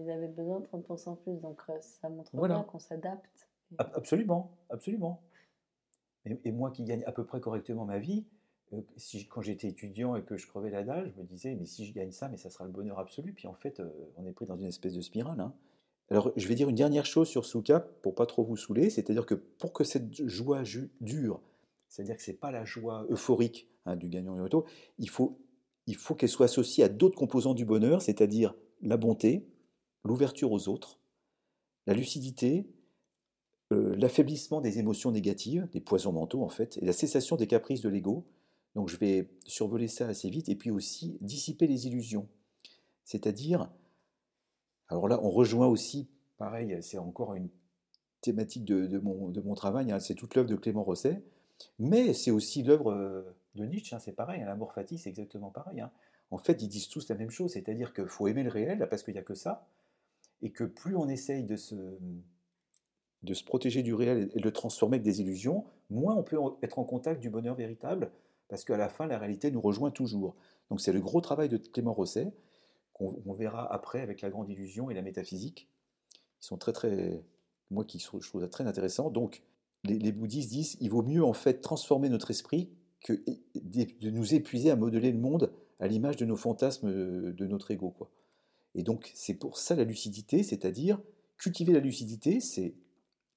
ils 0.00 0.10
avaient 0.10 0.28
besoin 0.28 0.60
de 0.60 0.66
30% 0.66 1.12
de 1.12 1.16
plus. 1.20 1.40
Donc 1.40 1.60
euh, 1.68 1.74
ça 1.80 2.08
montre 2.08 2.30
Voilà. 2.34 2.54
bien 2.56 2.64
qu'on 2.64 2.78
s'adapte. 2.78 3.48
Ab- 3.78 3.90
Absolument, 3.94 4.50
absolument. 4.68 5.22
Et, 6.26 6.38
et 6.44 6.52
moi 6.52 6.70
qui 6.70 6.84
gagne 6.84 7.04
à 7.06 7.12
peu 7.12 7.24
près 7.24 7.40
correctement 7.40 7.84
ma 7.84 7.98
vie, 7.98 8.24
euh, 8.72 8.80
si, 8.96 9.26
quand 9.26 9.40
j'étais 9.42 9.68
étudiant 9.68 10.16
et 10.16 10.22
que 10.22 10.36
je 10.36 10.46
crevais 10.46 10.70
la 10.70 10.84
dalle, 10.84 11.10
je 11.14 11.20
me 11.20 11.26
disais, 11.26 11.54
mais 11.54 11.64
si 11.66 11.86
je 11.86 11.92
gagne 11.94 12.10
ça, 12.12 12.28
mais 12.28 12.36
ça 12.36 12.50
sera 12.50 12.64
le 12.64 12.70
bonheur 12.70 12.98
absolu. 12.98 13.32
Puis 13.32 13.46
en 13.48 13.54
fait, 13.54 13.80
euh, 13.80 13.88
on 14.16 14.26
est 14.26 14.32
pris 14.32 14.46
dans 14.46 14.56
une 14.56 14.66
espèce 14.68 14.94
de 14.94 15.00
spirale. 15.00 15.40
hein. 15.40 15.54
Alors, 16.10 16.32
je 16.36 16.48
vais 16.48 16.56
dire 16.56 16.68
une 16.68 16.74
dernière 16.74 17.06
chose 17.06 17.28
sur 17.28 17.44
Souka, 17.44 17.78
pour 18.02 18.16
pas 18.16 18.26
trop 18.26 18.42
vous 18.42 18.56
saouler, 18.56 18.90
c'est-à-dire 18.90 19.24
que 19.26 19.34
pour 19.36 19.72
que 19.72 19.84
cette 19.84 20.12
joie 20.26 20.62
dure, 21.00 21.40
c'est-à-dire 21.88 22.16
que 22.16 22.22
c'est 22.22 22.34
pas 22.34 22.50
la 22.50 22.64
joie 22.64 23.06
euphorique 23.10 23.68
hein, 23.86 23.94
du 23.94 24.08
gagnant 24.08 24.34
du 24.34 24.40
loto, 24.40 24.64
il 24.98 25.08
faut, 25.08 25.38
il 25.86 25.94
faut 25.94 26.16
qu'elle 26.16 26.28
soit 26.28 26.46
associée 26.46 26.82
à 26.82 26.88
d'autres 26.88 27.16
composants 27.16 27.54
du 27.54 27.64
bonheur, 27.64 28.02
c'est-à-dire 28.02 28.56
la 28.82 28.96
bonté, 28.96 29.46
l'ouverture 30.04 30.52
aux 30.52 30.68
autres, 30.68 30.98
la 31.86 31.94
lucidité, 31.94 32.66
euh, 33.72 33.94
l'affaiblissement 33.96 34.60
des 34.60 34.78
émotions 34.78 35.10
négatives, 35.10 35.68
des 35.72 35.80
poisons 35.80 36.12
mentaux 36.12 36.42
en 36.42 36.48
fait, 36.48 36.78
et 36.78 36.84
la 36.84 36.92
cessation 36.92 37.36
des 37.36 37.46
caprices 37.46 37.82
de 37.82 37.88
l'ego. 37.88 38.26
Donc 38.74 38.88
je 38.88 38.96
vais 38.96 39.28
survoler 39.46 39.88
ça 39.88 40.06
assez 40.08 40.30
vite, 40.30 40.48
et 40.48 40.56
puis 40.56 40.70
aussi 40.70 41.18
dissiper 41.20 41.66
les 41.66 41.86
illusions. 41.86 42.28
C'est-à-dire, 43.04 43.70
alors 44.88 45.08
là 45.08 45.20
on 45.22 45.30
rejoint 45.30 45.66
aussi, 45.66 46.08
pareil, 46.38 46.78
c'est 46.82 46.98
encore 46.98 47.34
une 47.34 47.48
thématique 48.20 48.64
de, 48.64 48.98
mon 48.98 49.54
travail, 49.54 49.90
hein, 49.92 50.00
c'est 50.00 50.14
toute 50.14 50.34
l'œuvre 50.34 50.48
de 50.48 50.56
Clément 50.56 50.82
Rosset, 50.82 51.22
mais 51.78 52.12
c'est 52.12 52.30
aussi 52.30 52.62
l'œuvre 52.62 52.92
euh, 52.92 53.22
de 53.54 53.64
Nietzsche, 53.64 53.94
hein, 53.94 53.98
c'est 53.98 54.12
pareil, 54.12 54.42
hein, 54.42 54.46
l'amour 54.46 54.72
fati 54.72 54.98
c'est 54.98 55.08
exactement 55.08 55.50
pareil. 55.50 55.80
hein. 55.80 55.90
En 56.30 56.38
fait, 56.38 56.62
ils 56.62 56.68
disent 56.68 56.88
tous 56.88 57.08
la 57.08 57.16
même 57.16 57.30
chose, 57.30 57.52
c'est-à-dire 57.52 57.92
qu'il 57.92 58.06
faut 58.06 58.28
aimer 58.28 58.44
le 58.44 58.50
réel, 58.50 58.86
parce 58.88 59.02
qu'il 59.02 59.14
n'y 59.14 59.20
a 59.20 59.22
que 59.22 59.34
ça, 59.34 59.66
et 60.42 60.50
que 60.50 60.64
plus 60.64 60.96
on 60.96 61.08
essaye 61.08 61.44
de 61.44 61.56
se, 61.56 61.74
de 63.22 63.34
se 63.34 63.44
protéger 63.44 63.82
du 63.82 63.94
réel 63.94 64.30
et 64.34 64.38
de 64.38 64.44
le 64.44 64.52
transformer 64.52 64.96
avec 64.96 65.04
des 65.04 65.20
illusions, 65.20 65.64
moins 65.90 66.14
on 66.14 66.22
peut 66.22 66.38
être 66.62 66.78
en 66.78 66.84
contact 66.84 67.20
du 67.20 67.30
bonheur 67.30 67.54
véritable, 67.54 68.10
parce 68.48 68.64
qu'à 68.64 68.76
la 68.76 68.88
fin, 68.88 69.06
la 69.06 69.18
réalité 69.18 69.50
nous 69.50 69.60
rejoint 69.60 69.90
toujours. 69.90 70.34
Donc 70.70 70.80
c'est 70.80 70.92
le 70.92 71.00
gros 71.00 71.20
travail 71.20 71.48
de 71.48 71.56
Clément 71.56 71.92
Rosset, 71.92 72.32
qu'on 72.92 73.22
on 73.26 73.32
verra 73.32 73.72
après 73.72 74.00
avec 74.00 74.20
la 74.22 74.30
grande 74.30 74.48
illusion 74.48 74.90
et 74.90 74.94
la 74.94 75.02
métaphysique. 75.02 75.68
Ils 76.40 76.46
sont 76.46 76.56
très 76.56 76.72
très, 76.72 77.22
moi 77.70 77.84
qui 77.84 77.98
je 77.98 78.06
trouve 78.06 78.40
ça 78.40 78.48
très 78.48 78.66
intéressant. 78.66 79.10
Donc 79.10 79.42
les, 79.84 79.98
les 79.98 80.12
bouddhistes 80.12 80.50
disent 80.50 80.76
il 80.80 80.90
vaut 80.90 81.02
mieux 81.02 81.24
en 81.24 81.32
fait 81.32 81.60
transformer 81.60 82.08
notre 82.08 82.30
esprit 82.30 82.70
que 83.02 83.12
de 83.54 84.10
nous 84.10 84.34
épuiser 84.34 84.70
à 84.70 84.76
modeler 84.76 85.12
le 85.12 85.18
monde 85.18 85.52
à 85.78 85.86
l'image 85.86 86.16
de 86.16 86.26
nos 86.26 86.36
fantasmes 86.36 86.90
de 86.90 87.46
notre 87.46 87.70
ego. 87.70 87.90
Quoi. 87.90 88.10
Et 88.74 88.82
donc 88.82 89.10
c'est 89.14 89.34
pour 89.34 89.58
ça 89.58 89.74
la 89.74 89.84
lucidité, 89.84 90.42
c'est-à-dire 90.42 91.00
cultiver 91.38 91.72
la 91.72 91.80
lucidité, 91.80 92.40
c'est 92.40 92.74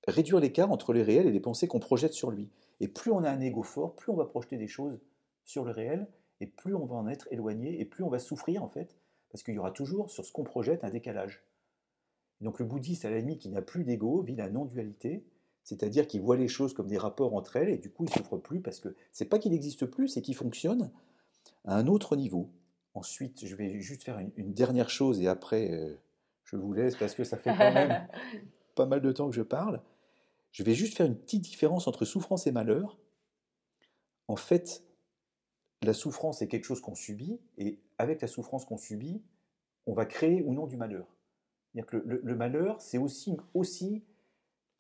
réduire 0.08 0.39
l'écart 0.39 0.72
entre 0.72 0.93
les 0.93 1.04
réels 1.04 1.28
et 1.28 1.32
les 1.32 1.39
pensées 1.39 1.67
qu'on 1.67 1.80
projette 1.80 2.13
sur 2.13 2.32
lui. 2.32 2.50
Et 2.82 2.88
plus 2.88 3.12
on 3.12 3.24
a 3.24 3.30
un 3.30 3.39
ego 3.39 3.63
fort, 3.63 3.96
plus 3.96 4.12
on 4.12 4.15
va 4.15 4.26
projeter 4.26 4.58
des 4.58 4.67
choses 4.67 5.00
sur 5.46 5.63
le 5.63 5.72
réel, 5.72 6.08
et 6.41 6.48
plus 6.48 6.76
on 6.76 6.86
va 6.86 6.96
en 6.96 7.08
être 7.08 7.28
éloigné, 7.32 7.80
et 7.80 7.86
plus 7.86 8.04
on 8.04 8.10
va 8.10 8.19
souffrir 8.19 8.63
en 8.63 8.69
fait, 8.69 8.98
parce 9.32 9.43
qu'il 9.43 9.54
y 9.54 9.58
aura 9.58 9.72
toujours 9.72 10.10
sur 10.10 10.26
ce 10.26 10.32
qu'on 10.32 10.43
projette 10.43 10.84
un 10.84 10.89
décalage. 10.89 11.43
Donc 12.41 12.60
le 12.60 12.65
bouddhiste, 12.65 13.06
à 13.06 13.10
la 13.10 13.19
limite, 13.19 13.39
qui 13.39 13.50
n'a 13.50 13.62
plus 13.62 13.86
d'ego, 13.86 14.22
vit 14.22 14.36
la 14.36 14.50
non-dualité, 14.50 15.26
c'est-à-dire 15.63 16.08
qu'il 16.08 16.22
voit 16.22 16.36
les 16.36 16.50
choses 16.50 16.74
comme 16.74 16.88
des 16.88 16.98
rapports 16.98 17.34
entre 17.36 17.56
elles, 17.56 17.69
et 17.69 17.78
du 17.78 17.89
coup 17.89 18.04
il 18.04 18.10
ne 18.10 18.17
souffre 18.17 18.38
plus, 18.38 18.60
parce 18.60 18.80
que 18.82 18.96
c'est 19.12 19.26
pas 19.26 19.39
qu'il 19.39 19.54
n'existe 19.54 19.86
plus, 19.86 20.10
c'est 20.10 20.22
qu'il 20.22 20.36
fonctionne 20.36 20.91
à 21.63 21.78
un 21.78 21.88
autre 21.88 22.17
niveau. 22.17 22.50
Ensuite, 22.95 23.45
je 23.45 23.56
vais 23.56 23.79
juste 23.79 24.03
faire 24.03 24.19
une, 24.19 24.53
dernière 24.53 24.89
chose, 24.89 25.19
et 25.19 25.27
après, 25.27 25.71
euh, 25.71 25.95
je 26.43 26.56
vous 26.56 26.73
laisse, 26.73 26.95
parce 26.95 27.15
que 27.15 27.23
ça 27.23 27.38
fait 27.38 27.49
quand 27.49 27.73
même 27.73 28.08
pas 28.75 28.86
mal 28.86 29.01
de 29.01 29.12
temps 29.12 29.29
que 29.29 29.36
je 29.36 29.41
parle. 29.41 29.82
Je 30.51 30.63
vais 30.63 30.75
juste 30.75 30.95
faire 30.95 31.08
une 31.08 31.17
petite 31.17 31.41
différence 31.41 31.88
entre 31.88 32.06
souffrance 32.06 32.45
et 32.45 32.51
malheur. 32.51 32.99
En 34.27 34.36
fait, 34.36 34.84
la 35.82 35.93
souffrance 35.93 36.41
est 36.41 36.47
quelque 36.47 36.65
chose 36.65 36.82
qu'on 36.82 36.93
subit, 36.93 37.39
et 37.58 37.79
avec 37.97 38.21
la 38.21 38.27
souffrance 38.27 38.65
qu'on 38.65 38.77
subit, 38.77 39.23
on 39.88 39.93
va 39.93 40.06
créer 40.06 40.43
ou 40.43 40.53
non 40.53 40.67
du 40.67 40.77
malheur. 40.77 41.08
-dire 41.75 41.86
que 41.86 41.97
le, 41.97 42.36
malheur, 42.36 42.79
c'est 42.79 42.99
aussi, 42.99 43.36
aussi 43.56 44.03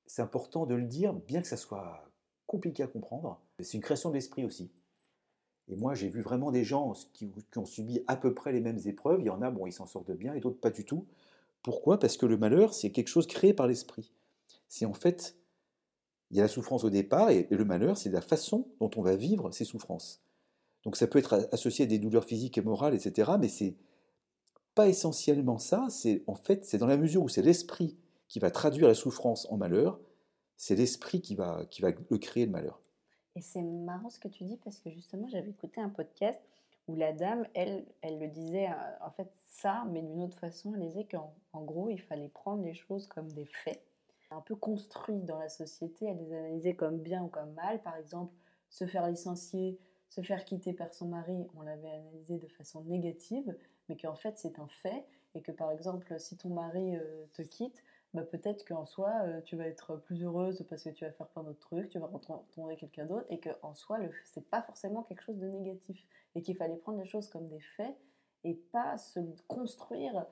c'est 0.05 0.21
important 0.21 0.67
de 0.67 0.75
le 0.75 0.85
dire, 0.85 1.13
bien 1.13 1.41
que 1.41 1.47
ça 1.47 1.57
soit 1.57 2.07
compliqué 2.45 2.83
à 2.83 2.87
comprendre, 2.87 3.41
c'est 3.59 3.73
une 3.73 3.81
création 3.81 4.09
de 4.09 4.15
l'esprit 4.15 4.45
aussi. 4.45 4.71
Et 5.69 5.75
moi, 5.75 5.93
j'ai 5.95 6.09
vu 6.09 6.21
vraiment 6.21 6.51
des 6.51 6.63
gens 6.63 6.93
qui, 7.13 7.31
ont 7.55 7.65
subi 7.65 8.01
à 8.07 8.17
peu 8.17 8.33
près 8.33 8.51
les 8.51 8.59
mêmes 8.59 8.79
épreuves. 8.85 9.21
Il 9.21 9.25
y 9.25 9.29
en 9.29 9.41
a, 9.41 9.49
bon, 9.49 9.65
ils 9.65 9.71
s'en 9.71 9.85
sortent 9.85 10.11
bien, 10.11 10.33
et 10.33 10.39
d'autres 10.39 10.59
pas 10.59 10.71
du 10.71 10.83
tout. 10.83 11.05
Pourquoi? 11.61 11.99
Parce 11.99 12.17
que 12.17 12.25
le 12.25 12.37
malheur, 12.37 12.73
c'est 12.73 12.91
quelque 12.91 13.07
chose 13.07 13.27
créé 13.27 13.53
par 13.53 13.67
l'esprit. 13.67 14.11
C'est 14.67 14.85
en 14.85 14.93
fait, 14.93 15.37
il 16.31 16.37
y 16.37 16.39
a 16.41 16.43
la 16.43 16.49
souffrance 16.49 16.83
au 16.83 16.89
départ, 16.89 17.29
et 17.29 17.47
le 17.49 17.65
malheur, 17.65 17.97
c'est 17.97 18.09
la 18.09 18.21
façon 18.21 18.67
dont 18.79 18.91
on 18.97 19.01
va 19.01 19.15
vivre 19.15 19.51
ces 19.51 19.63
souffrances. 19.63 20.21
Donc 20.83 20.97
ça 20.97 21.07
peut 21.07 21.19
être 21.19 21.47
associé 21.53 21.85
à 21.85 21.87
des 21.87 21.99
douleurs 21.99 22.25
physiques 22.25 22.57
et 22.57 22.61
morales, 22.61 22.93
etc. 22.93 23.31
Mais 23.39 23.47
c'est 23.47 23.75
pas 24.75 24.89
essentiellement 24.89 25.59
ça. 25.59 25.87
C'est 25.89 26.23
en 26.27 26.35
fait, 26.35 26.65
c'est 26.65 26.77
dans 26.77 26.87
la 26.87 26.97
mesure 26.97 27.23
où 27.23 27.29
c'est 27.29 27.41
l'esprit 27.41 27.97
qui 28.27 28.39
va 28.39 28.51
traduire 28.51 28.87
la 28.87 28.95
souffrance 28.95 29.47
en 29.49 29.57
malheur, 29.57 29.99
c'est 30.57 30.75
l'esprit 30.75 31.21
qui 31.21 31.35
va, 31.35 31.65
qui 31.69 31.81
va 31.81 31.91
le 32.09 32.17
créer 32.17 32.45
le 32.45 32.51
malheur. 32.51 32.82
Et 33.35 33.41
c'est 33.41 33.61
marrant 33.61 34.09
ce 34.09 34.19
que 34.19 34.27
tu 34.27 34.43
dis 34.43 34.57
parce 34.57 34.79
que 34.79 34.89
justement, 34.89 35.27
j'avais 35.27 35.49
écouté 35.49 35.81
un 35.81 35.89
podcast 35.89 36.39
où 36.87 36.95
la 36.95 37.13
dame, 37.13 37.47
elle, 37.53 37.85
elle 38.01 38.19
le 38.19 38.27
disait 38.27 38.67
euh, 38.67 39.05
en 39.05 39.11
fait 39.11 39.31
ça, 39.47 39.85
mais 39.89 40.01
d'une 40.01 40.21
autre 40.21 40.37
façon, 40.37 40.73
elle 40.75 40.81
disait 40.81 41.05
qu'en 41.05 41.63
gros, 41.63 41.89
il 41.89 42.01
fallait 42.01 42.29
prendre 42.29 42.63
les 42.63 42.73
choses 42.73 43.07
comme 43.07 43.31
des 43.31 43.45
faits, 43.45 43.81
un 44.31 44.41
peu 44.41 44.55
construits 44.55 45.21
dans 45.21 45.39
la 45.39 45.49
société, 45.49 46.05
elle 46.05 46.17
les 46.17 46.33
analysait 46.33 46.75
comme 46.75 46.99
bien 46.99 47.23
ou 47.23 47.27
comme 47.27 47.53
mal. 47.53 47.81
Par 47.81 47.95
exemple, 47.95 48.33
se 48.69 48.85
faire 48.85 49.07
licencier, 49.07 49.79
se 50.09 50.21
faire 50.21 50.43
quitter 50.43 50.73
par 50.73 50.93
son 50.93 51.07
mari, 51.07 51.47
on 51.55 51.61
l'avait 51.61 51.89
analysé 51.89 52.37
de 52.37 52.47
façon 52.47 52.83
négative, 52.83 53.55
mais 53.87 53.95
qu'en 53.95 54.15
fait 54.15 54.37
c'est 54.37 54.59
un 54.59 54.67
fait, 54.67 55.05
et 55.35 55.41
que 55.41 55.51
par 55.51 55.71
exemple, 55.71 56.19
si 56.19 56.37
ton 56.37 56.49
mari 56.49 56.95
euh, 56.95 57.25
te 57.33 57.41
quitte, 57.41 57.83
bah, 58.13 58.21
peut-être 58.21 58.63
qu'en 58.65 58.85
soi, 58.85 59.11
euh, 59.23 59.41
tu 59.41 59.55
vas 59.55 59.65
être 59.65 59.95
plus 59.95 60.23
heureuse 60.23 60.63
parce 60.69 60.83
que 60.83 60.89
tu 60.89 61.03
vas 61.03 61.11
faire 61.11 61.27
plein 61.27 61.43
d'autres 61.43 61.59
trucs, 61.59 61.89
tu 61.89 61.97
vas 61.97 62.05
retrouver 62.05 62.75
quelqu'un 62.75 63.05
d'autre, 63.05 63.25
et 63.29 63.39
qu'en 63.39 63.73
soi, 63.73 63.97
ce 64.23 64.39
n'est 64.39 64.45
pas 64.45 64.61
forcément 64.61 65.01
quelque 65.03 65.23
chose 65.23 65.39
de 65.39 65.47
négatif. 65.47 66.05
Et 66.35 66.41
qu'il 66.41 66.55
fallait 66.55 66.75
prendre 66.75 66.99
les 66.99 67.07
choses 67.07 67.27
comme 67.29 67.47
des 67.47 67.59
faits 67.59 67.95
et 68.43 68.55
pas 68.55 68.97
se 68.97 69.19
construire 69.47 70.25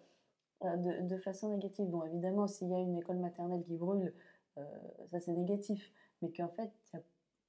euh, 0.63 1.01
de, 1.01 1.17
façon 1.17 1.49
négative. 1.49 1.87
Bon, 1.87 2.03
évidemment, 2.03 2.47
s'il 2.47 2.69
y 2.69 2.75
a 2.75 2.79
une 2.79 2.97
école 2.97 3.17
maternelle 3.17 3.63
qui 3.63 3.75
brûle, 3.75 4.13
euh, 4.57 4.63
ça 5.07 5.19
c'est 5.19 5.33
négatif. 5.33 5.91
Mais 6.21 6.31
qu'en 6.31 6.49
fait, 6.49 6.71
il 6.93 6.97
y 6.97 6.99
a 6.99 7.03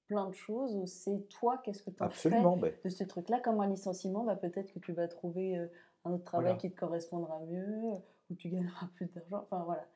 plein 0.06 0.28
de 0.28 0.34
choses 0.34 0.76
où 0.76 0.86
c'est 0.86 1.28
toi, 1.28 1.58
qu'est-ce 1.58 1.82
que 1.82 1.90
tu 1.90 2.02
as 2.02 2.08
fait 2.08 2.30
ben. 2.30 2.58
de 2.84 2.88
ce 2.88 3.04
truc-là? 3.04 3.40
Comme 3.40 3.60
un 3.60 3.68
licenciement, 3.68 4.24
bah, 4.24 4.36
peut-être 4.36 4.72
que 4.72 4.78
tu 4.78 4.92
vas 4.92 5.08
trouver 5.08 5.58
un 6.04 6.12
autre 6.12 6.24
travail 6.24 6.56
qui 6.56 6.70
te 6.70 6.78
correspondra 6.78 7.38
mieux, 7.40 7.96
où 8.30 8.34
tu 8.34 8.48
gagneras 8.48 8.86
plus 8.94 9.12
d'argent. 9.12 9.46
Enfin 9.50 9.64
voilà. 9.64 9.86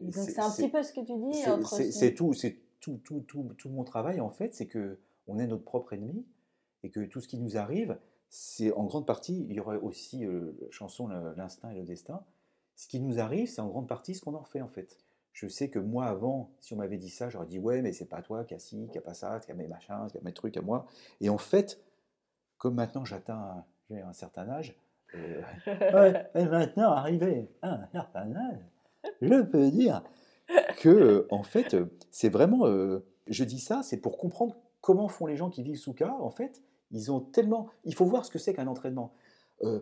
Donc 0.00 0.14
c'est 0.14 0.38
un 0.38 0.50
petit 0.50 0.68
peu 0.68 0.82
ce 0.82 0.92
que 0.92 1.00
tu 1.00 1.16
dis. 1.16 1.92
C'est 1.92 2.14
tout, 2.14 2.32
c'est 2.32 2.56
tout, 2.80 2.98
tout, 3.04 3.20
tout, 3.26 3.54
tout, 3.56 3.68
mon 3.68 3.84
travail 3.84 4.20
en 4.20 4.30
fait, 4.30 4.54
c'est 4.54 4.66
que 4.66 4.98
on 5.26 5.38
est 5.38 5.46
notre 5.46 5.64
propre 5.64 5.92
ennemi 5.92 6.24
et 6.82 6.90
que 6.90 7.00
tout 7.00 7.20
ce 7.20 7.28
qui 7.28 7.38
nous 7.38 7.56
arrive, 7.56 7.98
c'est 8.30 8.72
en 8.72 8.84
grande 8.84 9.06
partie, 9.06 9.46
il 9.48 9.56
y 9.56 9.60
aurait 9.60 9.78
aussi 9.78 10.24
euh, 10.24 10.56
la 10.60 10.70
chanson 10.70 11.08
L'instinct 11.08 11.70
et 11.70 11.78
le 11.78 11.84
destin. 11.84 12.22
Ce 12.76 12.86
qui 12.86 13.00
nous 13.00 13.18
arrive, 13.18 13.48
c'est 13.48 13.60
en 13.60 13.68
grande 13.68 13.88
partie 13.88 14.14
ce 14.14 14.22
qu'on 14.22 14.34
en 14.34 14.44
fait 14.44 14.60
en 14.60 14.68
fait. 14.68 14.96
Je 15.32 15.46
sais 15.46 15.68
que 15.68 15.78
moi 15.78 16.06
avant, 16.06 16.50
si 16.60 16.74
on 16.74 16.76
m'avait 16.76 16.96
dit 16.96 17.10
ça, 17.10 17.28
j'aurais 17.28 17.46
dit 17.46 17.58
ouais, 17.58 17.82
mais 17.82 17.92
c'est 17.92 18.08
pas 18.08 18.22
toi 18.22 18.44
qui 18.44 18.54
a 18.54 18.58
ci, 18.58 18.88
qui 18.90 18.98
a 18.98 19.00
pas 19.00 19.14
ça, 19.14 19.40
qui 19.40 19.50
a 19.50 19.54
mes 19.54 19.68
machins, 19.68 20.08
qui 20.10 20.18
a 20.18 20.20
mes 20.22 20.32
trucs 20.32 20.56
à 20.56 20.62
moi. 20.62 20.86
Et 21.20 21.28
en 21.28 21.38
fait, 21.38 21.80
comme 22.56 22.74
maintenant 22.74 23.04
j'atteins 23.04 23.64
un 23.90 24.12
certain 24.12 24.48
âge, 24.48 24.76
euh, 25.14 25.42
ouais, 25.66 26.30
et 26.34 26.44
maintenant 26.44 26.92
arrivé 26.92 27.50
à 27.62 27.74
un 27.74 27.86
certain 27.88 28.34
âge, 28.34 28.60
je 29.20 29.42
peux 29.42 29.70
dire 29.70 30.02
que, 30.78 31.26
en 31.30 31.42
fait, 31.42 31.76
c'est 32.10 32.28
vraiment. 32.28 32.66
Euh, 32.66 33.04
je 33.26 33.44
dis 33.44 33.60
ça, 33.60 33.82
c'est 33.82 33.98
pour 33.98 34.18
comprendre 34.18 34.56
comment 34.80 35.08
font 35.08 35.26
les 35.26 35.36
gens 35.36 35.50
qui 35.50 35.62
vivent 35.62 35.78
sous 35.78 35.92
cas. 35.92 36.16
En 36.20 36.30
fait, 36.30 36.62
ils 36.90 37.12
ont 37.12 37.20
tellement. 37.20 37.68
Il 37.84 37.94
faut 37.94 38.06
voir 38.06 38.24
ce 38.24 38.30
que 38.30 38.38
c'est 38.38 38.54
qu'un 38.54 38.66
entraînement. 38.66 39.12
Euh, 39.62 39.80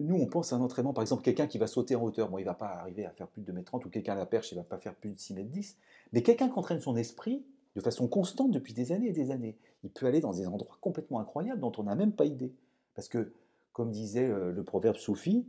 nous, 0.00 0.16
on 0.16 0.26
pense 0.26 0.52
à 0.52 0.56
un 0.56 0.60
entraînement, 0.60 0.92
par 0.92 1.02
exemple, 1.02 1.22
quelqu'un 1.22 1.46
qui 1.46 1.58
va 1.58 1.66
sauter 1.66 1.94
en 1.94 2.02
hauteur. 2.02 2.28
Bon, 2.28 2.38
il 2.38 2.42
ne 2.42 2.46
va 2.46 2.54
pas 2.54 2.66
arriver 2.66 3.04
à 3.04 3.10
faire 3.10 3.28
plus 3.28 3.42
de 3.42 3.52
2m30 3.52 3.86
ou 3.86 3.90
quelqu'un 3.90 4.14
à 4.14 4.16
la 4.16 4.26
perche, 4.26 4.50
il 4.50 4.56
ne 4.56 4.60
va 4.60 4.64
pas 4.64 4.78
faire 4.78 4.94
plus 4.94 5.10
de 5.10 5.18
6m10. 5.18 5.76
Mais 6.12 6.22
quelqu'un 6.22 6.48
qui 6.48 6.58
entraîne 6.58 6.80
son 6.80 6.96
esprit 6.96 7.44
de 7.76 7.80
façon 7.80 8.08
constante 8.08 8.50
depuis 8.50 8.72
des 8.72 8.92
années 8.92 9.08
et 9.08 9.12
des 9.12 9.30
années, 9.30 9.56
il 9.82 9.90
peut 9.90 10.06
aller 10.06 10.20
dans 10.20 10.32
des 10.32 10.46
endroits 10.46 10.78
complètement 10.80 11.20
incroyables 11.20 11.60
dont 11.60 11.72
on 11.78 11.84
n'a 11.84 11.94
même 11.94 12.12
pas 12.12 12.24
idée. 12.24 12.52
Parce 12.94 13.08
que, 13.08 13.32
comme 13.72 13.90
disait 13.90 14.28
euh, 14.28 14.52
le 14.52 14.64
proverbe 14.64 14.96
Soufi, 14.96 15.46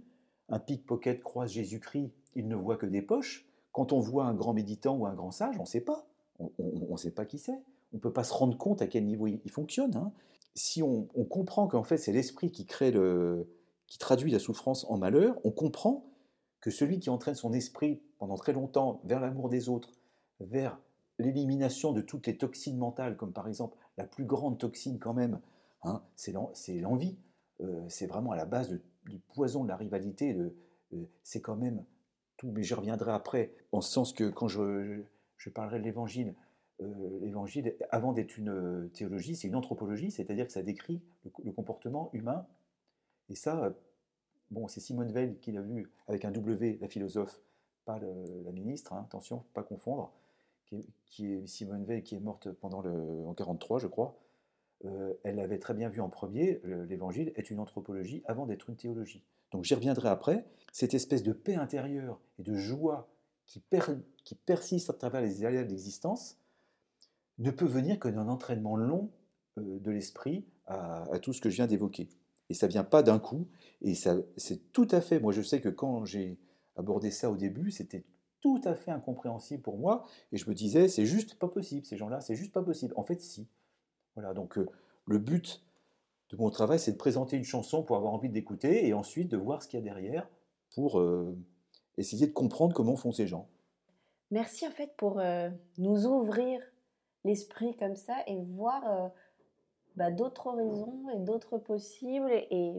un 0.49 0.60
pickpocket 0.60 1.23
croise 1.23 1.51
Jésus-Christ 1.51 2.12
il 2.36 2.47
ne 2.47 2.55
voit 2.55 2.77
que 2.77 2.86
des 2.86 3.01
poches. 3.01 3.45
Quand 3.71 3.91
on 3.91 3.99
voit 3.99 4.25
un 4.25 4.34
grand 4.34 4.53
méditant 4.53 4.95
ou 4.95 5.05
un 5.05 5.13
grand 5.13 5.31
sage, 5.31 5.55
on 5.58 5.63
ne 5.63 5.67
sait 5.67 5.81
pas. 5.81 6.08
On 6.39 6.51
ne 6.91 6.97
sait 6.97 7.12
pas 7.12 7.25
qui 7.25 7.39
c'est. 7.39 7.63
On 7.93 7.97
ne 7.97 7.99
peut 7.99 8.13
pas 8.13 8.23
se 8.23 8.34
rendre 8.34 8.58
compte 8.58 8.81
à 8.81 8.88
quel 8.88 9.05
niveau 9.05 9.27
il, 9.27 9.49
fonctionne. 9.49 9.95
Hein. 9.95 10.12
Si 10.53 10.84
on, 10.84 11.03
comprend 11.29 11.67
qu'en 11.67 11.84
fait 11.84 11.97
c'est 11.97 12.12
l'esprit 12.12 12.51
qui 12.51 12.65
crée 12.65 12.91
le, 12.91 13.47
qui 13.88 13.97
traduit 13.97 14.31
la 14.31 14.39
souffrance 14.39 14.86
en 14.89 14.97
malheur, 14.97 15.39
on 15.43 15.51
comprend 15.51 16.05
que 16.60 16.71
celui 16.71 16.99
qui 16.99 17.10
entraîne 17.10 17.36
son 17.36 17.53
esprit 17.53 18.01
pendant 18.17 18.36
très 18.36 18.53
longtemps 18.53 19.01
vers 19.05 19.19
l'amour 19.19 19.49
des 19.49 19.69
autres, 19.69 19.91
vers 20.39 20.79
l'élimination 21.19 21.93
de 21.93 22.01
toutes 22.01 22.27
les 22.27 22.38
toxines 22.38 22.77
mentales, 22.77 23.15
comme 23.15 23.31
par 23.31 23.47
exemple 23.47 23.77
la 23.97 24.05
plus 24.05 24.25
grande 24.25 24.58
toxine 24.58 24.99
quand 24.99 25.13
même, 25.13 25.39
hein, 25.84 26.01
c'est 26.15 26.34
l'envie. 26.34 27.17
Euh, 27.62 27.86
c'est 27.88 28.08
vraiment 28.08 28.31
à 28.31 28.36
la 28.36 28.45
base 28.45 28.77
du 29.05 29.19
poison 29.19 29.63
de 29.63 29.69
la 29.69 29.77
rivalité. 29.77 30.33
Euh, 30.33 30.53
c'est 31.23 31.41
quand 31.41 31.55
même 31.55 31.83
tout, 32.37 32.51
mais 32.51 32.63
je 32.63 32.75
reviendrai 32.75 33.11
après, 33.11 33.53
en 33.71 33.81
ce 33.81 33.91
sens 33.91 34.13
que 34.13 34.29
quand 34.29 34.47
je, 34.47 35.01
je 35.37 35.49
parlerai 35.49 35.79
de 35.79 35.83
l'évangile, 35.83 36.35
euh, 36.81 37.19
l'évangile, 37.21 37.75
avant 37.89 38.13
d'être 38.13 38.37
une 38.37 38.49
euh, 38.49 38.87
théologie, 38.93 39.35
c'est 39.35 39.47
une 39.47 39.55
anthropologie, 39.55 40.11
c'est-à-dire 40.11 40.45
que 40.45 40.51
ça 40.51 40.63
décrit 40.63 41.01
le, 41.43 41.51
comportement 41.51 42.09
humain. 42.13 42.45
Et 43.29 43.35
ça, 43.35 43.73
bon, 44.51 44.67
c'est 44.67 44.79
Simone 44.79 45.11
Veil 45.11 45.37
qui 45.39 45.51
l'a 45.51 45.61
vu 45.61 45.89
avec 46.07 46.25
un 46.25 46.31
W, 46.31 46.77
la 46.81 46.87
philosophe, 46.87 47.41
pas 47.85 47.99
la 47.99 48.51
ministre, 48.51 48.93
hein, 48.93 49.03
attention, 49.05 49.45
pas 49.53 49.63
confondre, 49.63 50.11
qui 51.05 51.33
est, 51.33 51.47
Simone 51.47 51.85
Veil 51.85 52.03
qui 52.03 52.15
est 52.15 52.19
morte 52.19 52.51
pendant 52.51 52.81
le, 52.81 53.25
en 53.25 53.33
43, 53.33 53.79
je 53.79 53.87
crois. 53.87 54.15
Euh, 54.83 55.13
elle 55.23 55.35
l'avait 55.35 55.59
très 55.59 55.73
bien 55.73 55.89
vu 55.89 56.01
en 56.01 56.09
premier, 56.09 56.61
l'évangile 56.63 57.31
est 57.35 57.49
une 57.49 57.59
anthropologie 57.59 58.23
avant 58.25 58.45
d'être 58.45 58.69
une 58.69 58.75
théologie. 58.75 59.23
Donc 59.52 59.63
j'y 59.63 59.73
reviendrai 59.73 60.10
après, 60.10 60.45
cette 60.73 60.93
espèce 60.93 61.23
de 61.23 61.31
paix 61.31 61.56
intérieure 61.56 62.19
et 62.39 62.43
de 62.43 62.56
joie 62.56 63.10
qui, 63.45 63.62
persiste 64.45 64.89
à 64.89 64.93
travers 64.93 65.21
les 65.21 65.45
aléas 65.45 65.63
de 65.63 65.69
l'existence 65.69 66.37
ne 67.37 67.52
peut 67.52 67.65
venir 67.65 68.00
que 68.00 68.10
d'un 68.10 68.27
entraînement 68.27 68.75
long 68.75 69.12
euh, 69.58 69.79
de 69.79 69.91
l'esprit 69.91 70.45
à, 70.67 71.06
tout 71.21 71.31
ce 71.31 71.41
que 71.41 71.50
je 71.50 71.56
viens 71.56 71.67
d'évoquer. 71.67 72.10
Et 72.50 72.54
ça 72.54 72.67
vient 72.67 72.83
pas 72.83 73.04
d'un 73.04 73.19
coup, 73.19 73.47
et 73.81 73.95
c'est 73.95 74.71
tout 74.71 74.87
à 74.91 75.02
fait, 75.02 75.19
moi 75.19 75.31
je 75.31 75.41
sais 75.41 75.62
que 75.62 75.69
quand 75.69 76.06
j'ai 76.06 76.37
abordé 76.75 77.10
ça 77.12 77.31
au 77.31 77.37
début, 77.37 77.71
c'était 77.71 78.04
tout 78.41 78.62
à 78.65 78.75
fait 78.75 78.91
incompréhensible 78.91 79.63
pour 79.63 79.77
moi, 79.77 80.06
et 80.31 80.37
je 80.37 80.47
me 80.50 80.54
disais, 80.54 80.87
c'est 80.87 81.06
juste 81.06 81.35
pas 81.35 81.47
possible, 81.47 81.85
ces 81.85 81.97
gens-là, 81.97 82.21
c'est 82.21 82.35
juste 82.35 82.52
pas 82.52 82.62
possible. 82.62 82.93
En 82.97 83.04
fait, 83.04 83.19
si. 83.21 83.47
Voilà, 84.15 84.33
donc 84.33 84.57
euh, 84.57 84.67
le 85.05 85.19
but 85.19 85.61
de 86.29 86.37
mon 86.37 86.49
travail, 86.49 86.79
c'est 86.79 86.93
de 86.93 86.97
présenter 86.97 87.37
une 87.37 87.43
chanson 87.43 87.83
pour 87.83 87.97
avoir 87.97 88.13
envie 88.13 88.29
d'écouter 88.29 88.87
et 88.87 88.93
ensuite 88.93 89.29
de 89.29 89.37
voir 89.37 89.61
ce 89.61 89.67
qu'il 89.67 89.79
y 89.79 89.81
a 89.81 89.85
derrière 89.85 90.27
pour 90.73 90.99
euh, 90.99 91.37
essayer 91.97 92.25
de 92.25 92.33
comprendre 92.33 92.73
comment 92.73 92.95
font 92.95 93.11
ces 93.11 93.27
gens. 93.27 93.47
Merci 94.31 94.67
en 94.67 94.71
fait 94.71 94.95
pour 94.97 95.19
euh, 95.19 95.49
nous 95.77 96.07
ouvrir 96.07 96.61
l'esprit 97.23 97.75
comme 97.75 97.95
ça 97.95 98.15
et 98.27 98.41
voir 98.41 99.11
bah, 99.95 100.11
d'autres 100.11 100.47
horizons 100.47 101.09
et 101.09 101.19
d'autres 101.19 101.57
possibles 101.57 102.31
et, 102.31 102.73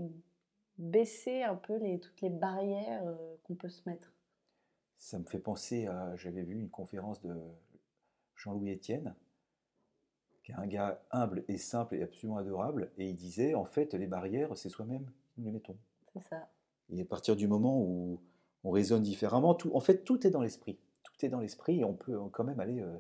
baisser 0.78 1.42
un 1.42 1.54
peu 1.54 1.78
les, 1.78 1.98
toutes 1.98 2.20
les 2.20 2.28
barrières 2.28 3.02
qu'on 3.44 3.54
peut 3.54 3.70
se 3.70 3.88
mettre. 3.88 4.12
Ça 4.98 5.18
me 5.18 5.24
fait 5.24 5.38
penser 5.38 5.86
à, 5.86 6.14
j'avais 6.16 6.42
vu 6.42 6.54
une 6.54 6.68
conférence 6.68 7.22
de 7.22 7.34
Jean-Louis 8.34 8.74
Etienne, 8.74 9.14
qui 10.46 10.52
est 10.52 10.54
un 10.54 10.66
gars 10.68 11.02
humble 11.10 11.44
et 11.48 11.58
simple 11.58 11.96
et 11.96 12.02
absolument 12.04 12.38
adorable, 12.38 12.92
et 12.98 13.08
il 13.08 13.16
disait, 13.16 13.54
en 13.54 13.64
fait, 13.64 13.94
les 13.94 14.06
barrières, 14.06 14.56
c'est 14.56 14.68
soi-même 14.68 15.10
nous 15.36 15.44
les 15.44 15.50
mettons. 15.50 15.76
C'est 16.12 16.22
ça. 16.22 16.48
Et 16.88 17.02
à 17.02 17.04
partir 17.04 17.34
du 17.34 17.48
moment 17.48 17.82
où 17.82 18.20
on 18.62 18.70
raisonne 18.70 19.02
différemment, 19.02 19.54
tout, 19.54 19.74
en 19.74 19.80
fait, 19.80 20.04
tout 20.04 20.24
est 20.24 20.30
dans 20.30 20.40
l'esprit. 20.40 20.78
Tout 21.02 21.26
est 21.26 21.28
dans 21.28 21.40
l'esprit 21.40 21.80
et 21.80 21.84
on 21.84 21.94
peut 21.94 22.16
quand 22.30 22.44
même 22.44 22.60
aller 22.60 22.80
euh, 22.80 22.96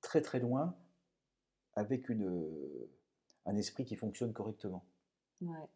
très 0.00 0.22
très 0.22 0.40
loin 0.40 0.74
avec 1.74 2.08
une, 2.08 2.26
euh, 2.26 2.90
un 3.44 3.56
esprit 3.56 3.84
qui 3.84 3.94
fonctionne 3.94 4.32
correctement. 4.32 4.84
Ouais. 5.42 5.68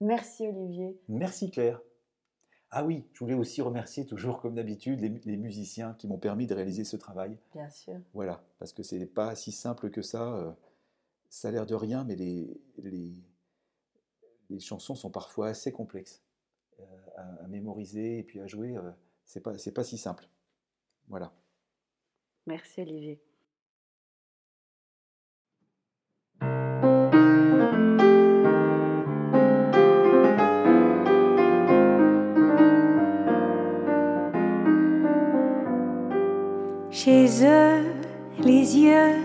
Merci 0.00 0.48
Olivier. 0.48 1.00
Merci 1.08 1.50
Claire. 1.50 1.80
Ah 2.78 2.84
oui, 2.84 3.06
je 3.14 3.20
voulais 3.20 3.32
aussi 3.32 3.62
remercier 3.62 4.04
toujours 4.04 4.38
comme 4.38 4.56
d'habitude 4.56 5.00
les, 5.00 5.36
musiciens 5.38 5.94
qui 5.94 6.06
m'ont 6.06 6.18
permis 6.18 6.46
de 6.46 6.54
réaliser 6.54 6.84
ce 6.84 6.98
travail. 6.98 7.38
Bien 7.54 7.70
sûr. 7.70 7.94
Voilà, 8.12 8.44
parce 8.58 8.74
que 8.74 8.82
c'est 8.82 9.06
pas 9.06 9.34
si 9.34 9.50
simple 9.50 9.88
que 9.88 10.02
ça. 10.02 10.34
Euh, 10.34 10.52
ça 11.30 11.48
a 11.48 11.52
l'air 11.52 11.64
de 11.64 11.74
rien, 11.74 12.04
mais 12.04 12.16
les, 12.16 12.60
les, 12.76 13.14
les, 14.50 14.60
chansons 14.60 14.94
sont 14.94 15.10
parfois 15.10 15.48
assez 15.48 15.72
complexes 15.72 16.22
euh, 16.78 16.84
à, 17.16 17.48
mémoriser 17.48 18.18
et 18.18 18.22
puis 18.22 18.40
à 18.40 18.46
jouer. 18.46 18.76
Euh, 18.76 18.90
c'est 19.24 19.40
pas 19.40 19.56
c'est 19.56 19.72
pas 19.72 19.82
si 19.82 19.96
simple. 19.96 20.28
Voilà. 21.08 21.32
Merci 22.44 22.82
Olivier. 22.82 23.22
Chez 37.04 37.26
eux, 37.44 37.84
les 38.42 38.74
yeux 38.78 39.16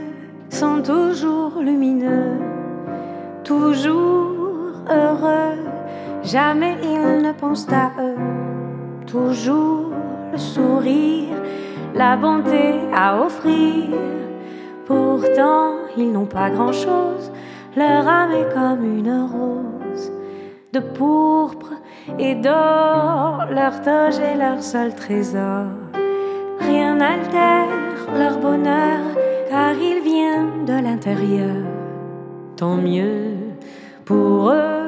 sont 0.49 0.82
toujours 0.82 1.61
lumineux, 1.61 2.38
toujours 3.45 4.74
heureux, 4.89 5.55
jamais 6.22 6.76
ils 6.84 7.22
ne 7.26 7.32
pensent 7.32 7.72
à 7.72 7.91
eux, 7.97 8.17
toujours 9.07 9.93
le 10.34 10.38
sourire, 10.38 11.34
la 11.95 12.17
bonté 12.17 12.74
à 12.93 13.22
offrir. 13.24 13.88
Pourtant, 14.86 15.76
ils 15.95 16.11
n'ont 16.11 16.26
pas 16.26 16.49
grand-chose, 16.49 17.32
leur 17.78 18.05
âme 18.05 18.32
est 18.34 18.53
comme 18.53 18.84
une 18.84 19.30
rose 19.32 20.11
de 20.74 20.80
pourpre 20.82 21.72
et 22.19 22.36
d'or, 22.36 23.45
leur 23.49 23.82
toge 23.82 24.19
est 24.19 24.36
leur 24.36 24.61
seul 24.61 24.93
trésor 24.93 25.67
rien 26.72 26.95
n'altère 26.95 27.67
leur 28.17 28.39
bonheur, 28.39 28.99
car 29.49 29.74
il 29.74 30.01
vient 30.01 30.45
de 30.65 30.78
l'intérieur. 30.86 31.55
Tant 32.55 32.76
mieux 32.76 33.34
pour 34.05 34.51
eux, 34.51 34.88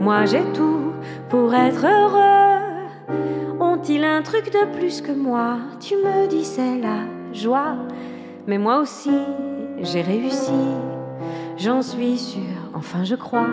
moi 0.00 0.24
j'ai 0.24 0.44
tout 0.52 0.92
pour 1.28 1.54
être 1.54 1.84
heureux. 1.84 2.60
Ont-ils 3.60 4.04
un 4.04 4.22
truc 4.22 4.46
de 4.58 4.64
plus 4.76 5.00
que 5.00 5.12
moi? 5.12 5.58
Tu 5.80 5.94
me 5.94 6.26
dis 6.26 6.44
c'est 6.44 6.78
la 6.88 7.00
joie, 7.32 7.76
mais 8.46 8.58
moi 8.58 8.78
aussi 8.80 9.18
j'ai 9.80 10.02
réussi. 10.02 10.62
J'en 11.56 11.82
suis 11.82 12.18
sûre, 12.18 12.62
enfin 12.74 13.04
je 13.04 13.14
crois, 13.14 13.52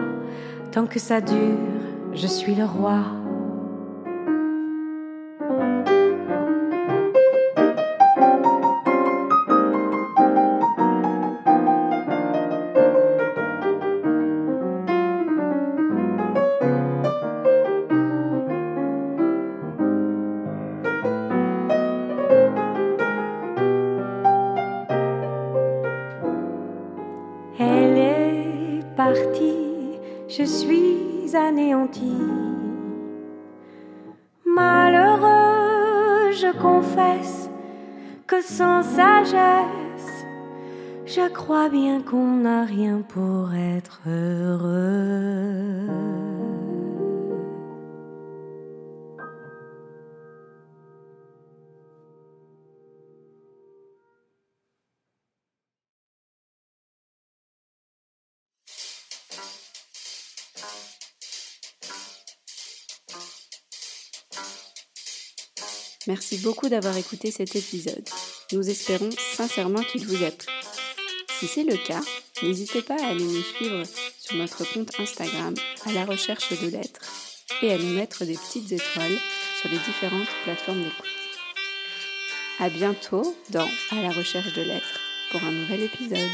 tant 0.72 0.88
que 0.88 1.00
ça 1.00 1.22
dure, 1.22 1.66
je 2.14 2.28
suis 2.28 2.56
le 2.56 2.66
roi. 2.66 3.02
Malheureux, 34.46 36.32
je 36.32 36.52
confesse 36.62 37.50
que 38.28 38.42
sans 38.42 38.84
sagesse, 38.84 40.26
je 41.06 41.28
crois 41.30 41.70
bien 41.70 42.02
qu'on 42.02 42.38
n'a 42.38 42.66
rien 42.66 43.02
pour 43.02 43.54
être 43.54 44.02
heureux. 44.08 46.19
Merci 66.10 66.40
beaucoup 66.40 66.70
d'avoir 66.70 66.98
écouté 66.98 67.30
cet 67.30 67.56
épisode. 67.56 68.04
Nous 68.52 68.68
espérons 68.68 69.12
sincèrement 69.38 69.84
qu'il 69.84 70.08
vous 70.08 70.24
a 70.26 70.32
plu. 70.32 70.48
Si 71.40 71.46
c'est 71.46 71.64
le 71.64 71.78
cas, 71.78 72.02
n'hésitez 72.42 72.82
pas 72.82 72.96
à 73.00 73.10
aller 73.10 73.24
nous 73.24 73.44
suivre 73.44 73.84
sur 74.18 74.36
notre 74.36 74.64
compte 74.74 74.90
Instagram 75.00 75.54
à 75.86 75.92
la 75.92 76.06
recherche 76.06 76.50
de 76.60 76.68
lettres 76.68 77.06
et 77.62 77.72
à 77.72 77.78
nous 77.78 77.94
mettre 77.94 78.26
des 78.26 78.34
petites 78.34 78.72
étoiles 78.72 79.20
sur 79.62 79.70
les 79.70 79.78
différentes 79.78 80.28
plateformes 80.46 80.82
d'écoute. 80.82 81.06
À 82.58 82.72
bientôt 82.72 83.36
dans 83.52 83.70
À 83.92 84.02
la 84.02 84.10
recherche 84.10 84.54
de 84.54 84.64
lettres 84.64 85.00
pour 85.32 85.44
un 85.44 85.52
nouvel 85.52 85.84
épisode. 85.84 86.32